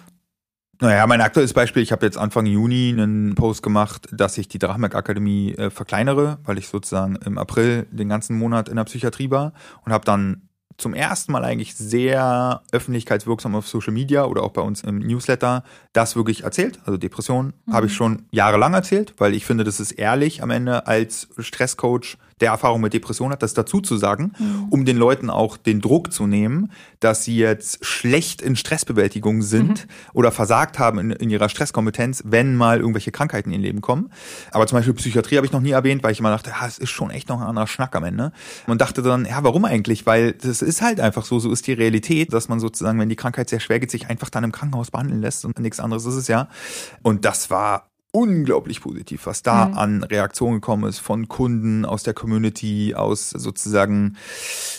Naja, 0.80 1.06
mein 1.06 1.20
aktuelles 1.20 1.52
Beispiel, 1.52 1.82
ich 1.82 1.92
habe 1.92 2.04
jetzt 2.04 2.18
Anfang 2.18 2.44
Juni 2.44 2.90
einen 2.90 3.36
Post 3.36 3.62
gemacht, 3.62 4.08
dass 4.10 4.36
ich 4.36 4.48
die 4.48 4.58
Drachmerk 4.58 4.96
Akademie 4.96 5.52
äh, 5.52 5.70
verkleinere, 5.70 6.38
weil 6.42 6.58
ich 6.58 6.66
sozusagen 6.66 7.16
im 7.24 7.38
April 7.38 7.86
den 7.92 8.08
ganzen 8.08 8.36
Monat 8.36 8.68
in 8.68 8.74
der 8.74 8.84
Psychiatrie 8.84 9.30
war 9.30 9.52
und 9.84 9.92
habe 9.92 10.04
dann 10.04 10.48
zum 10.82 10.94
ersten 10.94 11.32
Mal 11.32 11.44
eigentlich 11.44 11.74
sehr 11.74 12.62
öffentlichkeitswirksam 12.72 13.54
auf 13.54 13.68
Social 13.68 13.92
Media 13.92 14.24
oder 14.24 14.42
auch 14.42 14.50
bei 14.50 14.62
uns 14.62 14.82
im 14.82 14.98
Newsletter 14.98 15.64
das 15.92 16.16
wirklich 16.16 16.44
erzählt. 16.44 16.80
Also 16.84 16.98
Depression 16.98 17.54
mhm. 17.64 17.72
habe 17.72 17.86
ich 17.86 17.94
schon 17.94 18.26
jahrelang 18.30 18.74
erzählt, 18.74 19.14
weil 19.18 19.34
ich 19.34 19.46
finde, 19.46 19.64
das 19.64 19.80
ist 19.80 19.92
ehrlich 19.92 20.42
am 20.42 20.50
Ende 20.50 20.86
als 20.86 21.28
Stresscoach 21.38 22.18
der 22.42 22.50
Erfahrung 22.50 22.80
mit 22.80 22.92
Depression 22.92 23.32
hat, 23.32 23.42
das 23.42 23.54
dazu 23.54 23.80
zu 23.80 23.96
sagen, 23.96 24.32
mhm. 24.38 24.66
um 24.70 24.84
den 24.84 24.96
Leuten 24.96 25.30
auch 25.30 25.56
den 25.56 25.80
Druck 25.80 26.12
zu 26.12 26.26
nehmen, 26.26 26.70
dass 27.00 27.24
sie 27.24 27.36
jetzt 27.36 27.84
schlecht 27.84 28.42
in 28.42 28.56
Stressbewältigung 28.56 29.42
sind 29.42 29.86
mhm. 29.86 29.90
oder 30.12 30.32
versagt 30.32 30.78
haben 30.78 30.98
in, 30.98 31.10
in, 31.12 31.30
ihrer 31.30 31.48
Stresskompetenz, 31.48 32.22
wenn 32.26 32.56
mal 32.56 32.80
irgendwelche 32.80 33.12
Krankheiten 33.12 33.50
in 33.50 33.60
ihr 33.60 33.66
Leben 33.66 33.80
kommen. 33.80 34.10
Aber 34.50 34.66
zum 34.66 34.78
Beispiel 34.78 34.94
Psychiatrie 34.94 35.36
habe 35.36 35.46
ich 35.46 35.52
noch 35.52 35.60
nie 35.60 35.70
erwähnt, 35.70 36.02
weil 36.02 36.12
ich 36.12 36.18
immer 36.18 36.30
dachte, 36.30 36.50
ja, 36.50 36.66
es 36.66 36.78
ist 36.78 36.90
schon 36.90 37.10
echt 37.10 37.28
noch 37.28 37.40
ein 37.40 37.46
anderer 37.46 37.66
Schnack 37.66 37.94
am 37.94 38.04
Ende. 38.04 38.32
Und 38.66 38.80
dachte 38.80 39.02
dann, 39.02 39.24
ja, 39.24 39.42
warum 39.44 39.64
eigentlich? 39.64 40.04
Weil 40.04 40.32
das 40.32 40.62
ist 40.62 40.82
halt 40.82 41.00
einfach 41.00 41.24
so, 41.24 41.38
so 41.38 41.50
ist 41.52 41.66
die 41.66 41.72
Realität, 41.72 42.32
dass 42.32 42.48
man 42.48 42.58
sozusagen, 42.58 42.98
wenn 42.98 43.08
die 43.08 43.16
Krankheit 43.16 43.48
sehr 43.48 43.60
schwer 43.60 43.80
geht, 43.80 43.90
sich 43.90 44.08
einfach 44.08 44.30
dann 44.30 44.44
im 44.44 44.52
Krankenhaus 44.52 44.90
behandeln 44.90 45.22
lässt 45.22 45.44
und 45.44 45.58
nichts 45.60 45.80
anderes 45.80 46.04
ist 46.06 46.16
es 46.16 46.28
ja. 46.28 46.48
Und 47.02 47.24
das 47.24 47.50
war 47.50 47.91
unglaublich 48.12 48.82
positiv, 48.82 49.24
was 49.26 49.42
da 49.42 49.66
mhm. 49.66 49.78
an 49.78 50.02
Reaktionen 50.04 50.56
gekommen 50.56 50.88
ist 50.88 50.98
von 50.98 51.28
Kunden 51.28 51.86
aus 51.86 52.02
der 52.02 52.12
Community, 52.12 52.94
aus 52.94 53.30
sozusagen 53.30 54.16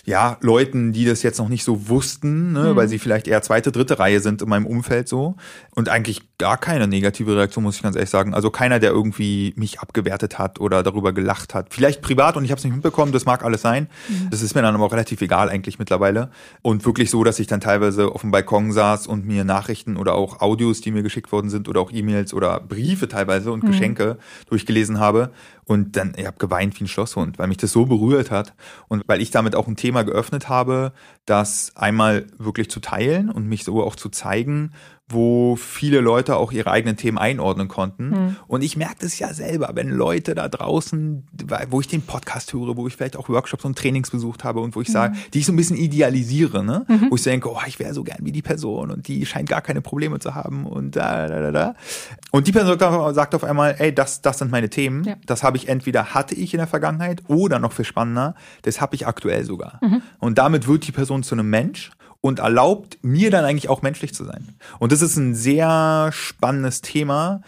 ja 0.05 0.37
Leuten, 0.41 0.93
die 0.93 1.05
das 1.05 1.23
jetzt 1.23 1.39
noch 1.39 1.49
nicht 1.49 1.63
so 1.63 1.89
wussten, 1.89 2.53
ne, 2.53 2.71
mhm. 2.71 2.75
weil 2.75 2.87
sie 2.87 2.99
vielleicht 2.99 3.27
eher 3.27 3.41
zweite, 3.41 3.71
dritte 3.71 3.97
Reihe 3.97 4.19
sind 4.19 4.43
in 4.43 4.49
meinem 4.49 4.67
Umfeld 4.67 5.09
so 5.09 5.35
und 5.71 5.89
eigentlich 5.89 6.21
gar 6.43 6.57
keine 6.57 6.89
negative 6.89 7.37
Reaktion, 7.37 7.63
muss 7.63 7.77
ich 7.77 7.83
ganz 7.83 7.95
ehrlich 7.95 8.09
sagen. 8.09 8.33
Also 8.33 8.51
keiner, 8.51 8.77
der 8.79 8.91
irgendwie 8.91 9.53
mich 9.55 9.79
abgewertet 9.79 10.39
hat 10.39 10.59
oder 10.59 10.83
darüber 10.83 11.13
gelacht 11.13 11.53
hat. 11.53 11.67
Vielleicht 11.73 12.01
privat 12.01 12.35
und 12.35 12.43
ich 12.43 12.51
habe 12.51 12.59
es 12.59 12.65
nicht 12.65 12.73
mitbekommen, 12.73 13.13
das 13.13 13.23
mag 13.23 13.45
alles 13.45 13.61
sein. 13.61 13.87
Mhm. 14.09 14.29
Das 14.29 14.41
ist 14.41 14.53
mir 14.53 14.61
dann 14.61 14.75
aber 14.75 14.83
auch 14.83 14.91
relativ 14.91 15.21
egal 15.21 15.49
eigentlich 15.49 15.79
mittlerweile 15.79 16.31
und 16.61 16.85
wirklich 16.85 17.09
so, 17.09 17.23
dass 17.23 17.39
ich 17.39 17.47
dann 17.47 17.61
teilweise 17.61 18.09
auf 18.09 18.19
dem 18.19 18.31
Balkon 18.31 18.73
saß 18.73 19.07
und 19.07 19.25
mir 19.25 19.45
Nachrichten 19.45 19.95
oder 19.95 20.15
auch 20.15 20.41
Audios, 20.41 20.81
die 20.81 20.91
mir 20.91 21.01
geschickt 21.01 21.31
worden 21.31 21.49
sind 21.49 21.69
oder 21.69 21.79
auch 21.79 21.93
E-Mails 21.93 22.33
oder 22.33 22.59
Briefe 22.59 23.07
teilweise 23.07 23.53
und 23.53 23.63
mhm. 23.63 23.67
Geschenke 23.67 24.17
durchgelesen 24.49 24.99
habe. 24.99 25.31
Und 25.63 25.95
dann, 25.95 26.11
ich 26.17 26.25
habe 26.25 26.37
geweint 26.39 26.77
wie 26.77 26.83
ein 26.83 26.89
Schlosshund, 26.89 27.39
weil 27.39 27.47
mich 27.47 27.55
das 27.55 27.71
so 27.71 27.85
berührt 27.85 28.31
hat 28.31 28.53
und 28.89 29.03
weil 29.07 29.21
ich 29.21 29.31
damit 29.31 29.55
auch 29.55 29.69
ein 29.69 29.77
Thema 29.77 30.03
geöffnet 30.03 30.49
habe, 30.49 30.91
das 31.25 31.71
einmal 31.75 32.27
wirklich 32.37 32.69
zu 32.69 32.81
teilen 32.81 33.29
und 33.29 33.47
mich 33.47 33.63
so 33.63 33.81
auch 33.81 33.95
zu 33.95 34.09
zeigen 34.09 34.73
wo 35.13 35.55
viele 35.55 36.01
Leute 36.01 36.35
auch 36.35 36.51
ihre 36.51 36.71
eigenen 36.71 36.97
Themen 36.97 37.17
einordnen 37.17 37.67
konnten. 37.67 38.09
Mhm. 38.09 38.35
Und 38.47 38.63
ich 38.63 38.75
merke 38.75 38.97
das 39.01 39.19
ja 39.19 39.33
selber, 39.33 39.71
wenn 39.73 39.89
Leute 39.89 40.35
da 40.35 40.49
draußen, 40.49 41.23
wo 41.69 41.79
ich 41.81 41.87
den 41.87 42.01
Podcast 42.01 42.53
höre, 42.53 42.75
wo 42.75 42.87
ich 42.87 42.95
vielleicht 42.95 43.15
auch 43.15 43.29
Workshops 43.29 43.65
und 43.65 43.77
Trainings 43.77 44.09
besucht 44.11 44.43
habe 44.43 44.59
und 44.59 44.75
wo 44.75 44.81
ich 44.81 44.89
mhm. 44.89 44.93
sage, 44.93 45.17
die 45.33 45.39
ich 45.39 45.45
so 45.45 45.53
ein 45.53 45.55
bisschen 45.55 45.77
idealisiere, 45.77 46.63
ne? 46.63 46.85
Mhm. 46.87 47.07
wo 47.09 47.15
ich 47.15 47.23
denke, 47.23 47.49
oh, 47.49 47.59
ich 47.67 47.79
wäre 47.79 47.93
so 47.93 48.03
gern 48.03 48.19
wie 48.21 48.31
die 48.31 48.41
Person 48.41 48.91
und 48.91 49.07
die 49.07 49.25
scheint 49.25 49.49
gar 49.49 49.61
keine 49.61 49.81
Probleme 49.81 50.19
zu 50.19 50.35
haben 50.35 50.65
und 50.65 50.95
da, 50.95 51.27
da, 51.27 51.39
da, 51.39 51.51
da. 51.51 51.75
Und 52.31 52.47
die 52.47 52.51
Person 52.51 52.77
sagt 53.13 53.35
auf 53.35 53.43
einmal, 53.43 53.75
ey, 53.77 53.93
das, 53.93 54.21
das 54.21 54.39
sind 54.39 54.51
meine 54.51 54.69
Themen. 54.69 55.03
Ja. 55.03 55.15
Das 55.25 55.43
habe 55.43 55.57
ich 55.57 55.69
entweder 55.69 56.13
hatte 56.13 56.35
ich 56.35 56.53
in 56.53 56.57
der 56.57 56.67
Vergangenheit 56.67 57.23
oder 57.27 57.59
noch 57.59 57.73
viel 57.73 57.85
spannender, 57.85 58.35
das 58.63 58.81
habe 58.81 58.95
ich 58.95 59.07
aktuell 59.07 59.45
sogar. 59.45 59.79
Mhm. 59.81 60.01
Und 60.19 60.37
damit 60.37 60.67
wird 60.67 60.87
die 60.87 60.91
Person 60.91 61.23
zu 61.23 61.35
einem 61.35 61.49
Mensch 61.49 61.91
und 62.23 62.39
erlaubt 62.39 62.97
mir 63.01 63.31
dann 63.31 63.43
eigentlich 63.43 63.67
auch 63.67 63.81
menschlich 63.81 64.13
zu 64.13 64.23
sein. 64.23 64.55
Und 64.79 64.93
das 64.93 65.01
ist 65.01 65.17
ein 65.17 65.35
sehr 65.35 66.09
spannendes 66.13 66.79
Thema, 66.79 67.41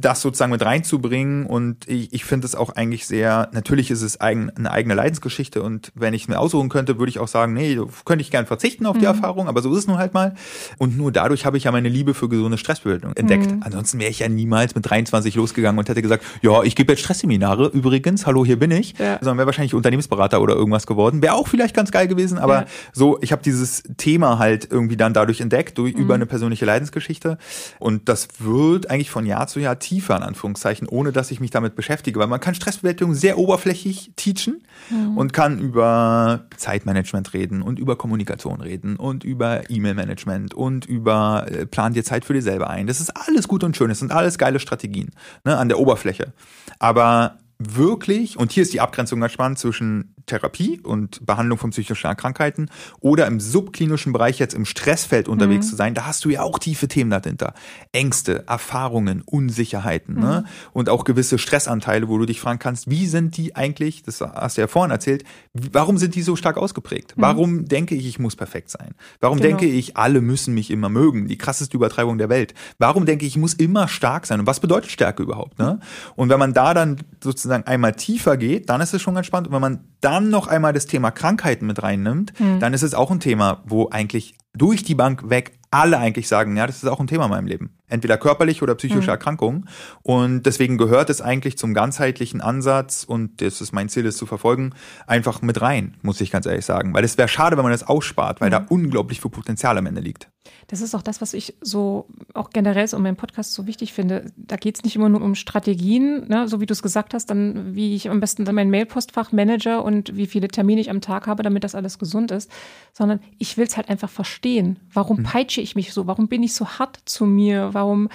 das 0.00 0.20
sozusagen 0.20 0.52
mit 0.52 0.64
reinzubringen. 0.64 1.46
Und 1.46 1.88
ich, 1.88 2.12
ich 2.12 2.24
finde 2.24 2.46
es 2.46 2.54
auch 2.54 2.70
eigentlich 2.70 3.06
sehr, 3.06 3.48
natürlich 3.52 3.90
ist 3.90 4.02
es 4.02 4.20
eigen, 4.20 4.50
eine 4.50 4.70
eigene 4.70 4.94
Leidensgeschichte. 4.94 5.62
Und 5.62 5.92
wenn 5.94 6.14
ich 6.14 6.28
mir 6.28 6.38
aussuchen 6.38 6.68
könnte, 6.68 6.98
würde 6.98 7.10
ich 7.10 7.18
auch 7.18 7.28
sagen, 7.28 7.52
nee, 7.54 7.78
könnte 8.04 8.22
ich 8.22 8.30
gern 8.30 8.46
verzichten 8.46 8.86
auf 8.86 8.94
die 8.94 9.00
mhm. 9.00 9.06
Erfahrung, 9.06 9.48
aber 9.48 9.62
so 9.62 9.72
ist 9.72 9.78
es 9.78 9.86
nun 9.86 9.98
halt 9.98 10.14
mal. 10.14 10.34
Und 10.78 10.96
nur 10.96 11.12
dadurch 11.12 11.46
habe 11.46 11.56
ich 11.56 11.64
ja 11.64 11.72
meine 11.72 11.88
Liebe 11.88 12.14
für 12.14 12.28
gesunde 12.28 12.58
Stressbewältigung 12.58 13.16
entdeckt. 13.16 13.50
Mhm. 13.50 13.62
Ansonsten 13.62 13.98
wäre 13.98 14.10
ich 14.10 14.20
ja 14.20 14.28
niemals 14.28 14.74
mit 14.74 14.88
23 14.88 15.34
losgegangen 15.34 15.78
und 15.78 15.88
hätte 15.88 16.02
gesagt, 16.02 16.24
ja, 16.42 16.62
ich 16.62 16.76
gebe 16.76 16.92
jetzt 16.92 17.00
Stressseminare 17.00 17.68
übrigens, 17.68 18.26
hallo, 18.26 18.44
hier 18.44 18.58
bin 18.58 18.70
ich. 18.70 18.98
Ja. 18.98 19.18
Sondern 19.20 19.38
wäre 19.38 19.46
wahrscheinlich 19.46 19.74
Unternehmensberater 19.74 20.40
oder 20.40 20.54
irgendwas 20.54 20.86
geworden. 20.86 21.22
Wäre 21.22 21.34
auch 21.34 21.48
vielleicht 21.48 21.74
ganz 21.74 21.90
geil 21.90 22.08
gewesen, 22.08 22.38
aber 22.38 22.60
ja. 22.60 22.66
so, 22.92 23.18
ich 23.20 23.32
habe 23.32 23.42
dieses 23.42 23.82
Thema 23.96 24.38
halt 24.38 24.68
irgendwie 24.70 24.96
dann 24.96 25.12
dadurch 25.14 25.40
entdeckt, 25.40 25.78
durch, 25.78 25.94
mhm. 25.94 26.00
über 26.00 26.14
eine 26.14 26.26
persönliche 26.26 26.64
Leidensgeschichte. 26.64 27.38
Und 27.78 28.08
das 28.08 28.28
wird 28.38 28.90
eigentlich 28.90 29.10
von 29.10 29.26
Jahr 29.26 29.46
zu 29.46 29.60
Jahr 29.60 29.73
tiefer, 29.78 30.16
in 30.16 30.22
Anführungszeichen, 30.22 30.88
ohne 30.88 31.12
dass 31.12 31.30
ich 31.30 31.40
mich 31.40 31.50
damit 31.50 31.74
beschäftige. 31.74 32.18
Weil 32.20 32.26
man 32.26 32.40
kann 32.40 32.54
Stressbewältigung 32.54 33.14
sehr 33.14 33.38
oberflächlich 33.38 34.12
teachen 34.16 34.62
mhm. 34.90 35.16
und 35.16 35.32
kann 35.32 35.58
über 35.58 36.46
Zeitmanagement 36.56 37.34
reden 37.34 37.62
und 37.62 37.78
über 37.78 37.96
Kommunikation 37.96 38.60
reden 38.60 38.96
und 38.96 39.24
über 39.24 39.70
E-Mail-Management 39.70 40.54
und 40.54 40.86
über 40.86 41.46
äh, 41.50 41.66
plan 41.66 41.92
dir 41.92 42.04
Zeit 42.04 42.24
für 42.24 42.34
dir 42.34 42.42
selber 42.42 42.70
ein. 42.70 42.86
Das 42.86 43.00
ist 43.00 43.10
alles 43.10 43.48
gut 43.48 43.64
und 43.64 43.76
schön. 43.76 43.88
Das 43.88 43.98
sind 43.98 44.12
alles 44.12 44.38
geile 44.38 44.60
Strategien 44.60 45.10
ne, 45.44 45.56
an 45.56 45.68
der 45.68 45.78
Oberfläche. 45.78 46.32
Aber 46.78 47.38
wirklich, 47.58 48.38
und 48.38 48.52
hier 48.52 48.62
ist 48.62 48.72
die 48.72 48.80
Abgrenzung 48.80 49.20
ganz 49.20 49.32
spannend 49.32 49.58
zwischen 49.58 50.14
Therapie 50.26 50.80
und 50.80 51.24
Behandlung 51.24 51.58
von 51.58 51.70
psychischen 51.70 52.16
Krankheiten 52.16 52.70
oder 53.00 53.26
im 53.26 53.40
subklinischen 53.40 54.12
Bereich 54.12 54.38
jetzt 54.38 54.54
im 54.54 54.64
Stressfeld 54.64 55.28
unterwegs 55.28 55.66
mhm. 55.66 55.70
zu 55.70 55.76
sein, 55.76 55.94
da 55.94 56.06
hast 56.06 56.24
du 56.24 56.30
ja 56.30 56.42
auch 56.42 56.58
tiefe 56.58 56.88
Themen 56.88 57.10
dahinter. 57.10 57.54
Ängste, 57.92 58.44
Erfahrungen, 58.48 59.22
Unsicherheiten 59.22 60.14
ne? 60.14 60.20
mhm. 60.20 60.26
ne? 60.26 60.44
und 60.72 60.88
auch 60.88 61.04
gewisse 61.04 61.38
Stressanteile, 61.38 62.08
wo 62.08 62.18
du 62.18 62.26
dich 62.26 62.40
fragen 62.40 62.58
kannst, 62.58 62.90
wie 62.90 63.06
sind 63.06 63.36
die 63.36 63.54
eigentlich, 63.54 64.02
das 64.02 64.20
hast 64.20 64.56
du 64.56 64.62
ja 64.62 64.66
vorhin 64.66 64.90
erzählt, 64.90 65.24
warum 65.52 65.98
sind 65.98 66.14
die 66.14 66.22
so 66.22 66.36
stark 66.36 66.56
ausgeprägt? 66.56 67.16
Mhm. 67.16 67.22
Warum 67.22 67.64
denke 67.66 67.94
ich, 67.94 68.06
ich 68.06 68.18
muss 68.18 68.34
perfekt 68.34 68.70
sein? 68.70 68.94
Warum 69.20 69.38
genau. 69.38 69.58
denke 69.58 69.66
ich, 69.66 69.96
alle 69.96 70.20
müssen 70.20 70.54
mich 70.54 70.70
immer 70.70 70.88
mögen? 70.88 71.28
Die 71.28 71.38
krasseste 71.38 71.76
Übertreibung 71.76 72.18
der 72.18 72.28
Welt. 72.28 72.54
Warum 72.78 73.06
denke 73.06 73.26
ich, 73.26 73.32
ich 73.32 73.38
muss 73.38 73.54
immer 73.54 73.88
stark 73.88 74.26
sein? 74.26 74.40
Und 74.40 74.46
was 74.46 74.60
bedeutet 74.60 74.90
Stärke 74.90 75.22
überhaupt? 75.22 75.58
Ne? 75.58 75.80
Und 76.16 76.30
wenn 76.30 76.38
man 76.38 76.54
da 76.54 76.74
dann 76.74 76.96
sozusagen 77.22 77.43
einmal 77.50 77.94
tiefer 77.94 78.36
geht, 78.36 78.68
dann 78.68 78.80
ist 78.80 78.94
es 78.94 79.02
schon 79.02 79.14
ganz 79.14 79.26
spannend. 79.26 79.48
Und 79.48 79.54
wenn 79.54 79.60
man 79.60 79.84
dann 80.00 80.30
noch 80.30 80.46
einmal 80.46 80.72
das 80.72 80.86
Thema 80.86 81.10
Krankheiten 81.10 81.66
mit 81.66 81.82
reinnimmt, 81.82 82.38
mhm. 82.38 82.60
dann 82.60 82.74
ist 82.74 82.82
es 82.82 82.94
auch 82.94 83.10
ein 83.10 83.20
Thema, 83.20 83.62
wo 83.64 83.88
eigentlich 83.90 84.36
durch 84.56 84.84
die 84.84 84.94
Bank 84.94 85.30
weg 85.30 85.58
alle 85.70 85.98
eigentlich 85.98 86.28
sagen, 86.28 86.56
ja, 86.56 86.66
das 86.66 86.76
ist 86.76 86.88
auch 86.88 87.00
ein 87.00 87.08
Thema 87.08 87.24
in 87.24 87.30
meinem 87.30 87.46
Leben. 87.48 87.76
Entweder 87.88 88.16
körperlich 88.16 88.62
oder 88.62 88.76
psychische 88.76 89.02
mhm. 89.02 89.08
Erkrankungen. 89.08 89.68
Und 90.02 90.44
deswegen 90.44 90.78
gehört 90.78 91.10
es 91.10 91.20
eigentlich 91.20 91.58
zum 91.58 91.74
ganzheitlichen 91.74 92.40
Ansatz, 92.40 93.02
und 93.02 93.40
das 93.42 93.60
ist 93.60 93.72
mein 93.72 93.88
Ziel, 93.88 94.04
das 94.04 94.16
zu 94.16 94.26
verfolgen, 94.26 94.72
einfach 95.08 95.42
mit 95.42 95.60
rein, 95.60 95.96
muss 96.02 96.20
ich 96.20 96.30
ganz 96.30 96.46
ehrlich 96.46 96.64
sagen. 96.64 96.94
Weil 96.94 97.02
es 97.02 97.18
wäre 97.18 97.28
schade, 97.28 97.56
wenn 97.56 97.64
man 97.64 97.72
das 97.72 97.82
ausspart, 97.82 98.40
weil 98.40 98.50
mhm. 98.50 98.52
da 98.52 98.66
unglaublich 98.68 99.20
viel 99.20 99.32
Potenzial 99.32 99.76
am 99.76 99.86
Ende 99.86 100.00
liegt. 100.00 100.28
Das 100.66 100.80
ist 100.80 100.94
auch 100.94 101.02
das, 101.02 101.20
was 101.20 101.34
ich 101.34 101.54
so 101.60 102.06
auch 102.34 102.50
generell 102.50 102.86
so 102.86 102.96
in 102.96 103.02
meinem 103.02 103.16
Podcast 103.16 103.54
so 103.54 103.66
wichtig 103.66 103.92
finde. 103.92 104.26
Da 104.36 104.56
geht 104.56 104.76
es 104.76 104.84
nicht 104.84 104.96
immer 104.96 105.08
nur 105.08 105.22
um 105.22 105.34
Strategien, 105.34 106.26
ne, 106.28 106.48
so 106.48 106.60
wie 106.60 106.66
du 106.66 106.72
es 106.72 106.82
gesagt 106.82 107.14
hast, 107.14 107.26
dann 107.26 107.74
wie 107.74 107.94
ich 107.94 108.10
am 108.10 108.20
besten 108.20 108.44
mein 108.54 108.70
Mailpostfach 108.70 109.32
manage 109.32 109.80
und 109.80 110.16
wie 110.16 110.26
viele 110.26 110.48
Termine 110.48 110.80
ich 110.80 110.90
am 110.90 111.00
Tag 111.00 111.26
habe, 111.26 111.42
damit 111.42 111.64
das 111.64 111.74
alles 111.74 111.98
gesund 111.98 112.30
ist, 112.30 112.50
sondern 112.92 113.20
ich 113.38 113.56
will 113.56 113.66
es 113.66 113.76
halt 113.76 113.88
einfach 113.88 114.10
verstehen. 114.10 114.78
Warum 114.92 115.18
mhm. 115.18 115.24
peitsche 115.24 115.60
ich 115.60 115.76
mich 115.76 115.92
so? 115.92 116.06
Warum 116.06 116.28
bin 116.28 116.42
ich 116.42 116.54
so 116.54 116.66
hart 116.66 117.00
zu 117.04 117.24
mir? 117.24 117.70
Warum 117.72 118.08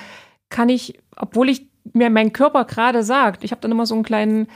kann 0.50 0.70
ich, 0.70 1.00
obwohl 1.15 1.50
ich 1.50 1.68
mir 1.94 2.10
mein 2.10 2.34
Körper 2.34 2.65
gerade 2.65 3.04
sagt, 3.04 3.44
ich 3.44 3.52
habe 3.52 3.62
dann 3.62 3.72
immer 3.72 3.86
so 3.86 3.96
einen 3.96 4.04
kleinen 4.04 4.48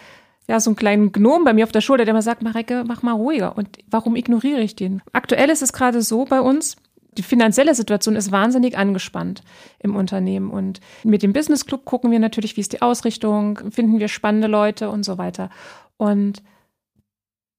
ja, 0.47 0.59
so 0.59 0.69
einen 0.69 0.75
kleinen 0.75 1.11
Gnom 1.11 1.45
bei 1.45 1.53
mir 1.53 1.63
auf 1.63 1.71
der 1.71 1.81
Schulter, 1.81 2.05
der 2.05 2.13
mir 2.13 2.21
sagt, 2.21 2.41
Mareike, 2.41 2.83
mach 2.85 3.01
mal 3.01 3.13
ruhiger. 3.13 3.57
Und 3.57 3.77
warum 3.89 4.15
ignoriere 4.15 4.59
ich 4.59 4.75
den? 4.75 5.01
Aktuell 5.13 5.49
ist 5.49 5.61
es 5.61 5.71
gerade 5.71 6.01
so 6.01 6.25
bei 6.25 6.41
uns, 6.41 6.75
die 7.17 7.23
finanzielle 7.23 7.75
Situation 7.75 8.15
ist 8.15 8.31
wahnsinnig 8.31 8.77
angespannt 8.77 9.41
im 9.79 9.95
Unternehmen. 9.95 10.49
Und 10.49 10.79
mit 11.03 11.23
dem 11.23 11.33
Business 11.33 11.65
Club 11.65 11.85
gucken 11.85 12.11
wir 12.11 12.19
natürlich, 12.19 12.57
wie 12.57 12.61
ist 12.61 12.73
die 12.73 12.81
Ausrichtung, 12.81 13.59
finden 13.71 13.99
wir 13.99 14.07
spannende 14.07 14.47
Leute 14.47 14.89
und 14.89 15.03
so 15.03 15.17
weiter. 15.17 15.49
Und 15.97 16.43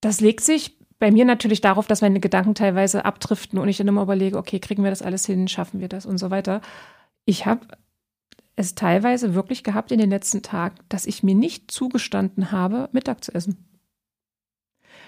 das 0.00 0.20
legt 0.20 0.42
sich 0.42 0.78
bei 0.98 1.10
mir 1.10 1.24
natürlich 1.24 1.60
darauf, 1.60 1.86
dass 1.86 2.02
meine 2.02 2.20
Gedanken 2.20 2.54
teilweise 2.54 3.04
abdriften 3.04 3.58
und 3.58 3.68
ich 3.68 3.76
dann 3.76 3.88
immer 3.88 4.02
überlege, 4.02 4.38
okay, 4.38 4.58
kriegen 4.58 4.82
wir 4.82 4.90
das 4.90 5.02
alles 5.02 5.26
hin, 5.26 5.48
schaffen 5.48 5.80
wir 5.80 5.88
das 5.88 6.06
und 6.06 6.18
so 6.18 6.30
weiter. 6.30 6.60
Ich 7.24 7.46
habe 7.46 7.66
es 8.56 8.74
teilweise 8.74 9.34
wirklich 9.34 9.64
gehabt 9.64 9.92
in 9.92 9.98
den 9.98 10.10
letzten 10.10 10.42
Tagen, 10.42 10.76
dass 10.88 11.06
ich 11.06 11.22
mir 11.22 11.34
nicht 11.34 11.70
zugestanden 11.70 12.52
habe, 12.52 12.88
Mittag 12.92 13.24
zu 13.24 13.34
essen. 13.34 13.66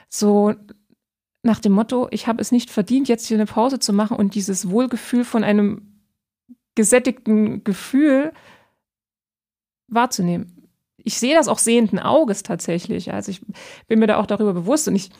So 0.09 0.55
nach 1.43 1.61
dem 1.61 1.73
Motto, 1.73 2.09
ich 2.11 2.27
habe 2.27 2.41
es 2.41 2.53
nicht 2.53 2.71
verdient, 2.71 3.09
jetzt 3.09 3.27
hier 3.27 3.37
eine 3.37 3.47
Pause 3.47 3.79
zu 3.79 3.93
machen 3.93 4.17
und 4.17 4.35
dieses 4.35 4.71
Wohlgefühl 4.71 5.25
von 5.25 5.45
einem 5.45 6.03
gesättigten 6.75 7.65
Gefühl 7.65 8.33
wahrzunehmen. 9.89 10.69
Ich 10.99 11.19
sehe 11.19 11.35
das 11.35 11.49
auch 11.49 11.59
sehenden 11.59 11.99
Auges 11.99 12.43
tatsächlich. 12.43 13.13
Also 13.13 13.31
ich 13.31 13.41
bin 13.87 14.01
mir 14.01 14.09
da 14.09 14.17
auch 14.17 14.27
darüber 14.27 14.53
bewusst 14.53 14.89
und 14.89 14.97
ich, 14.97 15.11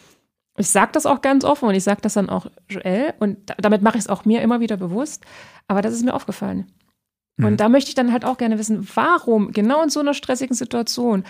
ich 0.57 0.69
sage 0.69 0.93
das 0.93 1.07
auch 1.07 1.23
ganz 1.23 1.45
offen 1.45 1.69
und 1.69 1.75
ich 1.75 1.85
sage 1.85 2.01
das 2.01 2.15
dann 2.15 2.29
auch 2.29 2.47
Joel 2.69 3.15
und 3.21 3.55
damit 3.59 3.83
mache 3.83 3.97
ich 3.97 4.05
es 4.05 4.09
auch 4.09 4.25
mir 4.25 4.43
immer 4.43 4.61
wieder 4.61 4.77
bewusst. 4.77 5.25
Aber 5.69 5.83
das 5.83 5.95
ist 5.95 6.05
mir 6.05 6.15
aufgefallen. 6.15 6.73
Und 7.39 7.53
mhm. 7.53 7.57
da 7.57 7.69
möchte 7.69 7.91
ich 7.91 7.95
dann 7.95 8.13
halt 8.13 8.25
auch 8.25 8.39
gerne 8.39 8.59
wissen, 8.59 8.89
warum 8.95 9.53
genau 9.53 9.83
in 9.83 9.91
so 9.91 10.01
einer 10.01 10.15
stressigen 10.15 10.57
Situation, 10.57 11.25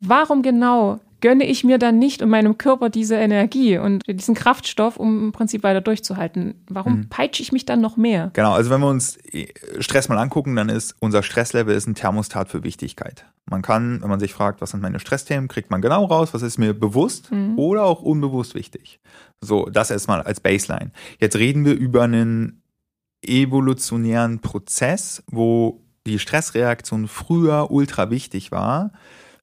warum 0.00 0.42
genau 0.42 1.00
gönne 1.22 1.46
ich 1.46 1.64
mir 1.64 1.78
dann 1.78 1.98
nicht 1.98 2.20
in 2.20 2.28
meinem 2.28 2.58
Körper 2.58 2.90
diese 2.90 3.14
Energie 3.14 3.78
und 3.78 4.02
diesen 4.06 4.34
Kraftstoff, 4.34 4.98
um 4.98 5.26
im 5.26 5.32
Prinzip 5.32 5.62
weiter 5.62 5.80
durchzuhalten? 5.80 6.62
Warum 6.68 6.98
mhm. 6.98 7.08
peitsche 7.08 7.42
ich 7.42 7.52
mich 7.52 7.64
dann 7.64 7.80
noch 7.80 7.96
mehr? 7.96 8.30
Genau, 8.34 8.52
also 8.52 8.68
wenn 8.68 8.80
wir 8.80 8.88
uns 8.88 9.18
Stress 9.78 10.10
mal 10.10 10.18
angucken, 10.18 10.54
dann 10.56 10.68
ist 10.68 10.94
unser 11.00 11.22
Stresslevel 11.22 11.74
ist 11.74 11.86
ein 11.86 11.94
Thermostat 11.94 12.50
für 12.50 12.62
Wichtigkeit. 12.64 13.24
Man 13.46 13.62
kann, 13.62 14.02
wenn 14.02 14.10
man 14.10 14.20
sich 14.20 14.34
fragt, 14.34 14.60
was 14.60 14.70
sind 14.70 14.82
meine 14.82 15.00
Stressthemen, 15.00 15.48
kriegt 15.48 15.70
man 15.70 15.80
genau 15.80 16.04
raus, 16.04 16.34
was 16.34 16.42
ist 16.42 16.58
mir 16.58 16.74
bewusst 16.74 17.32
mhm. 17.32 17.58
oder 17.58 17.84
auch 17.84 18.02
unbewusst 18.02 18.54
wichtig. 18.54 19.00
So, 19.40 19.66
das 19.66 19.90
erstmal 19.90 20.22
als 20.22 20.40
Baseline. 20.40 20.90
Jetzt 21.18 21.36
reden 21.36 21.64
wir 21.64 21.74
über 21.74 22.02
einen 22.02 22.62
evolutionären 23.24 24.40
Prozess, 24.40 25.22
wo 25.30 25.80
die 26.06 26.18
Stressreaktion 26.18 27.06
früher 27.06 27.70
ultra 27.70 28.10
wichtig 28.10 28.50
war 28.50 28.90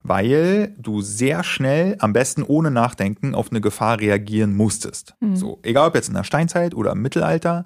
weil 0.01 0.73
du 0.77 1.01
sehr 1.01 1.43
schnell, 1.43 1.97
am 1.99 2.13
besten 2.13 2.43
ohne 2.43 2.71
Nachdenken, 2.71 3.35
auf 3.35 3.51
eine 3.51 3.59
Gefahr 3.59 3.99
reagieren 3.99 4.55
musstest. 4.55 5.13
Mhm. 5.19 5.35
So, 5.35 5.59
egal 5.61 5.89
ob 5.89 5.95
jetzt 5.95 6.07
in 6.07 6.13
der 6.13 6.23
Steinzeit 6.23 6.73
oder 6.73 6.93
im 6.93 7.01
Mittelalter. 7.01 7.65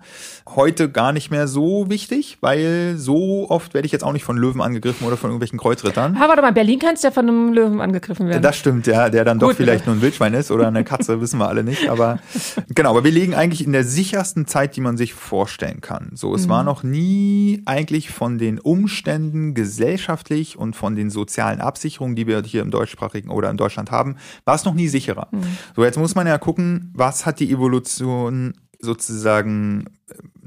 Heute 0.49 0.89
gar 0.89 1.13
nicht 1.13 1.29
mehr 1.29 1.47
so 1.47 1.89
wichtig, 1.89 2.39
weil 2.41 2.95
so 2.97 3.49
oft 3.49 3.73
werde 3.75 3.85
ich 3.85 3.91
jetzt 3.91 4.03
auch 4.03 4.13
nicht 4.13 4.23
von 4.23 4.37
Löwen 4.37 4.61
angegriffen 4.61 5.05
oder 5.05 5.15
von 5.15 5.29
irgendwelchen 5.29 5.59
Kreuzrittern. 5.59 6.15
Aber 6.17 6.29
warte 6.29 6.41
mal, 6.41 6.53
Berlin 6.53 6.79
kannst 6.79 7.03
du 7.03 7.07
ja 7.07 7.11
von 7.11 7.27
einem 7.27 7.53
Löwen 7.53 7.79
angegriffen 7.79 8.27
werden. 8.27 8.41
Das 8.41 8.57
stimmt, 8.57 8.87
ja, 8.87 9.09
der 9.09 9.25
dann 9.25 9.37
Gut, 9.37 9.51
doch 9.51 9.55
vielleicht 9.55 9.85
nur 9.85 9.95
ein 9.95 10.01
Wildschwein 10.01 10.33
ist 10.33 10.49
oder 10.49 10.67
eine 10.67 10.83
Katze, 10.83 11.21
wissen 11.21 11.37
wir 11.37 11.47
alle 11.47 11.63
nicht. 11.63 11.87
Aber 11.87 12.19
genau, 12.73 12.89
aber 12.89 13.03
wir 13.03 13.11
liegen 13.11 13.35
eigentlich 13.35 13.63
in 13.63 13.73
der 13.73 13.83
sichersten 13.83 14.47
Zeit, 14.47 14.75
die 14.75 14.81
man 14.81 14.97
sich 14.97 15.13
vorstellen 15.13 15.81
kann. 15.81 16.11
So, 16.15 16.33
es 16.33 16.47
mhm. 16.47 16.51
war 16.51 16.63
noch 16.63 16.81
nie 16.81 17.61
eigentlich 17.65 18.09
von 18.09 18.39
den 18.39 18.59
Umständen 18.59 19.53
gesellschaftlich 19.53 20.57
und 20.57 20.75
von 20.75 20.95
den 20.95 21.11
sozialen 21.11 21.61
Absicherungen, 21.61 22.15
die 22.15 22.22
die 22.23 22.27
wir 22.27 22.41
hier 22.43 22.61
im 22.61 22.71
deutschsprachigen 22.71 23.29
oder 23.29 23.49
in 23.49 23.57
Deutschland 23.57 23.91
haben, 23.91 24.15
war 24.45 24.55
es 24.55 24.65
noch 24.65 24.73
nie 24.73 24.87
sicherer. 24.87 25.27
Mhm. 25.31 25.43
So, 25.75 25.83
jetzt 25.83 25.97
muss 25.97 26.15
man 26.15 26.27
ja 26.27 26.37
gucken, 26.37 26.91
was 26.95 27.25
hat 27.25 27.39
die 27.39 27.51
Evolution 27.51 28.53
sozusagen 28.79 29.85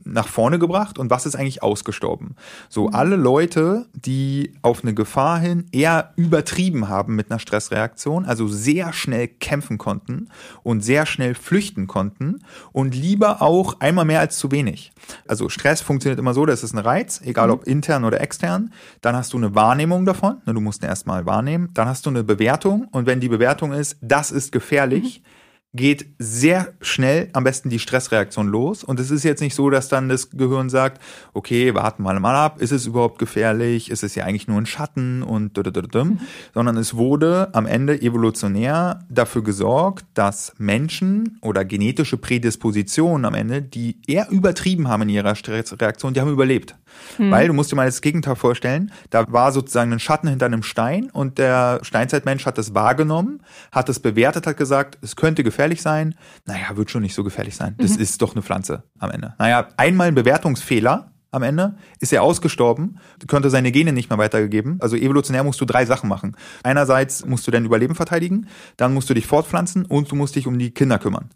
nach 0.07 0.29
vorne 0.29 0.59
gebracht 0.59 0.99
und 0.99 1.11
was 1.11 1.27
ist 1.27 1.37
eigentlich 1.37 1.63
ausgestorben. 1.63 2.37
So 2.69 2.89
mhm. 2.89 2.95
alle 2.95 3.17
Leute, 3.17 3.87
die 3.93 4.55
auf 4.63 4.83
eine 4.83 4.95
Gefahr 4.95 5.39
hin 5.39 5.67
eher 5.73 6.13
übertrieben 6.17 6.89
haben 6.89 7.17
mit 7.17 7.31
einer 7.31 7.39
Stressreaktion, 7.39 8.25
also 8.25 8.49
sehr 8.49 8.93
schnell 8.93 9.29
kämpfen 9.29 9.79
konnten 9.79 10.29
und 10.63 10.83
sehr 10.83 11.07
schnell 11.07 11.35
flüchten 11.35 11.87
konnten 11.87 12.41
und 12.73 12.95
lieber 12.95 13.43
auch 13.43 13.81
einmal 13.81 14.05
mehr 14.05 14.21
als 14.21 14.39
zu 14.39 14.51
wenig. 14.51 14.93
Also 15.27 15.49
Stress 15.49 15.81
funktioniert 15.81 16.19
immer 16.19 16.35
so, 16.35 16.47
das 16.47 16.63
ist 16.63 16.73
ein 16.73 16.79
Reiz, 16.79 17.21
egal 17.25 17.49
mhm. 17.49 17.53
ob 17.55 17.65
intern 17.65 18.05
oder 18.05 18.21
extern. 18.21 18.73
Dann 19.01 19.17
hast 19.17 19.33
du 19.33 19.37
eine 19.37 19.55
Wahrnehmung 19.55 20.05
davon, 20.05 20.39
ne, 20.47 20.55
du 20.55 20.61
musst 20.61 20.83
ihn 20.83 20.89
erstmal 20.89 21.27
wahrnehmen. 21.27 21.71
Dann 21.75 21.89
hast 21.89 22.07
du 22.07 22.11
eine 22.11 22.25
Bewertung 22.25 22.89
und 22.93 23.07
wenn 23.07 23.21
die 23.21 23.29
Bewertung 23.29 23.73
ist, 23.73 23.97
das 24.01 24.31
ist 24.31 24.53
gefährlich, 24.53 25.23
mhm 25.25 25.36
geht 25.77 26.07
sehr 26.19 26.73
schnell 26.81 27.29
am 27.33 27.45
besten 27.45 27.69
die 27.69 27.79
Stressreaktion 27.79 28.49
los. 28.49 28.83
Und 28.83 28.99
es 28.99 29.11
ist 29.11 29.25
jetzt 29.25 29.41
nicht 29.41 29.55
so, 29.55 29.71
dass 29.71 29.89
dann 29.89 30.09
das 30.09 30.31
Gehirn 30.31 30.69
sagt, 30.71 31.01
okay, 31.35 31.75
warten 31.75 32.03
wir 32.03 32.19
mal 32.19 32.35
ab, 32.35 32.61
ist 32.61 32.73
es 32.73 32.87
überhaupt 32.87 33.19
gefährlich? 33.19 33.91
Ist 33.91 34.03
es 34.03 34.15
ja 34.15 34.25
eigentlich 34.25 34.49
nur 34.49 34.59
ein 34.59 34.67
Schatten 34.67 35.23
und 35.23 35.57
mhm. 35.57 36.21
sondern 36.55 36.77
es 36.77 36.95
wurde 36.95 37.51
am 37.53 37.67
Ende 37.67 38.01
evolutionär 38.01 39.01
dafür 39.09 39.43
gesorgt, 39.43 40.07
dass 40.15 40.55
Menschen 40.59 41.39
oder 41.43 41.65
genetische 41.65 42.17
Prädispositionen 42.17 43.25
am 43.25 43.35
Ende, 43.35 43.63
die 43.63 43.99
eher 44.07 44.31
übertrieben 44.31 44.89
haben 44.89 45.03
in 45.03 45.11
ihrer 45.11 45.35
Stressreaktion, 45.35 46.15
die 46.15 46.21
haben 46.21 46.33
überlebt. 46.33 46.75
Mhm. 47.19 47.31
Weil 47.31 47.49
du 47.49 47.53
musst 47.53 47.73
dir 47.73 47.77
mal 47.77 47.87
das 47.87 48.01
Gegenteil 48.01 48.37
vorstellen, 48.37 48.93
da 49.11 49.31
war 49.31 49.53
sozusagen 49.53 49.93
ein 49.93 50.01
Schatten 50.01 50.29
hinter 50.29 50.47
einem 50.47 50.63
Stein 50.63 51.11
und 51.11 51.39
der 51.39 51.81
Steinzeitmensch 51.83 52.47
hat 52.47 52.59
das 52.59 52.75
wahrgenommen, 52.75 53.41
hat 53.73 53.89
es 53.89 54.01
bewertet, 54.01 54.47
hat 54.47 54.57
gesagt, 54.57 54.99
es 55.03 55.17
könnte 55.17 55.45
gefährlich 55.45 55.66
sein. 55.83 56.15
Naja, 56.45 56.77
wird 56.77 56.91
schon 56.91 57.03
nicht 57.03 57.15
so 57.15 57.25
gefährlich 57.25 57.57
sein. 57.57 57.75
Das 57.79 57.97
mhm. 57.97 58.03
ist 58.03 58.23
doch 58.23 58.33
eine 58.35 58.43
Pflanze 58.43 58.85
am 58.99 59.11
Ende. 59.11 59.35
Naja, 59.39 59.69
einmal 59.77 60.09
ein 60.09 60.15
Bewertungsfehler 60.15 61.11
am 61.31 61.43
Ende, 61.43 61.77
ist 62.01 62.13
er 62.13 62.23
ausgestorben, 62.23 62.99
könnte 63.27 63.51
seine 63.51 63.71
Gene 63.71 63.93
nicht 63.93 64.11
mehr 64.11 64.19
weitergegeben. 64.19 64.79
Also 64.81 64.97
evolutionär 64.97 65.45
musst 65.45 65.61
du 65.61 65.65
drei 65.65 65.85
Sachen 65.85 66.09
machen. 66.09 66.37
Einerseits 66.63 67.25
musst 67.25 67.47
du 67.47 67.51
dein 67.51 67.65
Überleben 67.65 67.95
verteidigen, 67.95 68.49
dann 68.77 68.95
musst 68.95 69.11
du 69.11 69.15
dich 69.15 69.27
fortpflanzen 69.27 69.85
und 69.85 70.11
du 70.11 70.17
musst 70.17 70.35
dich 70.37 70.47
um 70.47 70.59
die 70.59 70.71
Kinder 70.71 70.99
kümmern. 70.99 71.31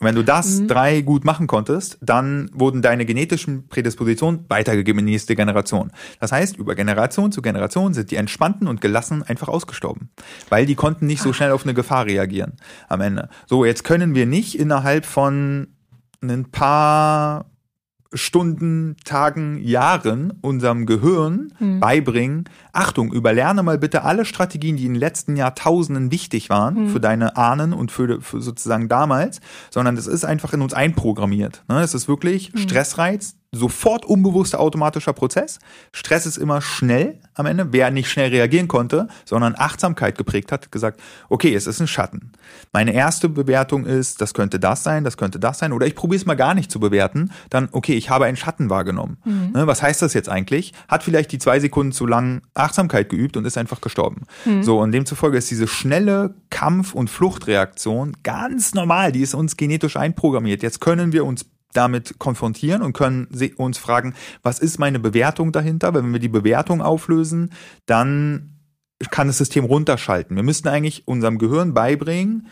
Und 0.00 0.06
wenn 0.06 0.14
du 0.14 0.22
das 0.22 0.60
mhm. 0.60 0.68
drei 0.68 1.00
gut 1.00 1.24
machen 1.24 1.46
konntest, 1.46 1.98
dann 2.00 2.50
wurden 2.52 2.82
deine 2.82 3.06
genetischen 3.06 3.68
Prädispositionen 3.68 4.44
weitergegeben 4.48 5.00
in 5.00 5.06
die 5.06 5.12
nächste 5.12 5.36
Generation. 5.36 5.92
Das 6.20 6.32
heißt, 6.32 6.56
über 6.56 6.74
Generation 6.74 7.32
zu 7.32 7.42
Generation 7.42 7.94
sind 7.94 8.10
die 8.10 8.16
entspannten 8.16 8.66
und 8.66 8.80
gelassen 8.80 9.22
einfach 9.22 9.48
ausgestorben, 9.48 10.10
weil 10.48 10.66
die 10.66 10.74
konnten 10.74 11.06
nicht 11.06 11.22
so 11.22 11.32
schnell 11.32 11.52
auf 11.52 11.64
eine 11.64 11.74
Gefahr 11.74 12.06
reagieren 12.06 12.54
am 12.88 13.00
Ende. 13.00 13.28
So, 13.46 13.64
jetzt 13.64 13.84
können 13.84 14.14
wir 14.14 14.26
nicht 14.26 14.58
innerhalb 14.58 15.06
von 15.06 15.68
ein 16.22 16.50
paar 16.50 17.46
Stunden, 18.14 18.96
Tagen, 19.04 19.58
Jahren 19.58 20.32
unserem 20.40 20.86
Gehirn 20.86 21.52
mhm. 21.58 21.80
beibringen, 21.80 22.44
Achtung, 22.72 23.12
überlerne 23.12 23.62
mal 23.62 23.78
bitte 23.78 24.02
alle 24.02 24.24
Strategien, 24.24 24.76
die 24.76 24.86
in 24.86 24.94
den 24.94 25.00
letzten 25.00 25.36
Jahrtausenden 25.36 26.10
wichtig 26.10 26.50
waren 26.50 26.84
mhm. 26.84 26.88
für 26.88 27.00
deine 27.00 27.36
Ahnen 27.36 27.72
und 27.72 27.92
für, 27.92 28.20
für, 28.20 28.40
sozusagen 28.40 28.88
damals, 28.88 29.40
sondern 29.70 29.96
das 29.96 30.06
ist 30.06 30.24
einfach 30.24 30.52
in 30.52 30.62
uns 30.62 30.74
einprogrammiert. 30.74 31.64
Ne? 31.68 31.80
Es 31.80 31.94
ist 31.94 32.08
wirklich 32.08 32.52
mhm. 32.52 32.58
Stressreiz, 32.58 33.36
sofort 33.54 34.04
unbewusster 34.04 34.60
automatischer 34.60 35.12
Prozess. 35.12 35.58
Stress 35.92 36.26
ist 36.26 36.36
immer 36.36 36.60
schnell 36.60 37.18
am 37.34 37.46
Ende. 37.46 37.72
Wer 37.72 37.90
nicht 37.90 38.08
schnell 38.10 38.30
reagieren 38.30 38.68
konnte, 38.68 39.08
sondern 39.24 39.54
Achtsamkeit 39.56 40.18
geprägt 40.18 40.52
hat, 40.52 40.70
gesagt, 40.72 41.00
okay, 41.28 41.54
es 41.54 41.66
ist 41.66 41.80
ein 41.80 41.86
Schatten. 41.86 42.32
Meine 42.72 42.92
erste 42.92 43.28
Bewertung 43.28 43.86
ist, 43.86 44.20
das 44.20 44.34
könnte 44.34 44.58
das 44.58 44.82
sein, 44.82 45.04
das 45.04 45.16
könnte 45.16 45.38
das 45.38 45.58
sein. 45.58 45.72
Oder 45.72 45.86
ich 45.86 45.94
probiere 45.94 46.20
es 46.20 46.26
mal 46.26 46.34
gar 46.34 46.54
nicht 46.54 46.70
zu 46.70 46.80
bewerten. 46.80 47.30
Dann, 47.50 47.68
okay, 47.72 47.94
ich 47.94 48.10
habe 48.10 48.26
einen 48.26 48.36
Schatten 48.36 48.70
wahrgenommen. 48.70 49.18
Mhm. 49.24 49.50
Ne, 49.54 49.66
was 49.66 49.82
heißt 49.82 50.02
das 50.02 50.14
jetzt 50.14 50.28
eigentlich? 50.28 50.72
Hat 50.88 51.02
vielleicht 51.02 51.32
die 51.32 51.38
zwei 51.38 51.60
Sekunden 51.60 51.92
zu 51.92 52.06
lang 52.06 52.42
Achtsamkeit 52.54 53.08
geübt 53.08 53.36
und 53.36 53.44
ist 53.44 53.58
einfach 53.58 53.80
gestorben. 53.80 54.22
Mhm. 54.44 54.62
So, 54.62 54.80
und 54.80 54.92
demzufolge 54.92 55.38
ist 55.38 55.50
diese 55.50 55.68
schnelle 55.68 56.34
Kampf- 56.50 56.94
und 56.94 57.10
Fluchtreaktion 57.10 58.16
ganz 58.22 58.74
normal. 58.74 59.12
Die 59.12 59.20
ist 59.20 59.34
uns 59.34 59.56
genetisch 59.56 59.96
einprogrammiert. 59.96 60.62
Jetzt 60.62 60.80
können 60.80 61.12
wir 61.12 61.24
uns 61.24 61.46
damit 61.76 62.18
konfrontieren 62.18 62.82
und 62.82 62.92
können 62.92 63.28
uns 63.56 63.78
fragen, 63.78 64.14
was 64.42 64.58
ist 64.58 64.78
meine 64.78 64.98
Bewertung 64.98 65.52
dahinter? 65.52 65.94
Wenn 65.94 66.12
wir 66.12 66.20
die 66.20 66.28
Bewertung 66.28 66.80
auflösen, 66.80 67.50
dann 67.86 68.54
kann 69.10 69.26
das 69.26 69.38
System 69.38 69.64
runterschalten. 69.64 70.36
Wir 70.36 70.42
müssten 70.42 70.68
eigentlich 70.68 71.06
unserem 71.06 71.38
Gehirn 71.38 71.74
beibringen, 71.74 72.48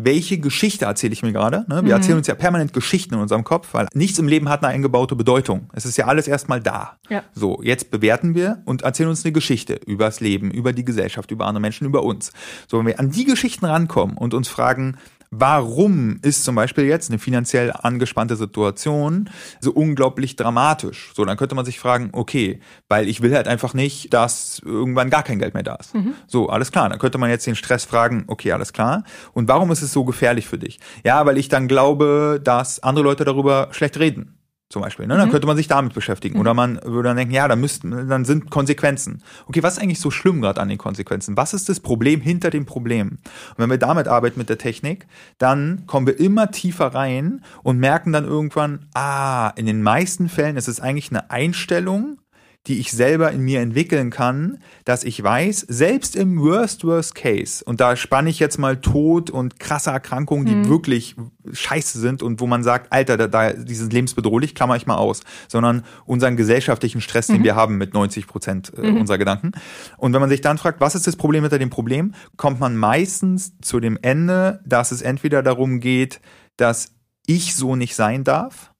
welche 0.00 0.38
Geschichte 0.38 0.84
erzähle 0.84 1.12
ich 1.12 1.24
mir 1.24 1.32
gerade? 1.32 1.64
Ne? 1.68 1.76
Wir 1.76 1.82
mhm. 1.82 1.90
erzählen 1.90 2.18
uns 2.18 2.28
ja 2.28 2.36
permanent 2.36 2.72
Geschichten 2.72 3.14
in 3.14 3.20
unserem 3.20 3.42
Kopf, 3.42 3.74
weil 3.74 3.88
nichts 3.94 4.18
im 4.20 4.28
Leben 4.28 4.48
hat 4.48 4.62
eine 4.62 4.72
eingebaute 4.72 5.16
Bedeutung. 5.16 5.68
Es 5.72 5.84
ist 5.84 5.98
ja 5.98 6.06
alles 6.06 6.28
erstmal 6.28 6.60
da. 6.60 6.98
Ja. 7.08 7.24
So, 7.34 7.60
jetzt 7.64 7.90
bewerten 7.90 8.36
wir 8.36 8.62
und 8.64 8.82
erzählen 8.82 9.08
uns 9.08 9.24
eine 9.24 9.32
Geschichte 9.32 9.74
über 9.86 10.04
das 10.04 10.20
Leben, 10.20 10.52
über 10.52 10.72
die 10.72 10.84
Gesellschaft, 10.84 11.32
über 11.32 11.46
andere 11.46 11.60
Menschen, 11.60 11.84
über 11.84 12.04
uns. 12.04 12.32
So, 12.68 12.78
wenn 12.78 12.86
wir 12.86 13.00
an 13.00 13.10
die 13.10 13.24
Geschichten 13.24 13.64
rankommen 13.64 14.16
und 14.16 14.34
uns 14.34 14.46
fragen, 14.46 14.96
warum 15.30 16.18
ist 16.22 16.44
zum 16.44 16.54
Beispiel 16.54 16.84
jetzt 16.84 17.10
eine 17.10 17.18
finanziell 17.18 17.72
angespannte 17.72 18.36
Situation 18.36 19.30
so 19.60 19.72
unglaublich 19.72 20.36
dramatisch? 20.36 21.12
So, 21.14 21.24
dann 21.24 21.36
könnte 21.36 21.54
man 21.54 21.64
sich 21.64 21.78
fragen, 21.78 22.10
okay, 22.12 22.60
weil 22.88 23.08
ich 23.08 23.22
will 23.22 23.34
halt 23.34 23.48
einfach 23.48 23.74
nicht, 23.74 24.12
dass 24.14 24.60
irgendwann 24.64 25.10
gar 25.10 25.22
kein 25.22 25.38
Geld 25.38 25.54
mehr 25.54 25.62
da 25.62 25.74
ist. 25.76 25.94
Mhm. 25.94 26.14
So, 26.26 26.48
alles 26.48 26.72
klar. 26.72 26.88
Dann 26.88 26.98
könnte 26.98 27.18
man 27.18 27.30
jetzt 27.30 27.46
den 27.46 27.56
Stress 27.56 27.84
fragen, 27.84 28.24
okay, 28.26 28.52
alles 28.52 28.72
klar. 28.72 29.04
Und 29.32 29.48
warum 29.48 29.70
ist 29.70 29.82
es 29.82 29.92
so 29.92 30.04
gefährlich 30.04 30.46
für 30.46 30.58
dich? 30.58 30.80
Ja, 31.04 31.26
weil 31.26 31.38
ich 31.38 31.48
dann 31.48 31.68
glaube, 31.68 32.40
dass 32.42 32.82
andere 32.82 33.04
Leute 33.04 33.24
darüber 33.24 33.68
schlecht 33.72 33.98
reden. 33.98 34.37
Zum 34.70 34.82
Beispiel. 34.82 35.06
Ne? 35.06 35.16
Dann 35.16 35.28
Mhm. 35.28 35.32
könnte 35.32 35.46
man 35.46 35.56
sich 35.56 35.66
damit 35.68 35.94
beschäftigen. 35.94 36.34
Mhm. 36.34 36.40
Oder 36.40 36.54
man 36.54 36.80
würde 36.84 37.08
dann 37.08 37.16
denken, 37.16 37.32
ja, 37.32 37.48
dann 37.48 37.60
müssten, 37.60 38.08
dann 38.08 38.24
sind 38.24 38.50
Konsequenzen. 38.50 39.22
Okay, 39.46 39.62
was 39.62 39.74
ist 39.76 39.82
eigentlich 39.82 40.00
so 40.00 40.10
schlimm 40.10 40.42
gerade 40.42 40.60
an 40.60 40.68
den 40.68 40.78
Konsequenzen? 40.78 41.36
Was 41.36 41.54
ist 41.54 41.68
das 41.68 41.80
Problem 41.80 42.20
hinter 42.20 42.50
dem 42.50 42.66
Problem? 42.66 43.12
Und 43.12 43.58
wenn 43.58 43.70
wir 43.70 43.78
damit 43.78 44.08
arbeiten 44.08 44.38
mit 44.38 44.48
der 44.50 44.58
Technik, 44.58 45.06
dann 45.38 45.84
kommen 45.86 46.06
wir 46.06 46.20
immer 46.20 46.50
tiefer 46.50 46.88
rein 46.94 47.42
und 47.62 47.78
merken 47.78 48.12
dann 48.12 48.24
irgendwann, 48.24 48.86
ah, 48.94 49.52
in 49.56 49.64
den 49.66 49.82
meisten 49.82 50.28
Fällen 50.28 50.56
ist 50.56 50.68
es 50.68 50.80
eigentlich 50.80 51.10
eine 51.10 51.30
Einstellung, 51.30 52.18
die 52.66 52.80
ich 52.80 52.92
selber 52.92 53.32
in 53.32 53.40
mir 53.40 53.60
entwickeln 53.60 54.10
kann, 54.10 54.58
dass 54.84 55.02
ich 55.04 55.22
weiß, 55.22 55.60
selbst 55.68 56.14
im 56.16 56.38
Worst, 56.40 56.84
Worst 56.84 57.14
Case, 57.14 57.64
und 57.64 57.80
da 57.80 57.96
spanne 57.96 58.28
ich 58.28 58.38
jetzt 58.40 58.58
mal 58.58 58.78
Tod 58.80 59.30
und 59.30 59.58
krasse 59.58 59.90
Erkrankungen, 59.90 60.44
die 60.44 60.54
Mhm. 60.56 60.68
wirklich 60.68 61.16
scheiße 61.50 61.98
sind 61.98 62.22
und 62.22 62.40
wo 62.40 62.46
man 62.46 62.62
sagt, 62.62 62.92
Alter, 62.92 63.16
da, 63.16 63.26
da 63.26 63.52
dieses 63.54 63.90
lebensbedrohlich, 63.90 64.54
klammer 64.54 64.76
ich 64.76 64.86
mal 64.86 64.96
aus, 64.96 65.22
sondern 65.48 65.82
unseren 66.04 66.36
gesellschaftlichen 66.36 67.00
Stress, 67.00 67.28
den 67.28 67.38
Mhm. 67.40 67.44
wir 67.44 67.56
haben 67.56 67.78
mit 67.78 67.94
90 67.94 68.26
Prozent 68.26 68.72
äh, 68.76 68.82
Mhm. 68.82 68.98
unserer 68.98 69.18
Gedanken. 69.18 69.52
Und 69.96 70.12
wenn 70.12 70.20
man 70.20 70.28
sich 70.28 70.42
dann 70.42 70.58
fragt, 70.58 70.80
was 70.80 70.94
ist 70.94 71.06
das 71.06 71.16
Problem 71.16 71.44
hinter 71.44 71.58
dem 71.58 71.70
Problem, 71.70 72.12
kommt 72.36 72.60
man 72.60 72.76
meistens 72.76 73.52
zu 73.62 73.80
dem 73.80 73.98
Ende, 74.02 74.60
dass 74.66 74.92
es 74.92 75.00
entweder 75.00 75.42
darum 75.42 75.80
geht, 75.80 76.20
dass 76.58 76.92
ich 77.26 77.54
so 77.54 77.76
nicht 77.76 77.94
sein 77.94 78.24
darf 78.24 78.72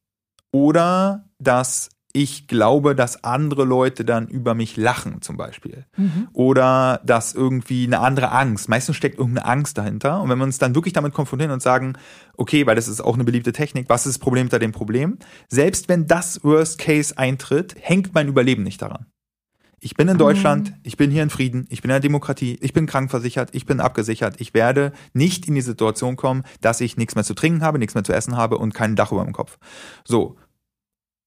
oder 0.53 1.24
dass 1.39 1.91
ich 2.12 2.48
glaube, 2.48 2.94
dass 2.94 3.22
andere 3.22 3.64
Leute 3.64 4.04
dann 4.04 4.28
über 4.28 4.54
mich 4.54 4.76
lachen 4.76 5.20
zum 5.20 5.36
Beispiel. 5.36 5.84
Mhm. 5.96 6.28
Oder 6.32 7.00
dass 7.04 7.34
irgendwie 7.34 7.84
eine 7.86 8.00
andere 8.00 8.32
Angst, 8.32 8.68
meistens 8.68 8.96
steckt 8.96 9.18
irgendeine 9.18 9.46
Angst 9.46 9.76
dahinter. 9.76 10.20
Und 10.22 10.30
wenn 10.30 10.38
wir 10.38 10.44
uns 10.44 10.59
dann 10.59 10.74
wirklich 10.74 10.94
damit 10.94 11.12
konfrontieren 11.12 11.52
und 11.52 11.61
sagen, 11.62 11.94
okay, 12.36 12.66
weil 12.66 12.76
das 12.76 12.88
ist 12.88 13.00
auch 13.02 13.14
eine 13.14 13.24
beliebte 13.24 13.52
Technik, 13.52 13.88
was 13.88 14.06
ist 14.06 14.14
das 14.14 14.18
Problem 14.18 14.44
hinter 14.44 14.59
dem 14.59 14.72
Problem? 14.72 15.18
Selbst 15.48 15.88
wenn 15.88 16.06
das 16.06 16.42
Worst 16.42 16.78
Case 16.78 17.16
eintritt, 17.18 17.76
hängt 17.78 18.14
mein 18.14 18.28
Überleben 18.28 18.62
nicht 18.62 18.80
daran. 18.80 19.06
Ich 19.80 19.94
bin 19.94 20.09
in 20.09 20.14
Mhm. 20.14 20.18
Deutschland, 20.18 20.72
ich 20.82 20.96
bin 20.96 21.11
hier 21.11 21.22
in 21.22 21.30
Frieden, 21.30 21.66
ich 21.68 21.82
bin 21.82 21.90
in 21.90 21.94
der 21.94 22.00
Demokratie, 22.00 22.59
ich 22.61 22.72
bin 22.72 22.86
krankenversichert, 22.86 23.50
ich 23.52 23.64
bin 23.64 23.80
abgesichert. 23.80 24.40
Ich 24.40 24.54
werde 24.54 24.92
nicht 25.12 25.46
in 25.46 25.54
die 25.54 25.61
Situation 25.61 26.16
kommen, 26.16 26.42
dass 26.61 26.80
ich 26.80 26.96
nichts 26.96 27.14
mehr 27.14 27.22
zu 27.22 27.34
trinken 27.34 27.62
habe, 27.62 27.78
nichts 27.78 27.94
mehr 27.94 28.02
zu 28.02 28.12
essen 28.12 28.36
habe 28.36 28.59
und 28.59 28.74
kein 28.74 28.96
Dach 28.96 29.12
über 29.12 29.24
dem 29.24 29.32
Kopf. 29.32 29.59
So, 30.04 30.36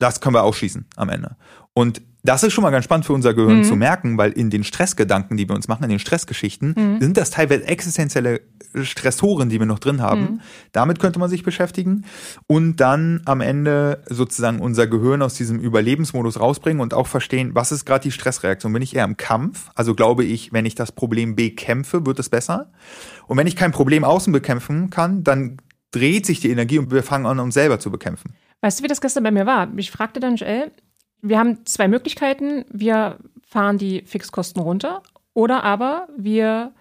das 0.02 0.22
können 0.22 0.36
wir 0.36 0.44
ausschließen 0.44 0.86
am 0.96 1.10
Ende. 1.10 1.36
Und 1.74 2.02
das 2.24 2.44
ist 2.44 2.54
schon 2.54 2.62
mal 2.64 2.70
ganz 2.70 2.86
spannend 2.86 3.06
für 3.06 3.14
unser 3.14 3.34
Gehirn 3.34 3.60
Mhm. 3.60 3.64
zu 3.64 3.76
merken, 3.76 4.18
weil 4.18 4.32
in 4.32 4.52
den 4.52 4.64
Stressgedanken, 4.64 5.38
die 5.38 5.50
wir 5.50 5.56
uns 5.56 5.68
machen, 5.68 5.84
in 5.86 5.90
den 5.90 5.98
Stressgeschichten, 6.00 6.76
Mhm. 6.78 7.02
sind 7.02 7.18
das 7.18 7.32
teilweise 7.32 7.66
existenzielle 7.66 8.42
Stressoren, 8.84 9.50
die 9.50 9.58
wir 9.58 9.66
noch 9.66 9.80
drin 9.80 10.02
haben. 10.02 10.22
Mhm. 10.22 10.42
Damit 10.72 11.00
könnte 11.00 11.18
man 11.18 11.30
sich 11.30 11.44
beschäftigen 11.44 12.06
und 12.48 12.76
dann 12.78 13.22
am 13.26 13.42
Ende 13.42 14.04
sozusagen 14.08 14.60
unser 14.60 14.86
Gehirn 14.86 15.22
aus 15.24 15.34
diesem 15.34 15.60
Überlebensmodus 15.60 16.40
rausbringen 16.40 16.82
und 16.82 16.94
auch 16.94 17.08
verstehen, 17.08 17.56
was 17.56 17.72
ist 17.72 17.86
gerade 17.86 18.04
die 18.04 18.12
Stressreaktion? 18.12 18.72
Bin 18.72 18.84
ich 18.84 18.96
eher 18.96 19.06
im 19.06 19.18
Kampf? 19.18 19.70
Also 19.76 19.96
glaube 19.96 20.24
ich, 20.24 20.54
wenn 20.54 20.66
ich 20.66 20.76
das 20.76 20.92
Problem 20.92 21.36
bekämpfe, 21.36 22.06
wird 22.06 22.20
es 22.20 22.30
besser. 22.30 22.72
Und 23.28 23.38
wenn 23.38 23.48
ich 23.48 23.56
kein 23.56 23.72
Problem 23.72 24.04
außen 24.04 24.32
bekämpfen 24.32 24.90
kann, 24.92 25.24
dann 25.24 25.58
dreht 25.92 26.26
sich 26.26 26.40
die 26.40 26.52
Energie 26.52 26.78
und 26.80 26.92
wir 26.92 27.04
fangen 27.04 27.26
an, 27.26 27.40
uns 27.40 27.56
selber 27.56 27.80
zu 27.80 27.90
bekämpfen. 27.92 28.34
Weißt 28.62 28.80
du, 28.80 28.84
wie 28.84 28.88
das 28.88 29.02
gestern 29.02 29.24
bei 29.24 29.32
mir 29.32 29.46
war? 29.46 29.72
Ich 29.78 29.92
fragte 29.92 30.20
dann 30.20 30.36
Joel, 30.36 30.72
wir 31.22 31.40
haben 31.40 31.66
zwei 31.66 31.88
Möglichkeiten. 31.88 32.66
Wir 32.70 33.18
fahren 33.46 33.78
die 33.78 34.04
Fixkosten 34.04 34.62
runter 34.62 35.04
oder 35.34 35.64
aber 35.64 36.08
wir 36.16 36.74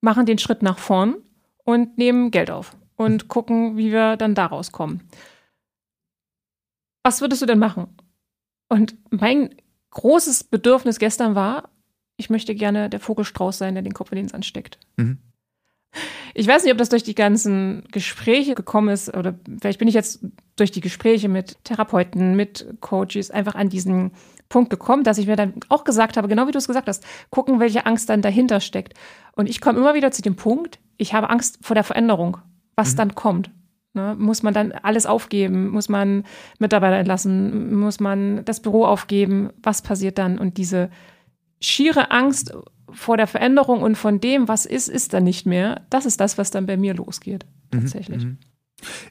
machen 0.00 0.26
den 0.26 0.38
Schritt 0.38 0.62
nach 0.62 0.78
vorn 0.78 1.16
und 1.64 1.98
nehmen 1.98 2.30
Geld 2.30 2.50
auf 2.50 2.76
und 2.96 3.28
gucken, 3.28 3.76
wie 3.76 3.92
wir 3.92 4.16
dann 4.16 4.34
da 4.34 4.46
rauskommen. 4.46 5.02
Was 7.02 7.20
würdest 7.20 7.42
du 7.42 7.46
denn 7.46 7.58
machen? 7.58 7.88
Und 8.68 8.96
mein 9.10 9.54
großes 9.90 10.44
Bedürfnis 10.44 10.98
gestern 10.98 11.34
war, 11.34 11.70
ich 12.16 12.30
möchte 12.30 12.54
gerne 12.54 12.90
der 12.90 13.00
Vogelstrauß 13.00 13.58
sein, 13.58 13.74
der 13.74 13.82
den 13.82 13.94
Kopf 13.94 14.12
in 14.12 14.16
den 14.16 14.28
Sand 14.28 14.44
steckt. 14.44 14.78
Mhm. 14.96 15.18
Ich 16.34 16.46
weiß 16.46 16.62
nicht, 16.62 16.72
ob 16.72 16.78
das 16.78 16.88
durch 16.88 17.02
die 17.02 17.14
ganzen 17.14 17.82
Gespräche 17.90 18.54
gekommen 18.54 18.88
ist 18.90 19.14
oder 19.16 19.34
vielleicht 19.60 19.78
bin 19.78 19.88
ich 19.88 19.94
jetzt 19.94 20.24
durch 20.56 20.70
die 20.70 20.80
Gespräche 20.80 21.28
mit 21.28 21.56
Therapeuten, 21.64 22.36
mit 22.36 22.66
Coaches 22.80 23.30
einfach 23.30 23.54
an 23.56 23.68
diesen 23.68 24.12
Punkt 24.48 24.70
gekommen, 24.70 25.04
dass 25.04 25.18
ich 25.18 25.26
mir 25.26 25.36
dann 25.36 25.54
auch 25.68 25.84
gesagt 25.84 26.16
habe, 26.16 26.28
genau 26.28 26.46
wie 26.46 26.52
du 26.52 26.58
es 26.58 26.66
gesagt 26.68 26.88
hast, 26.88 27.04
gucken, 27.30 27.60
welche 27.60 27.86
Angst 27.86 28.08
dann 28.08 28.22
dahinter 28.22 28.60
steckt. 28.60 28.94
Und 29.34 29.48
ich 29.48 29.60
komme 29.60 29.78
immer 29.78 29.94
wieder 29.94 30.10
zu 30.12 30.22
dem 30.22 30.36
Punkt, 30.36 30.78
ich 30.96 31.14
habe 31.14 31.30
Angst 31.30 31.58
vor 31.62 31.74
der 31.74 31.84
Veränderung, 31.84 32.38
was 32.76 32.92
Mhm. 32.92 32.96
dann 32.96 33.14
kommt. 33.14 33.50
Ne, 33.92 34.14
muss 34.16 34.44
man 34.44 34.54
dann 34.54 34.70
alles 34.70 35.04
aufgeben? 35.04 35.68
Muss 35.70 35.88
man 35.88 36.22
Mitarbeiter 36.60 36.96
entlassen? 36.96 37.74
Muss 37.74 37.98
man 37.98 38.44
das 38.44 38.60
Büro 38.60 38.84
aufgeben? 38.84 39.50
Was 39.60 39.82
passiert 39.82 40.16
dann? 40.18 40.38
Und 40.38 40.58
diese 40.58 40.90
schiere 41.60 42.12
Angst 42.12 42.54
vor 42.92 43.16
der 43.16 43.26
Veränderung 43.26 43.82
und 43.82 43.96
von 43.96 44.20
dem, 44.20 44.48
was 44.48 44.66
ist, 44.66 44.88
ist 44.88 45.12
dann 45.14 45.24
nicht 45.24 45.46
mehr. 45.46 45.82
Das 45.90 46.06
ist 46.06 46.20
das, 46.20 46.38
was 46.38 46.50
dann 46.50 46.66
bei 46.66 46.76
mir 46.76 46.94
losgeht. 46.94 47.46
Tatsächlich. 47.70 48.24
Mhm. 48.24 48.38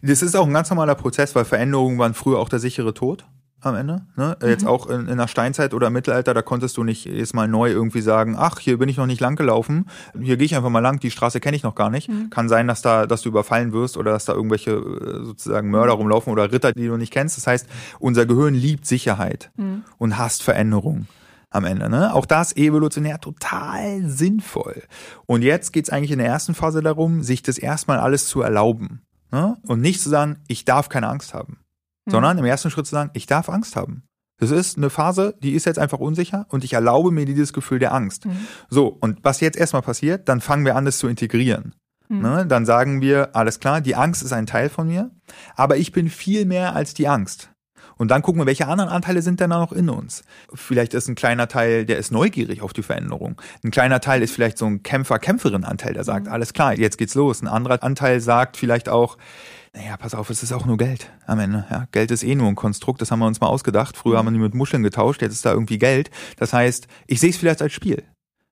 Das 0.01 0.21
ist 0.21 0.35
auch 0.35 0.47
ein 0.47 0.53
ganz 0.53 0.69
normaler 0.69 0.95
Prozess, 0.95 1.35
weil 1.35 1.45
Veränderungen 1.45 1.97
waren 1.99 2.13
früher 2.13 2.39
auch 2.39 2.49
der 2.49 2.59
sichere 2.59 2.93
Tod 2.93 3.25
am 3.61 3.75
Ende. 3.75 4.03
Ne? 4.15 4.37
Jetzt 4.41 4.61
Mhm. 4.63 4.69
auch 4.69 4.87
in, 4.89 5.07
in 5.09 5.17
der 5.17 5.27
Steinzeit 5.27 5.73
oder 5.73 5.89
Mittelalter, 5.89 6.33
da 6.33 6.41
konntest 6.41 6.77
du 6.77 6.83
nicht 6.85 7.03
jedes 7.05 7.33
Mal 7.33 7.47
neu 7.49 7.69
irgendwie 7.69 7.99
sagen, 7.99 8.35
ach, 8.37 8.57
hier 8.59 8.77
bin 8.79 8.87
ich 8.87 8.95
noch 8.95 9.05
nicht 9.05 9.19
lang 9.19 9.35
gelaufen, 9.35 9.85
hier 10.19 10.37
gehe 10.37 10.45
ich 10.45 10.55
einfach 10.55 10.69
mal 10.69 10.79
lang, 10.79 11.01
die 11.01 11.11
Straße 11.11 11.41
kenne 11.41 11.57
ich 11.57 11.63
noch 11.63 11.75
gar 11.75 11.89
nicht. 11.89 12.07
Mhm. 12.09 12.29
Kann 12.29 12.47
sein, 12.47 12.67
dass 12.67 12.81
da, 12.81 13.05
dass 13.05 13.21
du 13.21 13.29
überfallen 13.29 13.73
wirst 13.73 13.97
oder 13.97 14.11
dass 14.11 14.23
da 14.25 14.33
irgendwelche 14.33 14.71
äh, 14.71 15.25
sozusagen 15.25 15.69
Mörder 15.71 15.91
rumlaufen 15.93 16.31
oder 16.31 16.51
Ritter, 16.53 16.71
die 16.71 16.87
du 16.87 16.95
nicht 16.95 17.11
kennst. 17.11 17.35
Das 17.37 17.47
heißt, 17.47 17.67
unser 17.99 18.25
Gehirn 18.25 18.53
liebt 18.53 18.85
Sicherheit 18.85 19.51
Mhm. 19.57 19.83
und 19.97 20.17
hasst 20.17 20.41
Veränderung 20.41 21.07
am 21.49 21.65
Ende. 21.65 21.89
Ne? 21.89 22.13
Auch 22.13 22.25
das 22.25 22.55
evolutionär 22.55 23.19
total 23.19 24.03
sinnvoll. 24.05 24.83
Und 25.25 25.41
jetzt 25.41 25.73
geht's 25.73 25.89
eigentlich 25.89 26.11
in 26.11 26.19
der 26.19 26.27
ersten 26.27 26.53
Phase 26.53 26.81
darum, 26.81 27.23
sich 27.23 27.41
das 27.41 27.57
erstmal 27.57 27.99
alles 27.99 28.27
zu 28.27 28.41
erlauben. 28.41 29.01
Ne? 29.31 29.57
Und 29.67 29.81
nicht 29.81 30.01
zu 30.01 30.09
sagen, 30.09 30.37
ich 30.47 30.65
darf 30.65 30.89
keine 30.89 31.07
Angst 31.07 31.33
haben, 31.33 31.59
Mhm. 32.05 32.11
sondern 32.11 32.37
im 32.37 32.45
ersten 32.45 32.71
Schritt 32.71 32.85
zu 32.87 32.91
sagen, 32.91 33.11
ich 33.13 33.25
darf 33.25 33.49
Angst 33.49 33.75
haben. 33.75 34.03
Das 34.39 34.51
ist 34.51 34.77
eine 34.77 34.89
Phase, 34.89 35.35
die 35.43 35.51
ist 35.51 35.65
jetzt 35.65 35.79
einfach 35.79 35.99
unsicher 35.99 36.45
und 36.49 36.63
ich 36.63 36.73
erlaube 36.73 37.11
mir 37.11 37.25
dieses 37.25 37.51
Gefühl 37.51 37.79
der 37.79 37.93
Angst. 37.93 38.25
Mhm. 38.25 38.47
So, 38.69 38.87
und 38.87 39.19
was 39.23 39.41
jetzt 39.41 39.57
erstmal 39.57 39.81
passiert, 39.81 40.29
dann 40.29 40.39
fangen 40.39 40.65
wir 40.65 40.75
an, 40.75 40.85
das 40.85 40.97
zu 40.97 41.07
integrieren. 41.07 41.75
Mhm. 42.07 42.21
Ne? 42.21 42.45
Dann 42.47 42.65
sagen 42.65 43.01
wir, 43.01 43.35
alles 43.35 43.59
klar, 43.59 43.81
die 43.81 43.95
Angst 43.95 44.23
ist 44.23 44.31
ein 44.33 44.45
Teil 44.45 44.69
von 44.69 44.87
mir, 44.87 45.11
aber 45.55 45.77
ich 45.77 45.91
bin 45.91 46.09
viel 46.09 46.45
mehr 46.45 46.73
als 46.75 46.93
die 46.93 47.07
Angst. 47.07 47.51
Und 47.99 48.09
dann 48.09 48.21
gucken 48.23 48.41
wir, 48.41 48.45
welche 48.47 48.67
anderen 48.67 48.89
Anteile 48.89 49.21
sind 49.21 49.39
denn 49.41 49.51
da 49.51 49.59
noch 49.59 49.73
in 49.73 49.89
uns. 49.89 50.23
Vielleicht 50.53 50.93
ist 50.93 51.07
ein 51.09 51.15
kleiner 51.15 51.47
Teil, 51.49 51.85
der 51.85 51.97
ist 51.97 52.11
neugierig 52.11 52.61
auf 52.61 52.71
die 52.73 52.81
Veränderung. 52.81 53.39
Ein 53.63 53.71
kleiner 53.71 53.99
Teil 53.99 54.23
ist 54.23 54.31
vielleicht 54.33 54.57
so 54.57 54.65
ein 54.65 54.81
Kämpfer-Kämpferin-Anteil, 54.83 55.93
der 55.93 56.05
sagt, 56.05 56.25
Mhm. 56.27 56.31
alles 56.31 56.53
klar, 56.53 56.79
jetzt 56.79 56.97
geht's 56.97 57.13
los. 57.13 57.41
Ein 57.41 57.47
anderer 57.49 57.83
Anteil 57.83 58.21
sagt 58.21 58.55
vielleicht 58.57 58.87
auch, 58.89 59.17
naja, 59.75 59.97
pass 59.97 60.15
auf, 60.15 60.29
es 60.29 60.41
ist 60.41 60.53
auch 60.53 60.65
nur 60.65 60.77
Geld 60.77 61.11
am 61.27 61.39
Ende. 61.39 61.65
Ja, 61.69 61.87
Geld 61.91 62.09
ist 62.11 62.23
eh 62.23 62.35
nur 62.35 62.47
ein 62.47 62.55
Konstrukt, 62.55 63.01
das 63.01 63.11
haben 63.11 63.19
wir 63.19 63.27
uns 63.27 63.41
mal 63.41 63.47
ausgedacht. 63.47 63.97
Früher 63.97 64.17
haben 64.17 64.25
wir 64.27 64.31
die 64.31 64.39
mit 64.39 64.55
Muscheln 64.55 64.81
getauscht, 64.81 65.21
jetzt 65.21 65.33
ist 65.33 65.45
da 65.45 65.51
irgendwie 65.51 65.77
Geld. 65.77 66.09
Das 66.37 66.53
heißt, 66.53 66.87
ich 67.05 67.19
sehe 67.19 67.29
es 67.29 67.37
vielleicht 67.37 67.61
als 67.61 67.73
Spiel 67.73 68.03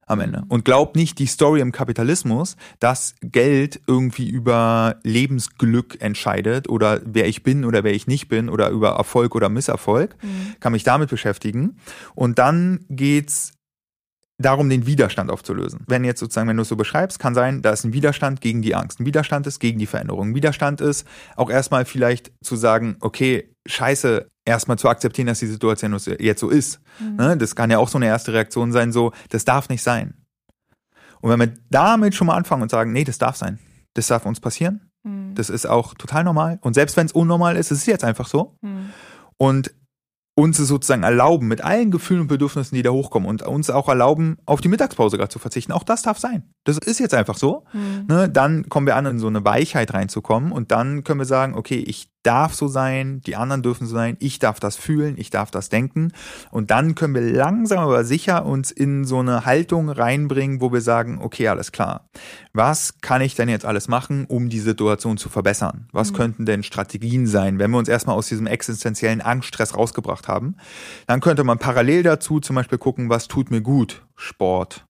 am 0.08 0.22
Ende. 0.22 0.44
Und 0.48 0.66
glaubt 0.66 0.96
nicht 0.96 1.20
die 1.20 1.28
Story 1.28 1.60
im 1.60 1.72
Kapitalismus, 1.72 2.56
dass 2.80 3.16
Geld 3.22 3.82
irgendwie 3.88 4.30
über 4.30 4.96
Lebensglück 5.04 6.02
entscheidet 6.02 6.70
oder 6.70 7.02
wer 7.06 7.28
ich 7.28 7.44
bin 7.44 7.66
oder 7.66 7.84
wer 7.84 7.94
ich 7.94 8.08
nicht 8.08 8.30
bin 8.30 8.50
oder 8.50 8.70
über 8.70 8.92
Erfolg 8.92 9.36
oder 9.36 9.50
Misserfolg. 9.50 10.16
Mhm. 10.24 10.56
Kann 10.60 10.72
mich 10.72 10.84
damit 10.84 11.10
beschäftigen. 11.10 11.78
Und 12.16 12.40
dann 12.40 12.86
geht's 12.90 13.54
darum, 14.40 14.70
den 14.70 14.86
Widerstand 14.86 15.32
aufzulösen. 15.32 15.84
Wenn 15.88 16.04
jetzt 16.04 16.20
sozusagen, 16.20 16.48
wenn 16.48 16.58
du 16.58 16.62
es 16.62 16.70
so 16.70 16.76
beschreibst, 16.76 17.20
kann 17.20 17.34
sein, 17.34 17.62
da 17.62 17.72
ist 17.72 17.84
ein 17.84 17.94
Widerstand 17.94 18.40
gegen 18.40 18.62
die 18.62 18.76
Angst. 18.76 19.00
Ein 19.00 19.06
Widerstand 19.06 19.48
ist 19.48 19.60
gegen 19.60 19.80
die 19.80 19.88
Veränderung. 19.88 20.30
Ein 20.30 20.36
Widerstand 20.36 20.80
ist 20.80 21.08
auch 21.36 21.50
erstmal 21.50 21.86
vielleicht 21.86 22.32
zu 22.42 22.56
sagen, 22.56 22.98
okay, 23.02 23.50
scheiße, 23.68 24.28
erstmal 24.46 24.80
zu 24.80 24.90
akzeptieren, 24.90 25.28
dass 25.28 25.40
die 25.40 25.48
Situation 25.48 25.98
jetzt 26.20 26.40
so 26.40 26.50
ist. 26.50 26.80
Mhm. 27.00 27.16
Ne? 27.16 27.38
Das 27.38 27.56
kann 27.56 27.70
ja 27.70 27.78
auch 27.78 27.90
so 27.90 27.98
eine 27.98 28.08
erste 28.08 28.34
Reaktion 28.34 28.72
sein, 28.72 28.92
so, 28.92 29.12
das 29.30 29.46
darf 29.46 29.70
nicht 29.70 29.84
sein. 29.84 30.16
Und 31.22 31.32
wenn 31.32 31.40
wir 31.40 31.54
damit 31.70 32.16
schon 32.16 32.28
mal 32.28 32.36
anfangen 32.36 32.62
und 32.64 32.72
sagen, 32.72 32.92
nee, 32.94 33.04
das 33.04 33.18
darf 33.18 33.36
sein, 33.36 33.60
das 33.96 34.08
darf 34.08 34.26
uns 34.26 34.40
passieren, 34.40 34.88
Mhm. 35.08 35.36
das 35.36 35.50
ist 35.50 35.66
auch 35.66 35.94
total 35.94 36.24
normal. 36.24 36.60
Und 36.62 36.74
selbst 36.74 36.98
wenn 36.98 37.06
es 37.06 37.12
unnormal 37.12 37.56
ist, 37.56 37.72
es 37.72 37.80
ist 37.80 37.88
jetzt 37.88 38.04
einfach 38.04 38.28
so. 38.28 38.58
Mhm. 38.62 38.90
Und 39.38 39.74
uns 40.36 40.60
es 40.60 40.68
sozusagen 40.68 41.02
erlauben, 41.02 41.48
mit 41.48 41.64
allen 41.64 41.90
Gefühlen 41.90 42.22
und 42.22 42.28
Bedürfnissen, 42.28 42.76
die 42.76 42.84
da 42.84 42.92
hochkommen, 42.92 43.28
und 43.28 43.42
uns 43.42 43.72
auch 43.72 43.88
erlauben, 43.88 44.38
auf 44.46 44.62
die 44.62 44.68
Mittagspause 44.68 45.18
gerade 45.18 45.30
zu 45.30 45.40
verzichten. 45.40 45.72
Auch 45.72 45.84
das 45.84 46.04
darf 46.04 46.20
sein. 46.20 46.44
Das 46.64 46.78
ist 46.78 47.00
jetzt 47.00 47.16
einfach 47.16 47.38
so. 47.38 47.66
Mhm. 47.74 48.06
Ne? 48.08 48.30
Dann 48.30 48.70
kommen 48.70 48.86
wir 48.86 48.96
an, 48.96 49.08
in 49.08 49.20
so 49.20 49.28
eine 49.28 49.44
Weichheit 49.44 49.94
reinzukommen 49.96 50.52
und 50.52 50.72
dann 50.72 51.04
können 51.04 51.20
wir 51.20 51.26
sagen, 51.26 51.56
okay, 51.56 51.80
ich 51.80 52.10
darf 52.28 52.54
so 52.54 52.68
sein, 52.68 53.22
die 53.22 53.38
anderen 53.38 53.64
dürfen 53.64 53.88
so 53.88 53.96
sein, 53.96 54.18
ich 54.20 54.40
darf 54.40 54.60
das 54.60 54.76
fühlen, 54.76 55.16
ich 55.18 55.30
darf 55.30 55.50
das 55.50 55.70
denken. 55.70 56.12
Und 56.52 56.72
dann 56.72 56.94
können 56.94 57.16
wir 57.16 57.22
langsam 57.22 57.80
aber 57.80 58.04
sicher 58.04 58.46
uns 58.46 58.70
in 58.70 59.06
so 59.06 59.20
eine 59.20 59.46
Haltung 59.46 59.90
reinbringen, 59.90 60.60
wo 60.60 60.74
wir 60.74 60.82
sagen, 60.82 61.20
okay, 61.22 61.48
alles 61.48 61.72
klar. 61.72 62.10
Was 62.54 63.00
kann 63.00 63.22
ich 63.22 63.36
denn 63.36 63.48
jetzt 63.48 63.66
alles 63.66 63.88
machen, 63.88 64.26
um 64.26 64.50
die 64.50 64.60
Situation 64.60 65.18
zu 65.18 65.30
verbessern? 65.30 65.88
Was 65.94 66.12
mhm. 66.12 66.16
könnten 66.18 66.46
denn 66.46 66.64
Strategien 66.64 67.28
sein, 67.28 67.60
wenn 67.60 67.72
wir 67.72 67.78
uns 67.78 67.88
erstmal 67.88 68.18
aus 68.18 68.28
diesem 68.28 68.48
existenziellen 68.48 69.22
Angststress 69.22 69.78
rausgebracht 69.78 70.28
haben? 70.28 70.58
Dann 71.06 71.22
könnte 71.22 71.46
man 71.46 71.60
parallel 71.60 72.04
dazu 72.04 72.40
zum 72.42 72.58
Beispiel 72.58 72.78
gucken, 72.78 73.10
was 73.10 73.28
tut 73.28 73.52
mir 73.52 73.62
gut? 73.62 74.04
Sport, 74.16 74.87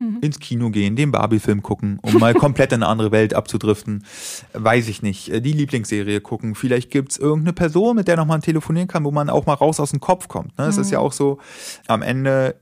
mhm. 0.00 0.18
ins 0.20 0.40
Kino 0.40 0.70
gehen, 0.70 0.96
den 0.96 1.12
Barbie-Film 1.12 1.62
gucken, 1.62 1.98
um 2.02 2.14
mal 2.14 2.34
komplett 2.34 2.72
in 2.72 2.82
eine 2.82 2.90
andere 2.90 3.12
Welt 3.12 3.34
abzudriften. 3.34 4.04
Weiß 4.52 4.88
ich 4.88 5.02
nicht. 5.02 5.28
Äh, 5.28 5.40
die 5.40 5.52
Lieblingsserie 5.52 6.20
gucken. 6.20 6.54
Vielleicht 6.54 6.90
gibt's 6.90 7.16
irgendeine 7.16 7.52
Person, 7.52 7.96
mit 7.96 8.08
der 8.08 8.16
noch 8.16 8.26
mal 8.26 8.40
telefonieren 8.40 8.88
kann, 8.88 9.04
wo 9.04 9.12
man 9.12 9.30
auch 9.30 9.46
mal 9.46 9.54
raus 9.54 9.78
aus 9.78 9.90
dem 9.90 10.00
Kopf 10.00 10.28
kommt. 10.28 10.58
Ne? 10.58 10.64
Es 10.66 10.76
mhm. 10.76 10.82
ist 10.82 10.90
ja 10.90 10.98
auch 10.98 11.12
so 11.12 11.38
am 11.86 12.02
Ende 12.02 12.60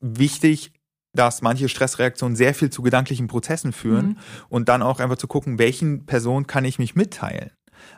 wichtig, 0.00 0.72
dass 1.12 1.42
manche 1.42 1.68
Stressreaktionen 1.68 2.36
sehr 2.36 2.54
viel 2.54 2.70
zu 2.70 2.82
gedanklichen 2.82 3.28
Prozessen 3.28 3.72
führen 3.72 4.06
mhm. 4.06 4.16
und 4.48 4.68
dann 4.68 4.82
auch 4.82 5.00
einfach 5.00 5.16
zu 5.16 5.28
gucken, 5.28 5.58
welchen 5.58 6.06
Personen 6.06 6.46
kann 6.46 6.64
ich 6.64 6.78
mich 6.78 6.94
mitteilen 6.94 7.50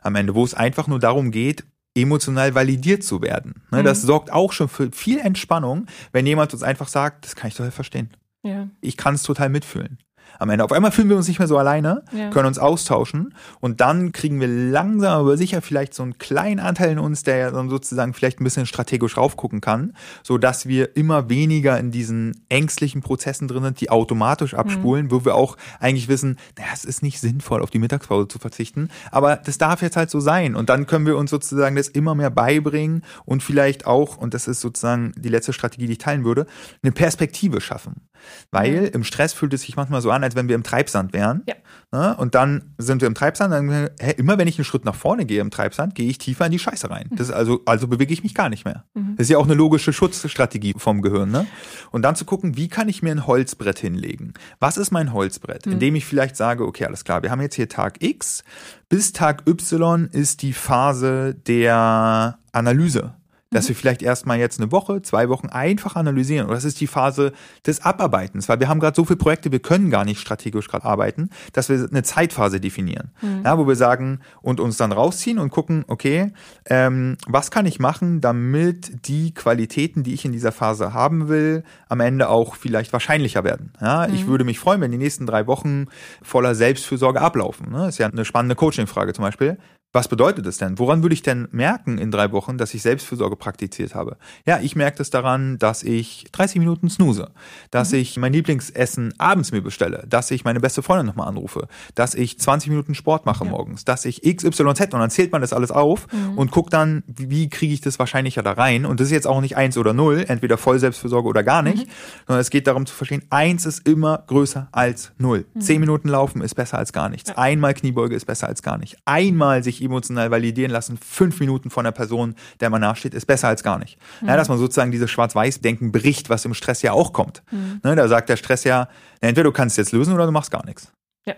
am 0.02 0.14
Ende, 0.16 0.34
wo 0.34 0.44
es 0.44 0.54
einfach 0.54 0.86
nur 0.86 0.98
darum 0.98 1.30
geht, 1.30 1.64
emotional 1.94 2.54
validiert 2.54 3.02
zu 3.02 3.22
werden. 3.22 3.62
Ne, 3.70 3.80
mhm. 3.80 3.84
Das 3.84 4.02
sorgt 4.02 4.32
auch 4.32 4.52
schon 4.52 4.68
für 4.68 4.90
viel 4.92 5.18
Entspannung, 5.18 5.86
wenn 6.12 6.26
jemand 6.26 6.52
uns 6.52 6.62
einfach 6.62 6.88
sagt, 6.88 7.24
das 7.24 7.36
kann 7.36 7.48
ich 7.48 7.54
total 7.54 7.70
verstehen. 7.70 8.10
Ja. 8.46 8.68
Ich 8.80 8.96
kann 8.96 9.14
es 9.14 9.22
total 9.22 9.48
mitfühlen 9.48 9.98
am 10.38 10.50
Ende. 10.50 10.64
Auf 10.64 10.72
einmal 10.72 10.90
fühlen 10.90 11.08
wir 11.08 11.16
uns 11.16 11.28
nicht 11.28 11.38
mehr 11.38 11.48
so 11.48 11.58
alleine, 11.58 12.02
ja. 12.12 12.30
können 12.30 12.46
uns 12.46 12.58
austauschen 12.58 13.34
und 13.60 13.80
dann 13.80 14.12
kriegen 14.12 14.40
wir 14.40 14.48
langsam 14.48 15.20
aber 15.20 15.36
sicher 15.36 15.62
vielleicht 15.62 15.94
so 15.94 16.02
einen 16.02 16.18
kleinen 16.18 16.60
Anteil 16.60 16.90
in 16.90 16.98
uns, 16.98 17.22
der 17.22 17.36
ja 17.36 17.50
dann 17.50 17.68
sozusagen 17.68 18.14
vielleicht 18.14 18.40
ein 18.40 18.44
bisschen 18.44 18.66
strategisch 18.66 19.16
raufgucken 19.16 19.60
kann, 19.60 19.94
so 20.22 20.38
dass 20.38 20.66
wir 20.66 20.96
immer 20.96 21.28
weniger 21.28 21.78
in 21.78 21.90
diesen 21.90 22.42
ängstlichen 22.48 23.02
Prozessen 23.02 23.48
drin 23.48 23.64
sind, 23.64 23.80
die 23.80 23.90
automatisch 23.90 24.52
mhm. 24.52 24.58
abspulen, 24.58 25.06
mhm. 25.06 25.10
wo 25.10 25.24
wir 25.24 25.34
auch 25.34 25.56
eigentlich 25.80 26.08
wissen, 26.08 26.38
naja, 26.58 26.70
es 26.72 26.84
ist 26.84 27.02
nicht 27.02 27.20
sinnvoll, 27.20 27.62
auf 27.62 27.70
die 27.70 27.78
Mittagspause 27.78 28.28
zu 28.28 28.38
verzichten, 28.38 28.88
aber 29.10 29.36
das 29.36 29.58
darf 29.58 29.82
jetzt 29.82 29.96
halt 29.96 30.10
so 30.10 30.20
sein 30.20 30.54
und 30.54 30.68
dann 30.68 30.86
können 30.86 31.06
wir 31.06 31.16
uns 31.16 31.30
sozusagen 31.30 31.76
das 31.76 31.88
immer 31.88 32.14
mehr 32.14 32.30
beibringen 32.30 33.02
und 33.24 33.42
vielleicht 33.42 33.86
auch, 33.86 34.16
und 34.16 34.34
das 34.34 34.48
ist 34.48 34.60
sozusagen 34.60 35.12
die 35.16 35.28
letzte 35.28 35.52
Strategie, 35.52 35.86
die 35.86 35.92
ich 35.92 35.98
teilen 35.98 36.24
würde, 36.24 36.46
eine 36.82 36.92
Perspektive 36.92 37.60
schaffen. 37.60 38.02
Weil 38.50 38.82
mhm. 38.82 38.90
im 38.92 39.04
Stress 39.04 39.32
fühlt 39.32 39.52
es 39.54 39.62
sich 39.62 39.76
manchmal 39.76 40.00
so 40.00 40.10
an, 40.10 40.22
als 40.22 40.36
wenn 40.36 40.48
wir 40.48 40.54
im 40.54 40.62
Treibsand 40.62 41.12
wären. 41.12 41.42
Ja. 41.46 41.54
Ne? 41.92 42.16
Und 42.16 42.34
dann 42.34 42.74
sind 42.78 43.00
wir 43.00 43.08
im 43.08 43.14
Treibsand, 43.14 43.52
dann, 43.52 43.90
hä, 43.98 44.14
immer 44.16 44.38
wenn 44.38 44.48
ich 44.48 44.58
einen 44.58 44.64
Schritt 44.64 44.84
nach 44.84 44.94
vorne 44.94 45.24
gehe 45.24 45.40
im 45.40 45.50
Treibsand, 45.50 45.94
gehe 45.94 46.08
ich 46.08 46.18
tiefer 46.18 46.46
in 46.46 46.52
die 46.52 46.58
Scheiße 46.58 46.90
rein. 46.90 47.08
Das 47.12 47.28
ist 47.28 47.34
also, 47.34 47.62
also 47.64 47.86
bewege 47.86 48.12
ich 48.12 48.22
mich 48.22 48.34
gar 48.34 48.48
nicht 48.48 48.64
mehr. 48.64 48.84
Mhm. 48.94 49.16
Das 49.16 49.26
ist 49.26 49.30
ja 49.30 49.38
auch 49.38 49.44
eine 49.44 49.54
logische 49.54 49.92
Schutzstrategie 49.92 50.74
vom 50.76 51.00
Gehirn. 51.00 51.30
Ne? 51.30 51.46
Und 51.92 52.02
dann 52.02 52.16
zu 52.16 52.24
gucken, 52.24 52.56
wie 52.56 52.68
kann 52.68 52.88
ich 52.88 53.02
mir 53.02 53.12
ein 53.12 53.26
Holzbrett 53.26 53.78
hinlegen? 53.78 54.34
Was 54.58 54.76
ist 54.76 54.90
mein 54.90 55.12
Holzbrett? 55.12 55.66
Mhm. 55.66 55.72
Indem 55.72 55.94
ich 55.94 56.04
vielleicht 56.04 56.36
sage, 56.36 56.66
okay, 56.66 56.86
alles 56.86 57.04
klar, 57.04 57.22
wir 57.22 57.30
haben 57.30 57.40
jetzt 57.40 57.54
hier 57.54 57.68
Tag 57.68 58.02
X, 58.02 58.42
bis 58.88 59.12
Tag 59.12 59.44
Y 59.46 60.08
ist 60.12 60.42
die 60.42 60.52
Phase 60.52 61.34
der 61.34 62.38
Analyse 62.52 63.14
dass 63.50 63.64
mhm. 63.64 63.68
wir 63.68 63.76
vielleicht 63.76 64.02
erstmal 64.02 64.38
jetzt 64.38 64.60
eine 64.60 64.72
Woche, 64.72 65.02
zwei 65.02 65.28
Wochen 65.28 65.48
einfach 65.48 65.96
analysieren. 65.96 66.46
Und 66.46 66.54
das 66.54 66.64
ist 66.64 66.80
die 66.80 66.86
Phase 66.86 67.32
des 67.64 67.84
Abarbeitens, 67.84 68.48
weil 68.48 68.60
wir 68.60 68.68
haben 68.68 68.80
gerade 68.80 68.96
so 68.96 69.04
viele 69.04 69.16
Projekte, 69.16 69.52
wir 69.52 69.60
können 69.60 69.90
gar 69.90 70.04
nicht 70.04 70.20
strategisch 70.20 70.68
gerade 70.68 70.84
arbeiten, 70.84 71.30
dass 71.52 71.68
wir 71.68 71.88
eine 71.90 72.02
Zeitphase 72.02 72.60
definieren, 72.60 73.10
mhm. 73.22 73.42
ja, 73.44 73.56
wo 73.58 73.66
wir 73.68 73.76
sagen 73.76 74.20
und 74.42 74.60
uns 74.60 74.76
dann 74.76 74.92
rausziehen 74.92 75.38
und 75.38 75.50
gucken, 75.50 75.84
okay, 75.86 76.32
ähm, 76.66 77.16
was 77.26 77.50
kann 77.50 77.66
ich 77.66 77.78
machen, 77.78 78.20
damit 78.20 79.06
die 79.06 79.32
Qualitäten, 79.32 80.02
die 80.02 80.14
ich 80.14 80.24
in 80.24 80.32
dieser 80.32 80.52
Phase 80.52 80.92
haben 80.92 81.28
will, 81.28 81.62
am 81.88 82.00
Ende 82.00 82.28
auch 82.28 82.56
vielleicht 82.56 82.92
wahrscheinlicher 82.92 83.44
werden. 83.44 83.72
Ja, 83.80 84.06
mhm. 84.08 84.14
Ich 84.14 84.26
würde 84.26 84.44
mich 84.44 84.58
freuen, 84.58 84.80
wenn 84.80 84.90
die 84.90 84.98
nächsten 84.98 85.26
drei 85.26 85.46
Wochen 85.46 85.86
voller 86.22 86.54
Selbstfürsorge 86.54 87.20
ablaufen. 87.20 87.70
Ne? 87.70 87.78
Das 87.78 87.90
ist 87.90 87.98
ja 87.98 88.08
eine 88.08 88.24
spannende 88.24 88.56
Coaching-Frage 88.56 89.12
zum 89.12 89.22
Beispiel. 89.24 89.58
Was 89.96 90.08
bedeutet 90.08 90.44
das 90.44 90.58
denn? 90.58 90.78
Woran 90.78 91.02
würde 91.02 91.14
ich 91.14 91.22
denn 91.22 91.48
merken 91.52 91.96
in 91.96 92.10
drei 92.10 92.30
Wochen, 92.30 92.58
dass 92.58 92.74
ich 92.74 92.82
Selbstfürsorge 92.82 93.34
praktiziert 93.34 93.94
habe? 93.94 94.18
Ja, 94.44 94.60
ich 94.60 94.76
merke 94.76 94.98
das 94.98 95.08
daran, 95.08 95.58
dass 95.58 95.82
ich 95.82 96.26
30 96.32 96.58
Minuten 96.58 96.90
snooze, 96.90 97.30
dass 97.70 97.92
mhm. 97.92 98.00
ich 98.00 98.18
mein 98.18 98.34
Lieblingsessen 98.34 99.14
abends 99.16 99.52
mir 99.52 99.62
bestelle, 99.62 100.04
dass 100.06 100.30
ich 100.30 100.44
meine 100.44 100.60
beste 100.60 100.82
Freundin 100.82 101.06
nochmal 101.06 101.28
anrufe, 101.28 101.66
dass 101.94 102.14
ich 102.14 102.38
20 102.38 102.68
Minuten 102.68 102.94
Sport 102.94 103.24
mache 103.24 103.46
ja. 103.46 103.50
morgens, 103.50 103.86
dass 103.86 104.04
ich 104.04 104.20
XYZ 104.20 104.60
und 104.60 105.00
dann 105.00 105.08
zählt 105.08 105.32
man 105.32 105.40
das 105.40 105.54
alles 105.54 105.70
auf 105.70 106.08
mhm. 106.12 106.36
und 106.36 106.50
guckt 106.50 106.74
dann, 106.74 107.02
wie, 107.06 107.48
kriege 107.48 107.72
ich 107.72 107.80
das 107.80 107.98
wahrscheinlicher 107.98 108.42
da 108.42 108.52
rein? 108.52 108.84
Und 108.84 109.00
das 109.00 109.06
ist 109.06 109.12
jetzt 109.12 109.26
auch 109.26 109.40
nicht 109.40 109.56
eins 109.56 109.78
oder 109.78 109.94
null, 109.94 110.26
entweder 110.28 110.58
voll 110.58 110.78
Selbstfürsorge 110.78 111.26
oder 111.26 111.42
gar 111.42 111.62
nicht, 111.62 111.86
mhm. 111.86 111.90
sondern 112.26 112.42
es 112.42 112.50
geht 112.50 112.66
darum 112.66 112.84
zu 112.84 112.94
verstehen, 112.94 113.22
eins 113.30 113.64
ist 113.64 113.88
immer 113.88 114.24
größer 114.26 114.68
als 114.72 115.12
null. 115.16 115.46
Mhm. 115.54 115.60
Zehn 115.62 115.80
Minuten 115.80 116.10
laufen 116.10 116.42
ist 116.42 116.54
besser 116.54 116.76
als 116.76 116.92
gar 116.92 117.08
nichts. 117.08 117.30
Ja. 117.30 117.38
Einmal 117.38 117.72
Kniebeuge 117.72 118.14
ist 118.14 118.26
besser 118.26 118.46
als 118.46 118.60
gar 118.60 118.76
nicht. 118.76 118.98
Einmal 119.06 119.64
sich 119.64 119.85
emotional 119.86 120.30
validieren 120.30 120.70
lassen, 120.70 120.98
fünf 120.98 121.40
Minuten 121.40 121.70
von 121.70 121.84
der 121.84 121.92
Person, 121.92 122.34
der 122.60 122.70
man 122.70 122.80
nachsteht, 122.80 123.14
ist 123.14 123.26
besser 123.26 123.48
als 123.48 123.62
gar 123.62 123.78
nicht. 123.78 123.98
Mhm. 124.20 124.28
Ja, 124.28 124.36
dass 124.36 124.48
man 124.48 124.58
sozusagen 124.58 124.90
dieses 124.90 125.10
Schwarz-Weiß-Denken 125.10 125.92
bricht, 125.92 126.30
was 126.30 126.44
im 126.44 126.54
Stress 126.54 126.82
ja 126.82 126.92
auch 126.92 127.12
kommt. 127.12 127.42
Mhm. 127.50 127.80
Ne, 127.82 127.96
da 127.96 128.08
sagt 128.08 128.28
der 128.28 128.36
Stress 128.36 128.64
ja, 128.64 128.88
entweder 129.20 129.44
du 129.44 129.52
kannst 129.52 129.78
es 129.78 129.86
jetzt 129.86 129.92
lösen 129.92 130.14
oder 130.14 130.26
du 130.26 130.32
machst 130.32 130.50
gar 130.50 130.64
nichts. 130.64 130.92
Ja. 131.26 131.34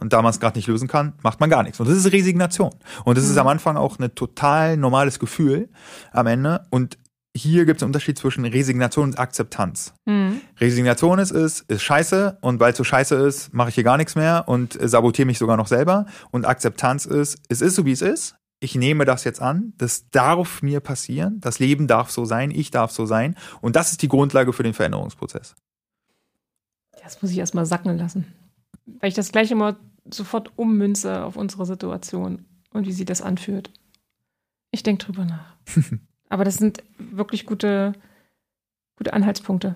Und 0.00 0.12
da 0.12 0.22
man 0.22 0.30
es 0.30 0.40
gerade 0.40 0.56
nicht 0.56 0.68
lösen 0.68 0.88
kann, 0.88 1.14
macht 1.22 1.40
man 1.40 1.50
gar 1.50 1.62
nichts. 1.62 1.80
Und 1.80 1.88
das 1.88 1.96
ist 1.96 2.10
Resignation. 2.10 2.74
Und 3.04 3.18
das 3.18 3.24
mhm. 3.24 3.30
ist 3.32 3.36
am 3.36 3.46
Anfang 3.46 3.76
auch 3.76 3.98
ein 3.98 4.14
total 4.14 4.76
normales 4.76 5.18
Gefühl 5.18 5.68
am 6.12 6.26
Ende. 6.26 6.66
Und 6.70 6.96
hier 7.36 7.64
gibt 7.64 7.78
es 7.78 7.82
einen 7.82 7.90
Unterschied 7.90 8.18
zwischen 8.18 8.44
Resignation 8.44 9.10
und 9.10 9.18
Akzeptanz. 9.18 9.94
Mhm. 10.04 10.40
Resignation 10.58 11.18
ist, 11.18 11.30
ist, 11.30 11.70
ist 11.70 11.82
scheiße 11.82 12.38
und 12.40 12.60
weil 12.60 12.72
es 12.72 12.78
so 12.78 12.84
scheiße 12.84 13.14
ist, 13.14 13.52
mache 13.52 13.68
ich 13.68 13.74
hier 13.74 13.84
gar 13.84 13.96
nichts 13.96 14.14
mehr 14.14 14.44
und 14.46 14.78
sabotiere 14.80 15.26
mich 15.26 15.38
sogar 15.38 15.56
noch 15.56 15.66
selber. 15.66 16.06
Und 16.30 16.44
Akzeptanz 16.44 17.06
ist, 17.06 17.38
es 17.48 17.60
ist 17.60 17.74
so 17.74 17.84
wie 17.84 17.92
es 17.92 18.02
ist. 18.02 18.36
Ich 18.58 18.74
nehme 18.74 19.04
das 19.04 19.24
jetzt 19.24 19.42
an, 19.42 19.74
das 19.76 20.08
darf 20.08 20.62
mir 20.62 20.80
passieren, 20.80 21.40
das 21.40 21.58
Leben 21.58 21.86
darf 21.86 22.10
so 22.10 22.24
sein, 22.24 22.50
ich 22.50 22.70
darf 22.70 22.90
so 22.90 23.04
sein. 23.04 23.36
Und 23.60 23.76
das 23.76 23.90
ist 23.90 24.00
die 24.00 24.08
Grundlage 24.08 24.52
für 24.54 24.62
den 24.62 24.72
Veränderungsprozess. 24.72 25.54
Das 27.02 27.20
muss 27.20 27.30
ich 27.30 27.38
erstmal 27.38 27.66
sacken 27.66 27.98
lassen. 27.98 28.32
Weil 28.86 29.10
ich 29.10 29.14
das 29.14 29.30
gleich 29.30 29.50
immer 29.50 29.76
sofort 30.10 30.52
ummünze 30.56 31.22
auf 31.24 31.36
unsere 31.36 31.66
Situation 31.66 32.46
und 32.72 32.86
wie 32.86 32.92
sie 32.92 33.04
das 33.04 33.20
anfühlt. 33.20 33.70
Ich 34.70 34.82
denke 34.82 35.04
drüber 35.04 35.24
nach. 35.24 35.56
Aber 36.28 36.44
das 36.44 36.56
sind 36.56 36.82
wirklich 36.98 37.46
gute, 37.46 37.92
gute 38.96 39.12
Anhaltspunkte. 39.12 39.74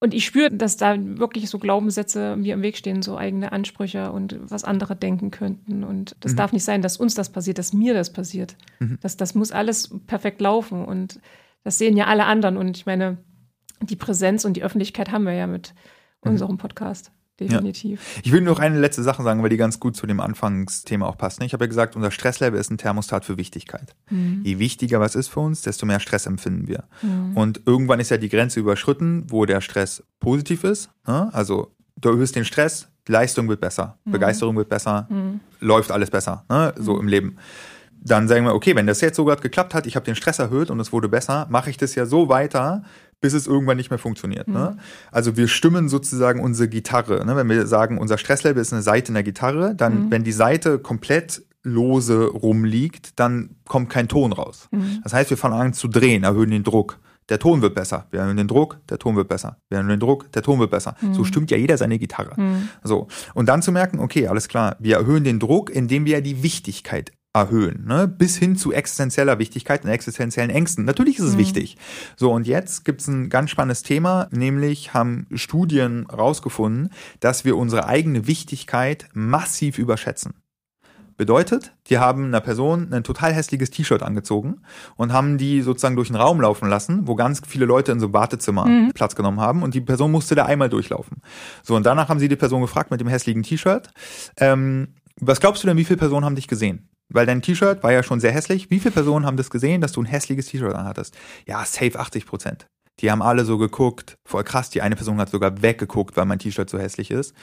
Und 0.00 0.12
ich 0.12 0.26
spüre, 0.26 0.50
dass 0.50 0.76
da 0.76 0.96
wirklich 0.98 1.48
so 1.48 1.58
Glaubenssätze 1.58 2.36
mir 2.36 2.54
im 2.54 2.62
Weg 2.62 2.76
stehen, 2.76 3.00
so 3.00 3.16
eigene 3.16 3.52
Ansprüche 3.52 4.12
und 4.12 4.38
was 4.50 4.64
andere 4.64 4.96
denken 4.96 5.30
könnten. 5.30 5.82
Und 5.82 6.16
das 6.20 6.32
mhm. 6.32 6.36
darf 6.36 6.52
nicht 6.52 6.64
sein, 6.64 6.82
dass 6.82 6.98
uns 6.98 7.14
das 7.14 7.30
passiert, 7.30 7.58
dass 7.58 7.72
mir 7.72 7.94
das 7.94 8.12
passiert. 8.12 8.56
Mhm. 8.80 8.98
Das, 9.00 9.16
das 9.16 9.34
muss 9.34 9.52
alles 9.52 9.90
perfekt 10.06 10.42
laufen. 10.42 10.84
Und 10.84 11.20
das 11.62 11.78
sehen 11.78 11.96
ja 11.96 12.06
alle 12.06 12.26
anderen. 12.26 12.58
Und 12.58 12.76
ich 12.76 12.84
meine, 12.84 13.16
die 13.80 13.96
Präsenz 13.96 14.44
und 14.44 14.58
die 14.58 14.62
Öffentlichkeit 14.62 15.10
haben 15.10 15.24
wir 15.24 15.32
ja 15.32 15.46
mit 15.46 15.72
mhm. 16.22 16.32
unserem 16.32 16.58
Podcast 16.58 17.10
definitiv. 17.40 18.00
Ja. 18.16 18.22
Ich 18.24 18.32
will 18.32 18.40
nur 18.40 18.54
noch 18.54 18.60
eine 18.60 18.78
letzte 18.78 19.02
Sache 19.02 19.22
sagen, 19.22 19.42
weil 19.42 19.50
die 19.50 19.56
ganz 19.56 19.80
gut 19.80 19.96
zu 19.96 20.06
dem 20.06 20.20
Anfangsthema 20.20 21.06
auch 21.06 21.18
passt. 21.18 21.40
Ne? 21.40 21.46
Ich 21.46 21.52
habe 21.52 21.64
ja 21.64 21.68
gesagt, 21.68 21.96
unser 21.96 22.10
Stresslevel 22.10 22.58
ist 22.58 22.70
ein 22.70 22.78
Thermostat 22.78 23.24
für 23.24 23.36
Wichtigkeit. 23.36 23.94
Mhm. 24.10 24.42
Je 24.44 24.58
wichtiger 24.58 25.00
was 25.00 25.14
ist 25.14 25.28
für 25.28 25.40
uns, 25.40 25.62
desto 25.62 25.86
mehr 25.86 26.00
Stress 26.00 26.26
empfinden 26.26 26.68
wir. 26.68 26.84
Mhm. 27.02 27.36
Und 27.36 27.62
irgendwann 27.66 28.00
ist 28.00 28.10
ja 28.10 28.16
die 28.16 28.28
Grenze 28.28 28.60
überschritten, 28.60 29.24
wo 29.28 29.46
der 29.46 29.60
Stress 29.60 30.02
positiv 30.20 30.64
ist. 30.64 30.90
Ne? 31.06 31.30
Also 31.32 31.72
du 31.96 32.10
erhöhst 32.10 32.36
den 32.36 32.44
Stress, 32.44 32.88
Leistung 33.06 33.48
wird 33.48 33.60
besser, 33.60 33.98
mhm. 34.04 34.12
Begeisterung 34.12 34.56
wird 34.56 34.68
besser, 34.68 35.06
mhm. 35.10 35.40
läuft 35.60 35.90
alles 35.90 36.10
besser, 36.10 36.44
ne? 36.48 36.74
so 36.76 36.94
mhm. 36.94 37.00
im 37.00 37.08
Leben 37.08 37.36
dann 38.04 38.28
sagen 38.28 38.44
wir, 38.44 38.54
okay, 38.54 38.76
wenn 38.76 38.86
das 38.86 39.00
jetzt 39.00 39.16
so 39.16 39.24
gerade 39.24 39.40
geklappt 39.40 39.72
hat, 39.72 39.86
ich 39.86 39.96
habe 39.96 40.04
den 40.04 40.14
Stress 40.14 40.38
erhöht 40.38 40.70
und 40.70 40.78
es 40.78 40.92
wurde 40.92 41.08
besser, 41.08 41.46
mache 41.48 41.70
ich 41.70 41.78
das 41.78 41.94
ja 41.94 42.04
so 42.04 42.28
weiter, 42.28 42.82
bis 43.24 43.32
es 43.32 43.46
irgendwann 43.46 43.78
nicht 43.78 43.88
mehr 43.88 43.98
funktioniert. 43.98 44.48
Ne? 44.48 44.58
Mhm. 44.58 44.64
Ne? 44.64 44.76
Also 45.10 45.38
wir 45.38 45.48
stimmen 45.48 45.88
sozusagen 45.88 46.40
unsere 46.40 46.68
Gitarre. 46.68 47.24
Ne? 47.24 47.34
Wenn 47.36 47.48
wir 47.48 47.66
sagen, 47.66 47.96
unser 47.96 48.18
Stresslevel 48.18 48.60
ist 48.60 48.74
eine 48.74 48.82
Seite 48.82 49.08
in 49.08 49.14
der 49.14 49.22
Gitarre, 49.22 49.74
dann, 49.74 49.94
mhm. 49.94 50.10
wenn 50.10 50.24
die 50.24 50.32
Seite 50.32 50.78
komplett 50.78 51.42
lose 51.62 52.26
rumliegt, 52.26 53.18
dann 53.18 53.56
kommt 53.66 53.88
kein 53.88 54.08
Ton 54.08 54.34
raus. 54.34 54.68
Mhm. 54.72 55.00
Das 55.02 55.14
heißt, 55.14 55.30
wir 55.30 55.38
fangen 55.38 55.54
an 55.54 55.72
zu 55.72 55.88
drehen, 55.88 56.22
erhöhen 56.22 56.50
den 56.50 56.64
Druck. 56.64 56.98
Der 57.30 57.38
Ton 57.38 57.62
wird 57.62 57.74
besser. 57.74 58.08
Wir 58.10 58.20
erhöhen 58.20 58.36
den 58.36 58.46
Druck, 58.46 58.78
der 58.90 58.98
Ton 58.98 59.16
wird 59.16 59.28
besser. 59.28 59.56
Wir 59.70 59.78
erhöhen 59.78 59.88
den 59.88 60.00
Druck, 60.00 60.30
der 60.32 60.42
Ton 60.42 60.60
wird 60.60 60.70
besser. 60.70 60.94
So 61.12 61.20
mhm. 61.20 61.24
stimmt 61.24 61.50
ja 61.50 61.56
jeder 61.56 61.78
seine 61.78 61.98
Gitarre. 61.98 62.38
Mhm. 62.38 62.68
So. 62.82 63.08
Und 63.32 63.48
dann 63.48 63.62
zu 63.62 63.72
merken, 63.72 64.00
okay, 64.00 64.28
alles 64.28 64.48
klar, 64.48 64.76
wir 64.80 64.96
erhöhen 64.96 65.24
den 65.24 65.38
Druck, 65.38 65.70
indem 65.70 66.04
wir 66.04 66.20
die 66.20 66.42
Wichtigkeit 66.42 67.12
erhöhen, 67.34 67.84
ne? 67.86 68.06
bis 68.06 68.36
hin 68.36 68.56
zu 68.56 68.72
existenzieller 68.72 69.38
Wichtigkeit 69.38 69.84
und 69.84 69.90
existenziellen 69.90 70.50
Ängsten. 70.50 70.84
Natürlich 70.84 71.18
ist 71.18 71.24
es 71.24 71.34
mhm. 71.34 71.38
wichtig. 71.38 71.76
So, 72.16 72.32
und 72.32 72.46
jetzt 72.46 72.84
gibt's 72.84 73.08
ein 73.08 73.28
ganz 73.28 73.50
spannendes 73.50 73.82
Thema, 73.82 74.28
nämlich 74.30 74.94
haben 74.94 75.26
Studien 75.34 76.06
rausgefunden, 76.06 76.90
dass 77.20 77.44
wir 77.44 77.56
unsere 77.56 77.86
eigene 77.86 78.28
Wichtigkeit 78.28 79.08
massiv 79.12 79.78
überschätzen. 79.78 80.34
Bedeutet, 81.16 81.72
die 81.86 81.98
haben 81.98 82.26
einer 82.26 82.40
Person 82.40 82.92
ein 82.92 83.04
total 83.04 83.32
hässliches 83.32 83.70
T-Shirt 83.70 84.02
angezogen 84.02 84.62
und 84.96 85.12
haben 85.12 85.38
die 85.38 85.62
sozusagen 85.62 85.94
durch 85.94 86.08
den 86.08 86.16
Raum 86.16 86.40
laufen 86.40 86.68
lassen, 86.68 87.06
wo 87.06 87.14
ganz 87.14 87.40
viele 87.46 87.66
Leute 87.66 87.92
in 87.92 88.00
so 88.00 88.06
einem 88.06 88.14
Wartezimmer 88.14 88.66
mhm. 88.66 88.92
Platz 88.94 89.14
genommen 89.14 89.40
haben 89.40 89.62
und 89.62 89.74
die 89.74 89.80
Person 89.80 90.10
musste 90.10 90.34
da 90.34 90.46
einmal 90.46 90.68
durchlaufen. 90.68 91.18
So, 91.62 91.76
und 91.76 91.86
danach 91.86 92.08
haben 92.08 92.18
sie 92.18 92.28
die 92.28 92.36
Person 92.36 92.62
gefragt 92.62 92.90
mit 92.90 93.00
dem 93.00 93.08
hässlichen 93.08 93.42
T-Shirt, 93.42 93.90
ähm, 94.38 94.94
was 95.20 95.40
glaubst 95.40 95.62
du 95.62 95.68
denn, 95.68 95.76
wie 95.76 95.84
viele 95.84 95.98
Personen 95.98 96.24
haben 96.24 96.34
dich 96.34 96.48
gesehen? 96.48 96.88
Weil 97.12 97.26
dein 97.26 97.42
T-Shirt 97.42 97.82
war 97.82 97.92
ja 97.92 98.02
schon 98.02 98.20
sehr 98.20 98.32
hässlich. 98.32 98.70
Wie 98.70 98.80
viele 98.80 98.92
Personen 98.92 99.26
haben 99.26 99.36
das 99.36 99.50
gesehen, 99.50 99.80
dass 99.80 99.92
du 99.92 100.02
ein 100.02 100.06
hässliches 100.06 100.46
T-Shirt 100.46 100.74
anhattest? 100.74 101.16
Ja, 101.46 101.64
safe 101.64 101.98
80 101.98 102.26
Prozent. 102.26 102.66
Die 103.00 103.10
haben 103.10 103.22
alle 103.22 103.44
so 103.44 103.58
geguckt, 103.58 104.18
voll 104.24 104.44
krass, 104.44 104.70
die 104.70 104.80
eine 104.80 104.94
Person 104.94 105.18
hat 105.18 105.28
sogar 105.28 105.62
weggeguckt, 105.62 106.16
weil 106.16 106.26
mein 106.26 106.38
T-Shirt 106.38 106.70
so 106.70 106.78
hässlich 106.78 107.10
ist. 107.10 107.34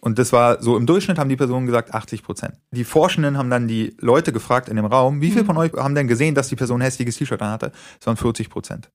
Und 0.00 0.18
das 0.18 0.32
war 0.32 0.62
so 0.62 0.76
im 0.76 0.86
Durchschnitt 0.86 1.18
haben 1.18 1.30
die 1.30 1.36
Personen 1.36 1.66
gesagt 1.66 1.94
80 1.94 2.22
Prozent. 2.22 2.54
Die 2.72 2.84
Forschenden 2.84 3.38
haben 3.38 3.50
dann 3.50 3.68
die 3.68 3.96
Leute 4.00 4.32
gefragt 4.32 4.68
in 4.68 4.76
dem 4.76 4.84
Raum, 4.84 5.20
wie 5.22 5.30
viele 5.30 5.42
mhm. 5.42 5.46
von 5.46 5.56
euch 5.56 5.72
haben 5.72 5.94
denn 5.94 6.08
gesehen, 6.08 6.34
dass 6.34 6.48
die 6.48 6.56
Person 6.56 6.80
ein 6.80 6.84
hässliches 6.84 7.16
T-Shirt 7.16 7.40
anhatte? 7.40 7.72
Es 7.98 8.06
waren 8.06 8.16
40 8.16 8.50
Prozent. 8.50 8.90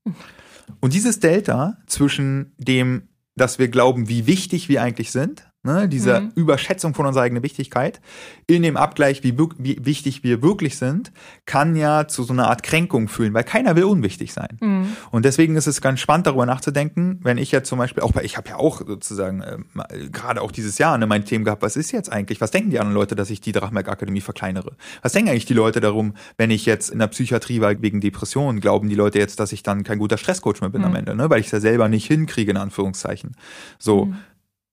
Und 0.80 0.94
dieses 0.94 1.20
Delta 1.20 1.78
zwischen 1.88 2.54
dem, 2.58 3.10
dass 3.36 3.58
wir 3.58 3.68
glauben, 3.68 4.08
wie 4.08 4.28
wichtig 4.28 4.70
wir 4.70 4.82
eigentlich 4.84 5.12
sind, 5.12 5.50
ne, 5.64 5.88
diese 5.88 6.22
mhm. 6.22 6.32
Überschätzung 6.36 6.94
von 6.94 7.06
unserer 7.06 7.24
eigenen 7.24 7.44
Wichtigkeit, 7.44 8.02
in 8.48 8.64
dem 8.64 8.78
Abgleich, 8.78 9.24
wie, 9.24 9.38
wie, 9.58 9.80
wichtig 9.84 10.24
wir 10.24 10.42
wirklich 10.42 10.78
sind, 10.78 11.12
kann 11.46 11.76
ja 11.76 12.08
zu 12.08 12.24
so 12.24 12.34
einer 12.34 12.50
Art 12.50 12.64
Kränkung 12.64 13.08
fühlen, 13.08 13.34
weil 13.34 13.44
keiner 13.44 13.76
will 13.76 13.86
unwichtig 13.86 14.34
sein. 14.34 14.58
Mhm. 14.60 14.88
Und 15.12 15.26
deswegen 15.26 15.56
ist 15.56 15.68
es 15.68 15.82
ganz 15.82 16.02
spannend, 16.02 16.28
darüber 16.28 16.46
nachzudenken, 16.46 17.20
wenn 17.24 17.38
ich 17.38 17.52
jetzt 17.52 17.70
zum 17.70 17.80
Beispiel, 17.80 18.04
auch 18.04 18.12
bei, 18.12 18.24
ich 18.24 18.38
habe 18.38 18.50
ja 18.50 18.58
auch 18.58 18.86
sozusagen 18.86 19.42
äh, 19.42 20.10
gerade 20.12 20.42
auch 20.42 20.52
dieses 20.52 20.78
Jahr 20.78 20.98
ne, 20.98 21.08
mein 21.08 21.26
Themen 21.26 21.46
gehabt, 21.46 21.62
was 21.62 21.78
ist 21.78 21.92
jetzt 21.92 22.12
eigentlich, 22.12 22.42
was 22.42 22.52
denken 22.52 22.70
die 22.70 22.80
anderen 22.80 22.96
Leute, 22.96 23.16
dass 23.16 23.30
ich 23.30 23.40
die 23.40 23.54
Drachmerk 23.54 23.88
Akademie 23.88 24.22
verkleinere? 24.22 24.76
Was 25.02 25.14
denken 25.14 25.30
eigentlich 25.30 25.46
die 25.46 25.54
Leute 25.54 25.80
darum, 25.80 26.14
wenn 26.38 26.52
ich 26.52 26.66
jetzt 26.66 26.90
in 26.90 27.00
der 27.00 27.08
Psychiatrie 27.08 27.62
war 27.62 27.82
wegen 27.82 28.02
Depressionen, 28.02 28.60
glauben 28.60 28.90
die 28.90 28.96
Leute 28.96 29.20
jetzt, 29.20 29.40
dass 29.40 29.54
ich 29.54 29.64
dann 29.64 29.84
kein 29.84 30.00
guter 30.00 30.18
Stresscoach 30.18 30.62
mehr 30.62 30.70
bin 30.70 30.82
mhm. 30.82 30.88
am 30.88 30.96
Ende, 30.96 31.16
ne? 31.16 31.30
weil 31.30 31.40
ich 31.40 31.48
es 31.48 31.52
ja 31.54 31.60
selber 31.60 31.88
nicht 31.88 32.08
hinkriege, 32.08 32.52
in 32.52 32.58
Anführungszeichen. 32.58 33.36
So. 33.80 34.14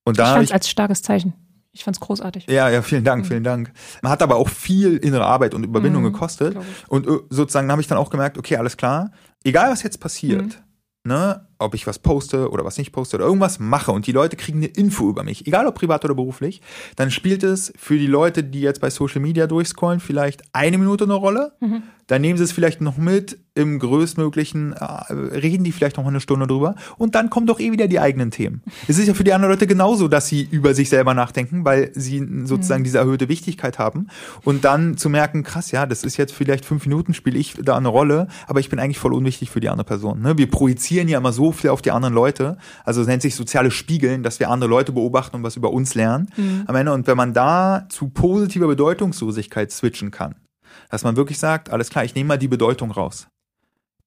Und 0.05 0.19
da 0.19 0.25
ich 0.25 0.33
fand 0.33 0.45
es 0.45 0.53
als 0.53 0.69
starkes 0.69 1.03
Zeichen. 1.03 1.35
Ich 1.73 1.85
fand 1.85 1.97
es 1.97 2.01
großartig. 2.01 2.47
Ja, 2.49 2.69
ja, 2.69 2.83
vielen 2.83 3.05
Dank, 3.05 3.25
mhm. 3.25 3.29
vielen 3.29 3.45
Dank. 3.45 3.73
Man 4.03 4.11
hat 4.11 4.23
aber 4.23 4.37
auch 4.37 4.49
viel 4.49 4.97
innere 4.97 5.25
Arbeit 5.25 5.55
und 5.55 5.65
Überwindung 5.65 6.03
mhm, 6.03 6.13
gekostet. 6.13 6.57
Und 6.89 7.07
äh, 7.07 7.11
sozusagen 7.31 7.71
habe 7.71 7.81
ich 7.81 7.87
dann 7.87 7.99
auch 7.99 8.11
gemerkt, 8.11 8.39
okay, 8.39 8.57
alles 8.57 8.77
klar, 8.77 9.13
egal 9.45 9.71
was 9.71 9.85
jetzt 9.85 10.01
passiert, 10.01 10.43
mhm. 10.43 11.13
ne, 11.13 11.47
ob 11.59 11.75
ich 11.75 11.87
was 11.87 12.01
poste 12.01 12.51
oder 12.51 12.65
was 12.65 12.77
nicht 12.77 12.91
poste 12.91 13.17
oder 13.17 13.27
irgendwas 13.27 13.61
mache 13.61 13.93
und 13.93 14.07
die 14.07 14.13
Leute 14.13 14.37
kriegen 14.37 14.59
eine 14.59 14.67
Info 14.67 15.09
über 15.09 15.23
mich, 15.23 15.47
egal 15.47 15.67
ob 15.67 15.77
privat 15.77 16.05
oder 16.05 16.15
beruflich, 16.15 16.61
dann 16.97 17.13
spielt 17.13 17.45
es 17.45 17.73
für 17.77 17.97
die 17.97 18.09
Leute, 18.09 18.43
die 18.43 18.63
jetzt 18.63 18.81
bei 18.81 18.91
Social 18.91 19.21
Media 19.21 19.47
durchscrollen, 19.47 20.01
vielleicht 20.01 20.43
eine 20.53 20.77
Minute 20.77 21.05
eine 21.05 21.15
Rolle. 21.15 21.53
Mhm. 21.61 21.85
Dann 22.09 22.23
nehmen 22.23 22.37
sie 22.37 22.45
es 22.45 22.53
vielleicht 22.53 22.81
noch 22.81 22.97
mit 22.97 23.39
im 23.61 23.79
größtmöglichen, 23.79 24.73
äh, 24.73 25.13
reden 25.13 25.65
die 25.65 25.73
vielleicht 25.73 25.97
noch 25.97 26.07
eine 26.07 26.21
Stunde 26.21 26.47
drüber 26.47 26.75
und 26.99 27.15
dann 27.15 27.31
kommen 27.31 27.47
doch 27.47 27.61
eh 27.61 27.73
wieder 27.73 27.89
die 27.89 28.01
eigenen 28.01 28.31
Themen. 28.31 28.63
Es 28.89 28.99
ist 28.99 29.07
ja 29.07 29.15
für 29.15 29.25
die 29.25 29.33
anderen 29.33 29.53
Leute 29.53 29.67
genauso, 29.67 30.09
dass 30.09 30.27
sie 30.27 30.47
über 30.51 30.75
sich 30.75 30.89
selber 30.89 31.15
nachdenken, 31.15 31.65
weil 31.65 31.91
sie 31.95 32.27
sozusagen 32.45 32.83
mhm. 32.83 32.85
diese 32.85 32.99
erhöhte 32.99 33.29
Wichtigkeit 33.29 33.79
haben 33.79 34.09
und 34.45 34.65
dann 34.65 34.97
zu 34.97 35.09
merken, 35.09 35.43
krass, 35.43 35.71
ja, 35.71 35.87
das 35.87 36.05
ist 36.05 36.17
jetzt 36.17 36.33
vielleicht 36.33 36.65
fünf 36.65 36.87
Minuten, 36.87 37.15
spiele 37.15 37.39
ich 37.39 37.55
da 37.63 37.77
eine 37.77 37.89
Rolle, 37.89 38.29
aber 38.47 38.61
ich 38.61 38.69
bin 38.69 38.79
eigentlich 38.79 38.99
voll 38.99 39.15
unwichtig 39.15 39.51
für 39.51 39.61
die 39.61 39.69
andere 39.69 39.85
Person. 39.85 40.23
Ne? 40.23 40.39
Wir 40.39 40.51
projizieren 40.51 41.09
ja 41.09 41.19
immer 41.19 41.33
so 41.33 41.53
viel 41.53 41.71
auf 41.71 41.83
die 41.83 41.91
anderen 41.91 42.15
Leute. 42.15 42.57
Also 42.85 43.03
es 43.03 43.07
nennt 43.07 43.23
sich 43.23 43.35
soziale 43.35 43.71
Spiegeln, 43.71 44.23
dass 44.23 44.41
wir 44.41 44.51
andere 44.51 44.71
Leute 44.71 44.93
beobachten 44.93 45.37
und 45.37 45.43
was 45.43 45.57
über 45.57 45.73
uns 45.73 45.95
lernen 45.95 46.29
mhm. 46.37 46.65
am 46.67 46.75
Ende. 46.75 46.93
Und 46.93 47.07
wenn 47.07 47.17
man 47.17 47.35
da 47.35 47.87
zu 47.89 48.09
positiver 48.09 48.67
Bedeutungslosigkeit 48.67 49.71
switchen 49.71 50.11
kann, 50.11 50.35
dass 50.91 51.05
man 51.05 51.17
wirklich 51.17 51.39
sagt, 51.39 51.71
alles 51.71 51.91
klar, 51.91 52.05
ich 52.05 52.15
nehme 52.15 52.29
mal 52.29 52.39
die 52.39 52.49
Bedeutung 52.49 52.91
raus. 52.91 53.29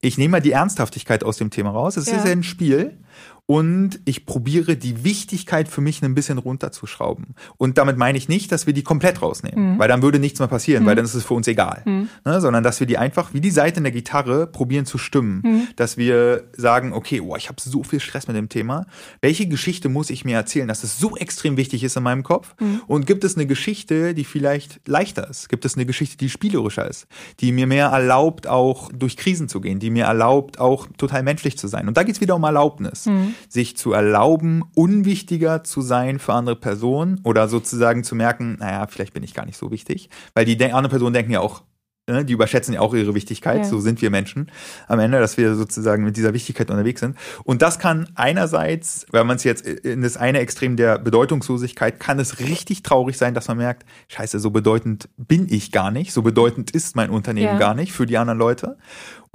Ich 0.04 0.18
nehme 0.18 0.34
mal 0.34 0.42
die 0.42 0.52
Ernsthaftigkeit 0.52 1.24
aus 1.24 1.38
dem 1.38 1.50
Thema 1.50 1.70
raus. 1.70 1.96
Es 1.96 2.08
ja. 2.08 2.18
ist 2.18 2.26
ja 2.26 2.34
ein 2.34 2.44
Spiel 2.44 2.98
und 3.46 4.00
ich 4.06 4.26
probiere 4.26 4.78
die 4.78 5.04
Wichtigkeit 5.04 5.68
für 5.68 5.82
mich 5.82 6.02
ein 6.02 6.16
bisschen 6.16 6.38
runterzuschrauben. 6.38 7.36
Und 7.58 7.78
damit 7.78 7.98
meine 7.98 8.18
ich 8.18 8.30
nicht, 8.30 8.54
dass 8.54 8.68
wir 8.68 8.74
die 8.74 8.84
komplett 8.84 9.22
rausnehmen, 9.22 9.74
mhm. 9.74 9.80
weil 9.80 9.90
dann 9.90 10.02
würde 10.02 10.18
nichts 10.18 10.40
mehr 10.40 10.48
passieren, 10.48 10.84
mhm. 10.84 10.88
weil 10.88 10.96
dann 10.96 11.04
ist 11.04 11.14
es 11.14 11.26
für 11.26 11.34
uns 11.34 11.48
egal, 11.48 11.82
mhm. 11.86 12.08
ne, 12.24 12.40
sondern 12.40 12.64
dass 12.64 12.80
wir 12.80 12.88
die 12.88 12.98
einfach 12.98 13.34
wie 13.34 13.42
die 13.42 13.52
Seite 13.52 13.78
in 13.78 13.84
der 13.84 13.92
Gitarre 13.92 14.48
probieren 14.48 14.86
zu 14.86 14.98
stimmen, 14.98 15.42
mhm. 15.44 15.68
dass 15.76 15.98
wir 15.98 16.46
sagen, 16.56 16.94
okay, 16.94 17.20
oh, 17.20 17.36
ich 17.36 17.50
habe 17.50 17.60
so 17.60 17.84
viel 17.84 18.00
Stress 18.00 18.28
mit 18.28 18.38
dem 18.38 18.48
Thema. 18.48 18.86
Welche 19.20 19.46
Geschichte 19.48 19.90
muss 19.90 20.10
ich 20.10 20.24
mir 20.24 20.38
erzählen, 20.38 20.70
dass 20.70 20.86
es 20.86 20.98
so 20.98 21.18
extrem 21.18 21.58
wichtig 21.58 21.84
ist 21.84 21.98
in 21.98 22.04
meinem 22.04 22.24
Kopf? 22.24 22.56
Mhm. 22.62 22.82
Und 22.88 23.06
gibt 23.08 23.26
es 23.26 23.36
eine 23.36 23.46
Geschichte, 23.46 24.14
die 24.14 24.24
vielleicht 24.24 24.88
leichter 24.88 25.30
ist? 25.30 25.50
Gibt 25.50 25.66
es 25.66 25.76
eine 25.76 25.86
Geschichte, 25.86 26.16
die 26.16 26.30
spielerischer 26.30 26.90
ist, 26.90 27.08
die 27.42 27.52
mir 27.52 27.68
mehr 27.68 27.88
erlaubt, 27.88 28.48
auch 28.48 28.90
durch 28.94 29.18
Krisen 29.18 29.50
zu 29.50 29.60
gehen, 29.60 29.80
die 29.80 29.90
mir 29.90 30.06
erlaubt, 30.06 30.60
auch 30.60 30.88
total 30.98 31.24
menschlich 31.24 31.58
zu 31.58 31.68
sein? 31.68 31.90
Und 31.90 31.98
da 31.98 32.04
geht 32.04 32.16
es 32.16 32.22
wieder 32.22 32.36
um 32.36 32.44
Erlaubnis. 32.44 33.06
Mhm 33.06 33.33
sich 33.50 33.78
zu 33.78 33.94
erlauben, 33.94 34.64
unwichtiger 34.76 35.64
zu 35.64 35.82
sein 35.82 36.20
für 36.20 36.34
andere 36.34 36.56
Personen 36.56 37.20
oder 37.24 37.48
sozusagen 37.48 38.04
zu 38.04 38.16
merken, 38.16 38.58
naja, 38.60 38.88
vielleicht 38.88 39.14
bin 39.14 39.24
ich 39.24 39.34
gar 39.34 39.46
nicht 39.46 39.58
so 39.58 39.72
wichtig. 39.72 40.10
Weil 40.34 40.46
die 40.46 40.62
andere 40.64 40.90
Personen 40.90 41.14
denken 41.14 41.32
ja 41.32 41.40
auch, 41.40 41.64
ne, 42.08 42.26
die 42.26 42.34
überschätzen 42.34 42.74
ja 42.74 42.82
auch 42.82 42.94
ihre 42.94 43.16
Wichtigkeit, 43.16 43.60
ja. 43.60 43.64
so 43.64 43.80
sind 43.80 44.02
wir 44.02 44.10
Menschen 44.10 44.52
am 44.88 45.00
Ende, 45.00 45.20
dass 45.20 45.38
wir 45.38 45.56
sozusagen 45.56 46.04
mit 46.04 46.18
dieser 46.18 46.34
Wichtigkeit 46.34 46.70
unterwegs 46.70 47.00
sind. 47.00 47.18
Und 47.44 47.62
das 47.62 47.80
kann 47.80 48.10
einerseits, 48.16 49.06
wenn 49.12 49.28
man 49.28 49.38
es 49.38 49.44
jetzt 49.44 49.66
in 49.66 50.02
das 50.02 50.18
eine 50.18 50.40
Extrem 50.40 50.76
der 50.76 51.00
Bedeutungslosigkeit, 51.00 52.00
kann 52.00 52.20
es 52.20 52.40
richtig 52.40 52.84
traurig 52.84 53.18
sein, 53.18 53.34
dass 53.34 53.48
man 53.48 53.58
merkt, 53.58 53.86
scheiße, 54.10 54.40
so 54.40 54.52
bedeutend 54.52 55.10
bin 55.18 55.48
ich 55.50 55.72
gar 55.72 55.92
nicht, 55.92 56.14
so 56.14 56.22
bedeutend 56.22 56.72
ist 56.72 56.96
mein 56.96 57.10
Unternehmen 57.10 57.54
ja. 57.54 57.58
gar 57.58 57.76
nicht 57.76 57.94
für 57.94 58.06
die 58.06 58.18
anderen 58.18 58.40
Leute. 58.40 58.78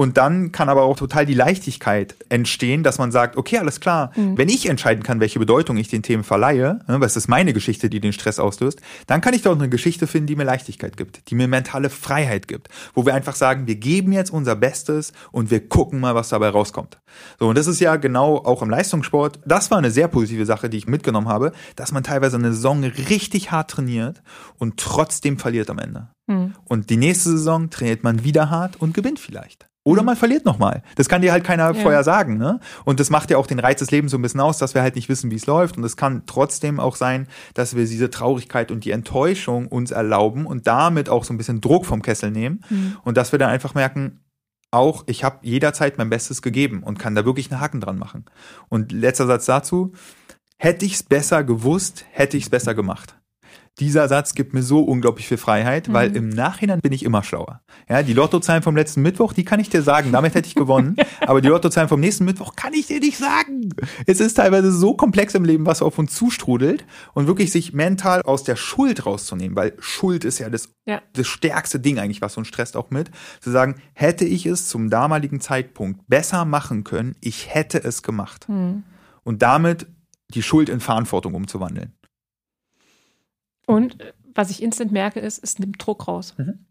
Und 0.01 0.17
dann 0.17 0.53
kann 0.53 0.69
aber 0.69 0.85
auch 0.85 0.97
total 0.97 1.27
die 1.27 1.35
Leichtigkeit 1.35 2.15
entstehen, 2.29 2.85
dass 2.85 2.99
man 2.99 3.11
sagt, 3.11 3.37
okay, 3.37 3.59
alles 3.59 3.81
klar, 3.81 4.13
mhm. 4.15 4.39
wenn 4.39 4.49
ich 4.49 4.69
entscheiden 4.69 5.03
kann, 5.03 5.19
welche 5.19 5.41
Bedeutung 5.41 5.77
ich 5.77 5.89
den 5.89 6.05
Themen 6.05 6.23
verleihe, 6.23 6.79
ne, 6.87 7.01
was 7.01 7.17
ist 7.17 7.27
meine 7.27 7.53
Geschichte, 7.53 7.91
die 7.91 7.99
den 7.99 8.13
Stress 8.13 8.39
auslöst, 8.39 8.81
dann 9.09 9.21
kann 9.21 9.35
ich 9.35 9.43
doch 9.43 9.57
eine 9.57 9.69
Geschichte 9.69 10.07
finden, 10.07 10.29
die 10.29 10.37
mir 10.37 10.45
Leichtigkeit 10.45 10.97
gibt, 10.97 11.29
die 11.29 11.35
mir 11.35 11.49
mentale 11.49 11.91
Freiheit 11.91 12.47
gibt, 12.47 12.69
wo 12.95 13.07
wir 13.07 13.15
einfach 13.15 13.35
sagen, 13.35 13.67
wir 13.67 13.75
geben 13.75 14.13
jetzt 14.13 14.31
unser 14.31 14.55
Bestes 14.55 15.13
und 15.33 15.51
wir 15.51 15.69
gucken 15.69 15.99
mal, 15.99 16.15
was 16.15 16.29
dabei 16.29 16.51
rauskommt. 16.51 17.01
So, 17.41 17.49
und 17.49 17.59
das 17.59 17.67
ist 17.67 17.81
ja 17.81 17.97
genau 17.97 18.37
auch 18.37 18.63
im 18.63 18.71
Leistungssport, 18.71 19.41
das 19.47 19.73
war 19.73 19.79
eine 19.79 19.91
sehr 19.91 20.07
positive 20.07 20.47
Sache, 20.47 20.71
die 20.71 20.77
ich 20.77 20.87
mitgenommen 20.87 21.27
habe, 21.27 21.51
dass 21.75 21.91
man 21.91 22.05
teilweise 22.05 22.37
eine 22.37 22.53
Saison 22.53 22.85
richtig 22.85 23.51
hart 23.51 23.73
trainiert 23.73 24.23
und 24.59 24.77
trotzdem 24.77 25.39
verliert 25.39 25.71
am 25.71 25.81
Ende. 25.81 26.07
Mhm. 26.29 26.55
Und 26.67 26.89
die 26.89 26.99
nächste 26.99 27.31
Saison 27.31 27.69
trainiert 27.71 28.05
man 28.05 28.23
wieder 28.23 28.49
hart 28.49 28.77
und 28.77 28.95
gewinnt 28.95 29.19
vielleicht. 29.19 29.68
Oder 29.89 30.03
mhm. 30.03 30.07
man 30.07 30.17
verliert 30.17 30.45
nochmal. 30.45 30.83
Das 30.97 31.09
kann 31.09 31.23
dir 31.23 31.33
halt 31.33 31.45
keiner 31.45 31.73
ja. 31.73 31.75
vorher 31.75 32.05
sagen. 32.05 32.37
Ne? 32.37 32.61
Und 32.85 33.01
das 33.01 33.09
macht 33.09 33.31
ja 33.31 33.39
auch 33.39 33.47
den 33.47 33.59
Reiz 33.59 33.79
des 33.79 33.91
Lebens 33.91 34.13
so 34.13 34.19
ein 34.19 34.23
bisschen 34.23 34.41
aus, 34.41 34.59
dass 34.59 34.75
wir 34.75 34.83
halt 34.83 34.97
nicht 34.97 35.09
wissen, 35.09 35.31
wie 35.31 35.37
es 35.37 35.47
läuft. 35.47 35.79
Und 35.79 35.85
es 35.85 35.97
kann 35.97 36.25
trotzdem 36.27 36.79
auch 36.79 36.95
sein, 36.95 37.27
dass 37.55 37.75
wir 37.75 37.87
diese 37.87 38.11
Traurigkeit 38.11 38.71
und 38.71 38.85
die 38.85 38.91
Enttäuschung 38.91 39.67
uns 39.67 39.91
erlauben 39.91 40.45
und 40.45 40.67
damit 40.67 41.09
auch 41.09 41.25
so 41.25 41.33
ein 41.33 41.39
bisschen 41.39 41.63
Druck 41.63 41.87
vom 41.87 42.03
Kessel 42.03 42.31
nehmen. 42.31 42.63
Mhm. 42.69 42.99
Und 43.03 43.17
dass 43.17 43.33
wir 43.33 43.39
dann 43.39 43.49
einfach 43.49 43.75
merken, 43.75 44.21
auch 44.71 45.05
ich 45.07 45.25
habe 45.25 45.39
jederzeit 45.41 45.97
mein 45.97 46.11
Bestes 46.11 46.43
gegeben 46.43 46.83
und 46.83 46.99
kann 46.99 47.15
da 47.15 47.25
wirklich 47.25 47.51
einen 47.51 47.63
Haken 47.63 47.81
dran 47.81 47.99
machen. 47.99 48.27
Und 48.69 48.93
letzter 48.93 49.27
Satz 49.27 49.47
dazu, 49.47 49.93
hätte 50.59 50.85
ich 50.85 50.95
es 50.95 51.03
besser 51.03 51.45
gewusst, 51.45 52.05
hätte 52.11 52.37
ich 52.37 52.45
es 52.45 52.51
besser 52.51 52.75
gemacht 52.75 53.18
dieser 53.81 54.09
Satz 54.09 54.35
gibt 54.35 54.55
mir 54.55 54.63
so 54.63 54.81
unglaublich 54.81 55.29
viel 55.29 55.37
Freiheit, 55.37 55.89
mhm. 55.89 55.93
weil 55.93 56.17
im 56.17 56.29
Nachhinein 56.29 56.81
bin 56.81 56.93
ich 56.93 57.05
immer 57.05 57.23
schlauer. 57.23 57.61
Ja, 57.89 58.03
die 58.03 58.13
Lottozahlen 58.13 58.63
vom 58.63 58.77
letzten 58.77 59.03
Mittwoch, 59.03 59.33
die 59.33 59.45
kann 59.45 59.61
ich 59.61 59.71
dir 59.71 59.83
sagen, 59.83 60.13
damit 60.13 60.35
hätte 60.35 60.49
ich 60.49 60.55
gewonnen. 60.55 60.97
aber 61.21 61.41
die 61.41 61.49
Lottozahlen 61.49 61.89
vom 61.89 62.01
nächsten 62.01 62.25
Mittwoch 62.25 62.57
kann 62.57 62.75
ich 62.75 62.87
dir 62.87 63.01
nicht 63.01 63.19
sagen. 63.19 63.71
Es 64.07 64.21
ist 64.21 64.35
teilweise 64.35 64.73
so 64.73 64.95
komplex 64.95 65.35
im 65.35 65.45
Leben, 65.45 65.67
was 65.67 65.83
auf 65.83 65.99
uns 65.99 66.15
zustrudelt 66.15 66.85
und 67.15 67.27
wirklich 67.27 67.53
sich 67.53 67.73
mental 67.73 68.23
aus 68.23 68.45
der 68.45 68.57
Schuld 68.57 69.07
rauszunehmen, 69.07 69.57
weil 69.57 69.75
Schuld 69.79 70.25
ist 70.25 70.39
ja 70.39 70.51
das, 70.51 70.69
ja. 70.87 71.01
das 71.13 71.27
stärkste 71.27 71.79
Ding 71.79 71.99
eigentlich, 71.99 72.23
was 72.23 72.37
uns 72.37 72.49
stresst 72.49 72.77
auch 72.77 72.91
mit, 72.91 73.11
zu 73.41 73.51
sagen, 73.51 73.77
hätte 73.95 74.25
ich 74.25 74.47
es 74.47 74.69
zum 74.69 74.91
damaligen 74.91 75.41
Zeitpunkt 75.41 76.07
besser 76.09 76.45
machen 76.45 76.85
können, 76.85 77.15
ich 77.21 77.55
hätte 77.55 77.83
es 77.83 78.03
gemacht. 78.03 78.49
Mhm. 78.49 78.83
Und 79.23 79.43
damit 79.43 79.87
die 80.35 80.43
Schuld 80.43 80.69
in 80.69 80.81
Verantwortung 80.81 81.35
umzuwandeln. 81.35 81.95
Und 83.69 83.99
was 84.35 84.51
ich 84.51 84.63
instant 84.63 84.93
merke, 84.93 85.21
ist, 85.21 85.45
es 85.45 85.59
nimmt 85.59 85.85
Druck 85.85 86.09
raus. 86.09 86.35
Mhm. 86.39 86.65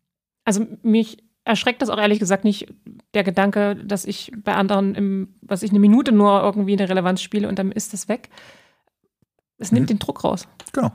Also 0.45 0.65
mich 0.81 1.23
erschreckt 1.43 1.81
das 1.83 1.89
auch 1.89 1.99
ehrlich 1.99 2.17
gesagt 2.17 2.43
nicht 2.43 2.73
der 3.13 3.23
Gedanke, 3.23 3.75
dass 3.75 4.03
ich 4.03 4.31
bei 4.43 4.55
anderen, 4.55 4.95
im, 4.95 5.35
was 5.41 5.61
ich 5.61 5.69
eine 5.69 5.79
Minute 5.79 6.11
nur 6.11 6.41
irgendwie 6.41 6.73
eine 6.73 6.89
Relevanz 6.89 7.21
spiele 7.21 7.47
und 7.47 7.59
dann 7.59 7.71
ist 7.71 7.93
das 7.93 8.09
weg. 8.09 8.29
Es 9.59 9.71
nimmt 9.71 9.85
mhm. 9.85 9.93
den 9.93 9.99
Druck 9.99 10.23
raus. 10.23 10.47
Genau. 10.73 10.87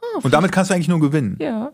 Ah, 0.00 0.20
und 0.22 0.32
damit 0.32 0.52
kannst 0.52 0.70
du 0.70 0.74
eigentlich 0.74 0.88
nur 0.88 1.00
gewinnen. 1.00 1.36
Ja. 1.38 1.70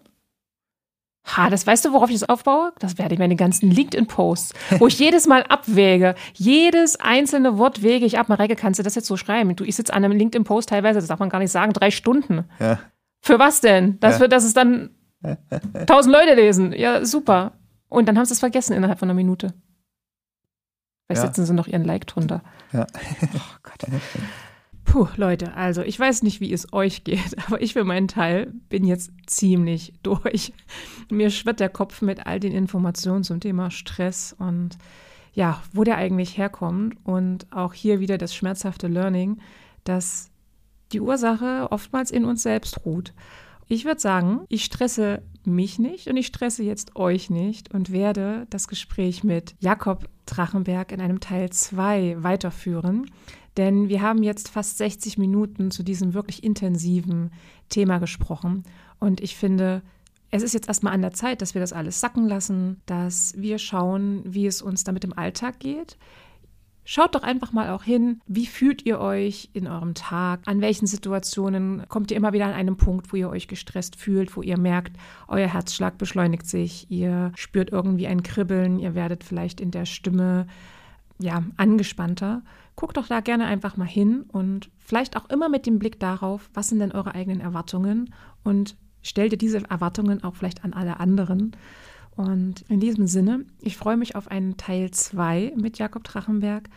Ha, 1.25 1.49
das 1.49 1.65
weißt 1.65 1.85
du, 1.85 1.93
worauf 1.93 2.11
ich 2.11 2.19
das 2.19 2.29
aufbaue? 2.29 2.73
Das 2.81 2.99
werde 2.99 3.15
ich 3.15 3.21
meine 3.21 3.37
ganzen 3.37 3.71
LinkedIn-Posts, 3.71 4.55
wo 4.79 4.89
ich 4.89 4.99
jedes 4.99 5.29
Mal 5.29 5.45
abwäge. 5.45 6.17
Jedes 6.35 6.97
einzelne 6.97 7.59
Wort 7.59 7.83
wäge 7.83 8.05
ich 8.07 8.19
ab. 8.19 8.29
Mareike, 8.29 8.57
kannst 8.57 8.81
du 8.81 8.83
das 8.83 8.97
jetzt 8.97 9.07
so 9.07 9.17
schreiben? 9.17 9.55
Du, 9.55 9.63
ich 9.63 9.77
sitze 9.77 9.95
an 9.95 10.05
einem 10.05 10.19
LinkedIn-Post 10.19 10.69
teilweise, 10.69 10.99
das 10.99 11.09
darf 11.09 11.21
man 11.21 11.31
gar 11.31 11.39
nicht 11.39 11.53
sagen, 11.53 11.73
drei 11.73 11.93
Stunden. 11.93 12.45
Ja. 12.59 12.81
Für 13.25 13.39
was 13.39 13.61
denn? 13.63 13.99
Das, 14.01 14.17
ja. 14.17 14.21
wird, 14.21 14.33
das 14.33 14.45
ist 14.45 14.57
dann 14.57 14.91
Tausend 15.87 16.13
Leute 16.15 16.35
lesen. 16.35 16.73
Ja, 16.75 17.05
super. 17.07 17.53
Und 17.89 18.07
dann 18.07 18.19
haben 18.19 18.27
sie 18.27 18.35
es 18.35 18.41
vergessen 18.41 18.75
innerhalb 18.75 18.99
von 18.99 19.09
einer 19.09 19.15
Minute. 19.17 19.55
Vielleicht 21.07 21.23
Ja. 21.23 21.27
setzen 21.29 21.47
sie 21.47 21.55
noch 21.55 21.67
ihren 21.67 21.85
Like 21.85 22.07
drunter. 22.07 22.43
Ja. 22.73 22.87
Oh 23.35 23.39
Gott. 23.63 23.87
Puh, 24.85 25.09
Leute, 25.17 25.55
also 25.55 25.81
ich 25.81 25.99
weiß 25.99 26.23
nicht, 26.23 26.41
wie 26.41 26.53
es 26.53 26.73
euch 26.75 27.05
geht, 27.05 27.37
aber 27.47 27.63
ich 27.63 27.73
für 27.73 27.85
meinen 27.85 28.09
Teil 28.09 28.53
bin 28.69 28.85
jetzt 28.85 29.11
ziemlich 29.27 29.95
durch. 30.03 30.53
Mir 31.11 31.31
schwirrt 31.31 31.61
der 31.61 31.71
Kopf 31.71 32.03
mit 32.03 32.27
all 32.27 32.41
den 32.41 32.53
Informationen 32.53 33.25
zum 33.25 33.41
Thema 33.41 33.71
Stress 33.71 34.35
und 34.39 34.77
ja, 35.33 35.63
wo 35.73 35.83
der 35.85 35.97
eigentlich 35.97 36.37
herkommt 36.37 36.97
und 37.05 37.51
auch 37.51 37.73
hier 37.73 37.99
wieder 38.01 38.19
das 38.19 38.35
schmerzhafte 38.35 38.87
Learning, 38.89 39.41
dass 39.85 40.31
die 40.95 41.01
Ursache 41.01 41.69
oftmals 41.71 42.11
in 42.11 42.25
uns 42.25 42.43
selbst 42.43 42.87
ruht. 42.87 43.13
Ich 43.67 43.85
würde 43.85 44.01
sagen, 44.01 44.41
ich 44.49 44.65
stresse 44.65 45.23
mich 45.45 45.79
nicht 45.79 46.09
und 46.09 46.17
ich 46.17 46.27
stresse 46.27 46.63
jetzt 46.63 46.97
euch 46.97 47.31
nicht 47.31 47.73
und 47.75 47.93
werde 47.93 48.47
das 48.51 48.69
Gespräch 48.69 49.25
mit 49.25 49.55
Jakob 49.59 50.09
Drachenberg 50.27 50.93
in 50.93 51.01
einem 51.01 51.21
Teil 51.21 51.51
2 51.51 52.23
weiterführen. 52.23 53.11
Denn 53.57 53.89
wir 53.89 54.03
haben 54.03 54.23
jetzt 54.23 54.49
fast 54.49 54.79
60 54.79 55.19
Minuten 55.19 55.71
zu 55.71 55.83
diesem 55.83 56.13
wirklich 56.15 56.43
intensiven 56.43 57.31
Thema 57.69 57.99
gesprochen. 57.99 58.65
Und 58.99 59.21
ich 59.21 59.37
finde, 59.37 59.83
es 60.31 60.43
ist 60.43 60.55
jetzt 60.55 60.69
erstmal 60.69 60.93
an 60.93 61.03
der 61.03 61.13
Zeit, 61.13 61.41
dass 61.41 61.55
wir 61.55 61.61
das 61.61 61.73
alles 61.73 62.01
sacken 62.01 62.27
lassen, 62.27 62.81
dass 62.87 63.35
wir 63.37 63.59
schauen, 63.59 64.23
wie 64.25 64.47
es 64.47 64.61
uns 64.63 64.85
damit 64.85 65.05
im 65.05 65.17
Alltag 65.17 65.61
geht. 65.61 65.97
Schaut 66.87 67.15
doch 67.15 67.23
einfach 67.23 67.53
mal 67.53 67.71
auch 67.71 67.83
hin, 67.83 68.21
wie 68.27 68.45
fühlt 68.45 68.85
ihr 68.85 69.01
euch 69.01 69.49
in 69.55 69.67
eurem 69.67 69.95
Tag, 69.95 70.41
an 70.45 70.61
welchen 70.61 70.87
Situationen 70.87 71.89
kommt 71.89 72.11
ihr 72.11 72.17
immer 72.19 72.35
wieder 72.35 72.45
an 72.45 72.53
einem 72.53 72.77
Punkt, 72.77 73.11
wo 73.11 73.17
ihr 73.17 73.31
euch 73.31 73.49
gestresst 73.49 73.97
fühlt, 73.97 74.37
wo 74.37 74.43
ihr 74.43 74.59
merkt, 74.59 74.99
euer 75.27 75.49
Herzschlag 75.49 75.97
beschleunigt 75.97 76.47
sich, 76.47 76.91
ihr 76.91 77.33
spürt 77.37 77.73
irgendwie 77.73 78.07
ein 78.07 78.23
Kribbeln, 78.23 78.79
ihr 78.79 78.95
werdet 78.95 79.25
vielleicht 79.25 79.63
in 79.63 79.71
der 79.71 79.87
Stimme 79.87 80.47
ja, 81.19 81.43
angespannter. 81.57 82.43
Guckt 82.77 82.99
doch 82.99 83.07
da 83.07 83.21
gerne 83.21 83.47
einfach 83.47 83.79
mal 83.79 83.87
hin 83.87 84.25
und 84.29 84.71
vielleicht 84.79 85.17
auch 85.17 85.31
immer 85.31 85.49
mit 85.49 85.65
dem 85.65 85.79
Blick 85.79 85.99
darauf, 86.01 86.51
was 86.53 86.69
sind 86.69 86.81
denn 86.81 86.93
eure 86.93 87.15
eigenen 87.15 87.41
Erwartungen 87.41 88.13
und 88.43 88.77
stellt 89.01 89.33
ihr 89.33 89.39
diese 89.39 89.63
Erwartungen 89.71 90.23
auch 90.23 90.35
vielleicht 90.35 90.65
an 90.65 90.75
alle 90.75 91.01
anderen. 91.01 91.57
Und 92.17 92.65
in 92.69 92.81
diesem 92.81 93.07
Sinne, 93.07 93.45
ich 93.61 93.77
freue 93.77 93.97
mich 93.97 94.15
auf 94.17 94.29
einen 94.29 94.57
Teil 94.57 94.91
2 94.91 95.55
mit 95.57 95.79
Jakob 95.79 96.05
Drachenberg. 96.05 96.69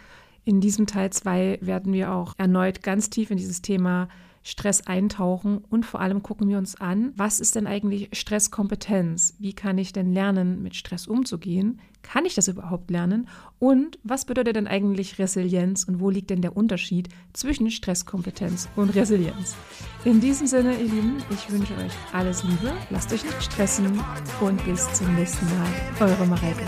In 0.46 0.62
diesem 0.62 0.88
Teil 0.88 1.12
2 1.12 1.60
werden 1.62 1.94
wir 1.94 2.12
auch 2.12 2.34
erneut 2.38 2.82
ganz 2.82 3.10
tief 3.10 3.32
in 3.32 3.38
dieses 3.38 3.62
Thema 3.62 4.08
Stress 4.48 4.88
eintauchen 4.88 5.58
und 5.58 5.86
vor 5.86 6.00
allem 6.00 6.24
gucken 6.24 6.48
wir 6.48 6.58
uns 6.58 6.76
an, 6.80 7.12
was 7.18 7.42
ist 7.42 7.56
denn 7.56 7.68
eigentlich 7.68 8.08
Stresskompetenz? 8.14 9.36
Wie 9.40 9.52
kann 9.52 9.78
ich 9.78 9.92
denn 9.92 10.14
lernen, 10.14 10.64
mit 10.64 10.78
Stress 10.78 11.06
umzugehen? 11.06 11.82
Kann 12.02 12.24
ich 12.24 12.34
das 12.34 12.48
überhaupt 12.48 12.90
lernen? 12.90 13.28
Und 13.60 14.00
was 14.04 14.24
bedeutet 14.24 14.56
denn 14.56 14.68
eigentlich 14.68 15.20
Resilienz 15.20 15.84
und 15.84 16.00
wo 16.00 16.10
liegt 16.10 16.30
denn 16.30 16.42
der 16.42 16.56
Unterschied 16.56 17.10
zwischen 17.34 17.70
Stresskompetenz 17.70 18.70
und 18.78 18.96
Resilienz? 18.96 19.58
In 20.06 20.22
diesem 20.22 20.48
Sinne, 20.48 20.80
ihr 20.80 20.88
Lieben, 20.88 21.18
ich 21.30 21.52
wünsche 21.52 21.76
euch 21.76 21.92
alles 22.14 22.44
Liebe, 22.46 22.74
lasst 22.90 23.12
euch 23.12 23.26
nicht 23.26 23.44
stressen 23.44 24.02
und 24.40 24.64
bis 24.64 24.94
zum 24.94 25.14
nächsten 25.16 25.46
Mal. 25.46 26.10
Eure 26.10 26.26
Mareike. 26.26 26.64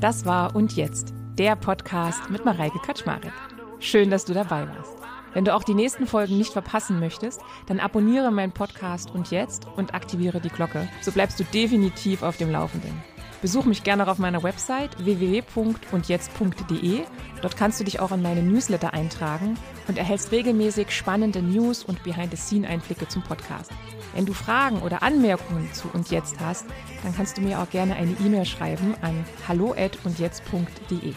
Das 0.00 0.24
war 0.24 0.56
Und 0.56 0.76
Jetzt, 0.76 1.12
der 1.36 1.56
Podcast 1.56 2.30
mit 2.30 2.46
Mareike 2.46 2.78
Kaczmarek. 2.78 3.34
Schön, 3.80 4.08
dass 4.08 4.24
du 4.24 4.32
dabei 4.32 4.66
warst. 4.66 4.96
Wenn 5.34 5.44
du 5.44 5.54
auch 5.54 5.62
die 5.62 5.74
nächsten 5.74 6.06
Folgen 6.06 6.38
nicht 6.38 6.54
verpassen 6.54 6.98
möchtest, 7.00 7.42
dann 7.66 7.80
abonniere 7.80 8.30
meinen 8.30 8.52
Podcast 8.52 9.10
Und 9.10 9.30
Jetzt 9.30 9.66
und 9.76 9.92
aktiviere 9.92 10.40
die 10.40 10.48
Glocke. 10.48 10.88
So 11.02 11.12
bleibst 11.12 11.38
du 11.38 11.44
definitiv 11.44 12.22
auf 12.22 12.38
dem 12.38 12.50
Laufenden. 12.50 12.94
Besuch 13.42 13.66
mich 13.66 13.84
gerne 13.84 14.08
auf 14.08 14.16
meiner 14.16 14.42
Website 14.42 15.04
www.undjetzt.de. 15.04 17.02
Dort 17.42 17.56
kannst 17.58 17.78
du 17.78 17.84
dich 17.84 18.00
auch 18.00 18.12
in 18.12 18.22
meine 18.22 18.42
Newsletter 18.42 18.94
eintragen 18.94 19.58
und 19.86 19.98
erhältst 19.98 20.32
regelmäßig 20.32 20.92
spannende 20.92 21.42
News 21.42 21.84
und 21.84 22.02
Behind-the-Scene-Einblicke 22.04 23.06
zum 23.08 23.22
Podcast. 23.22 23.70
Wenn 24.14 24.26
du 24.26 24.32
Fragen 24.32 24.82
oder 24.82 25.02
Anmerkungen 25.02 25.72
zu 25.72 25.88
Und 25.92 26.10
Jetzt 26.10 26.40
hast, 26.40 26.66
dann 27.02 27.14
kannst 27.14 27.36
du 27.36 27.42
mir 27.42 27.60
auch 27.60 27.70
gerne 27.70 27.94
eine 27.94 28.12
E-Mail 28.12 28.44
schreiben 28.44 28.94
an 29.02 29.24
hallo@undjetzt.de. 29.48 31.14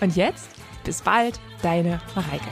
Und 0.00 0.16
jetzt, 0.16 0.50
bis 0.84 1.02
bald, 1.02 1.40
deine 1.62 2.00
Mareike. 2.14 2.48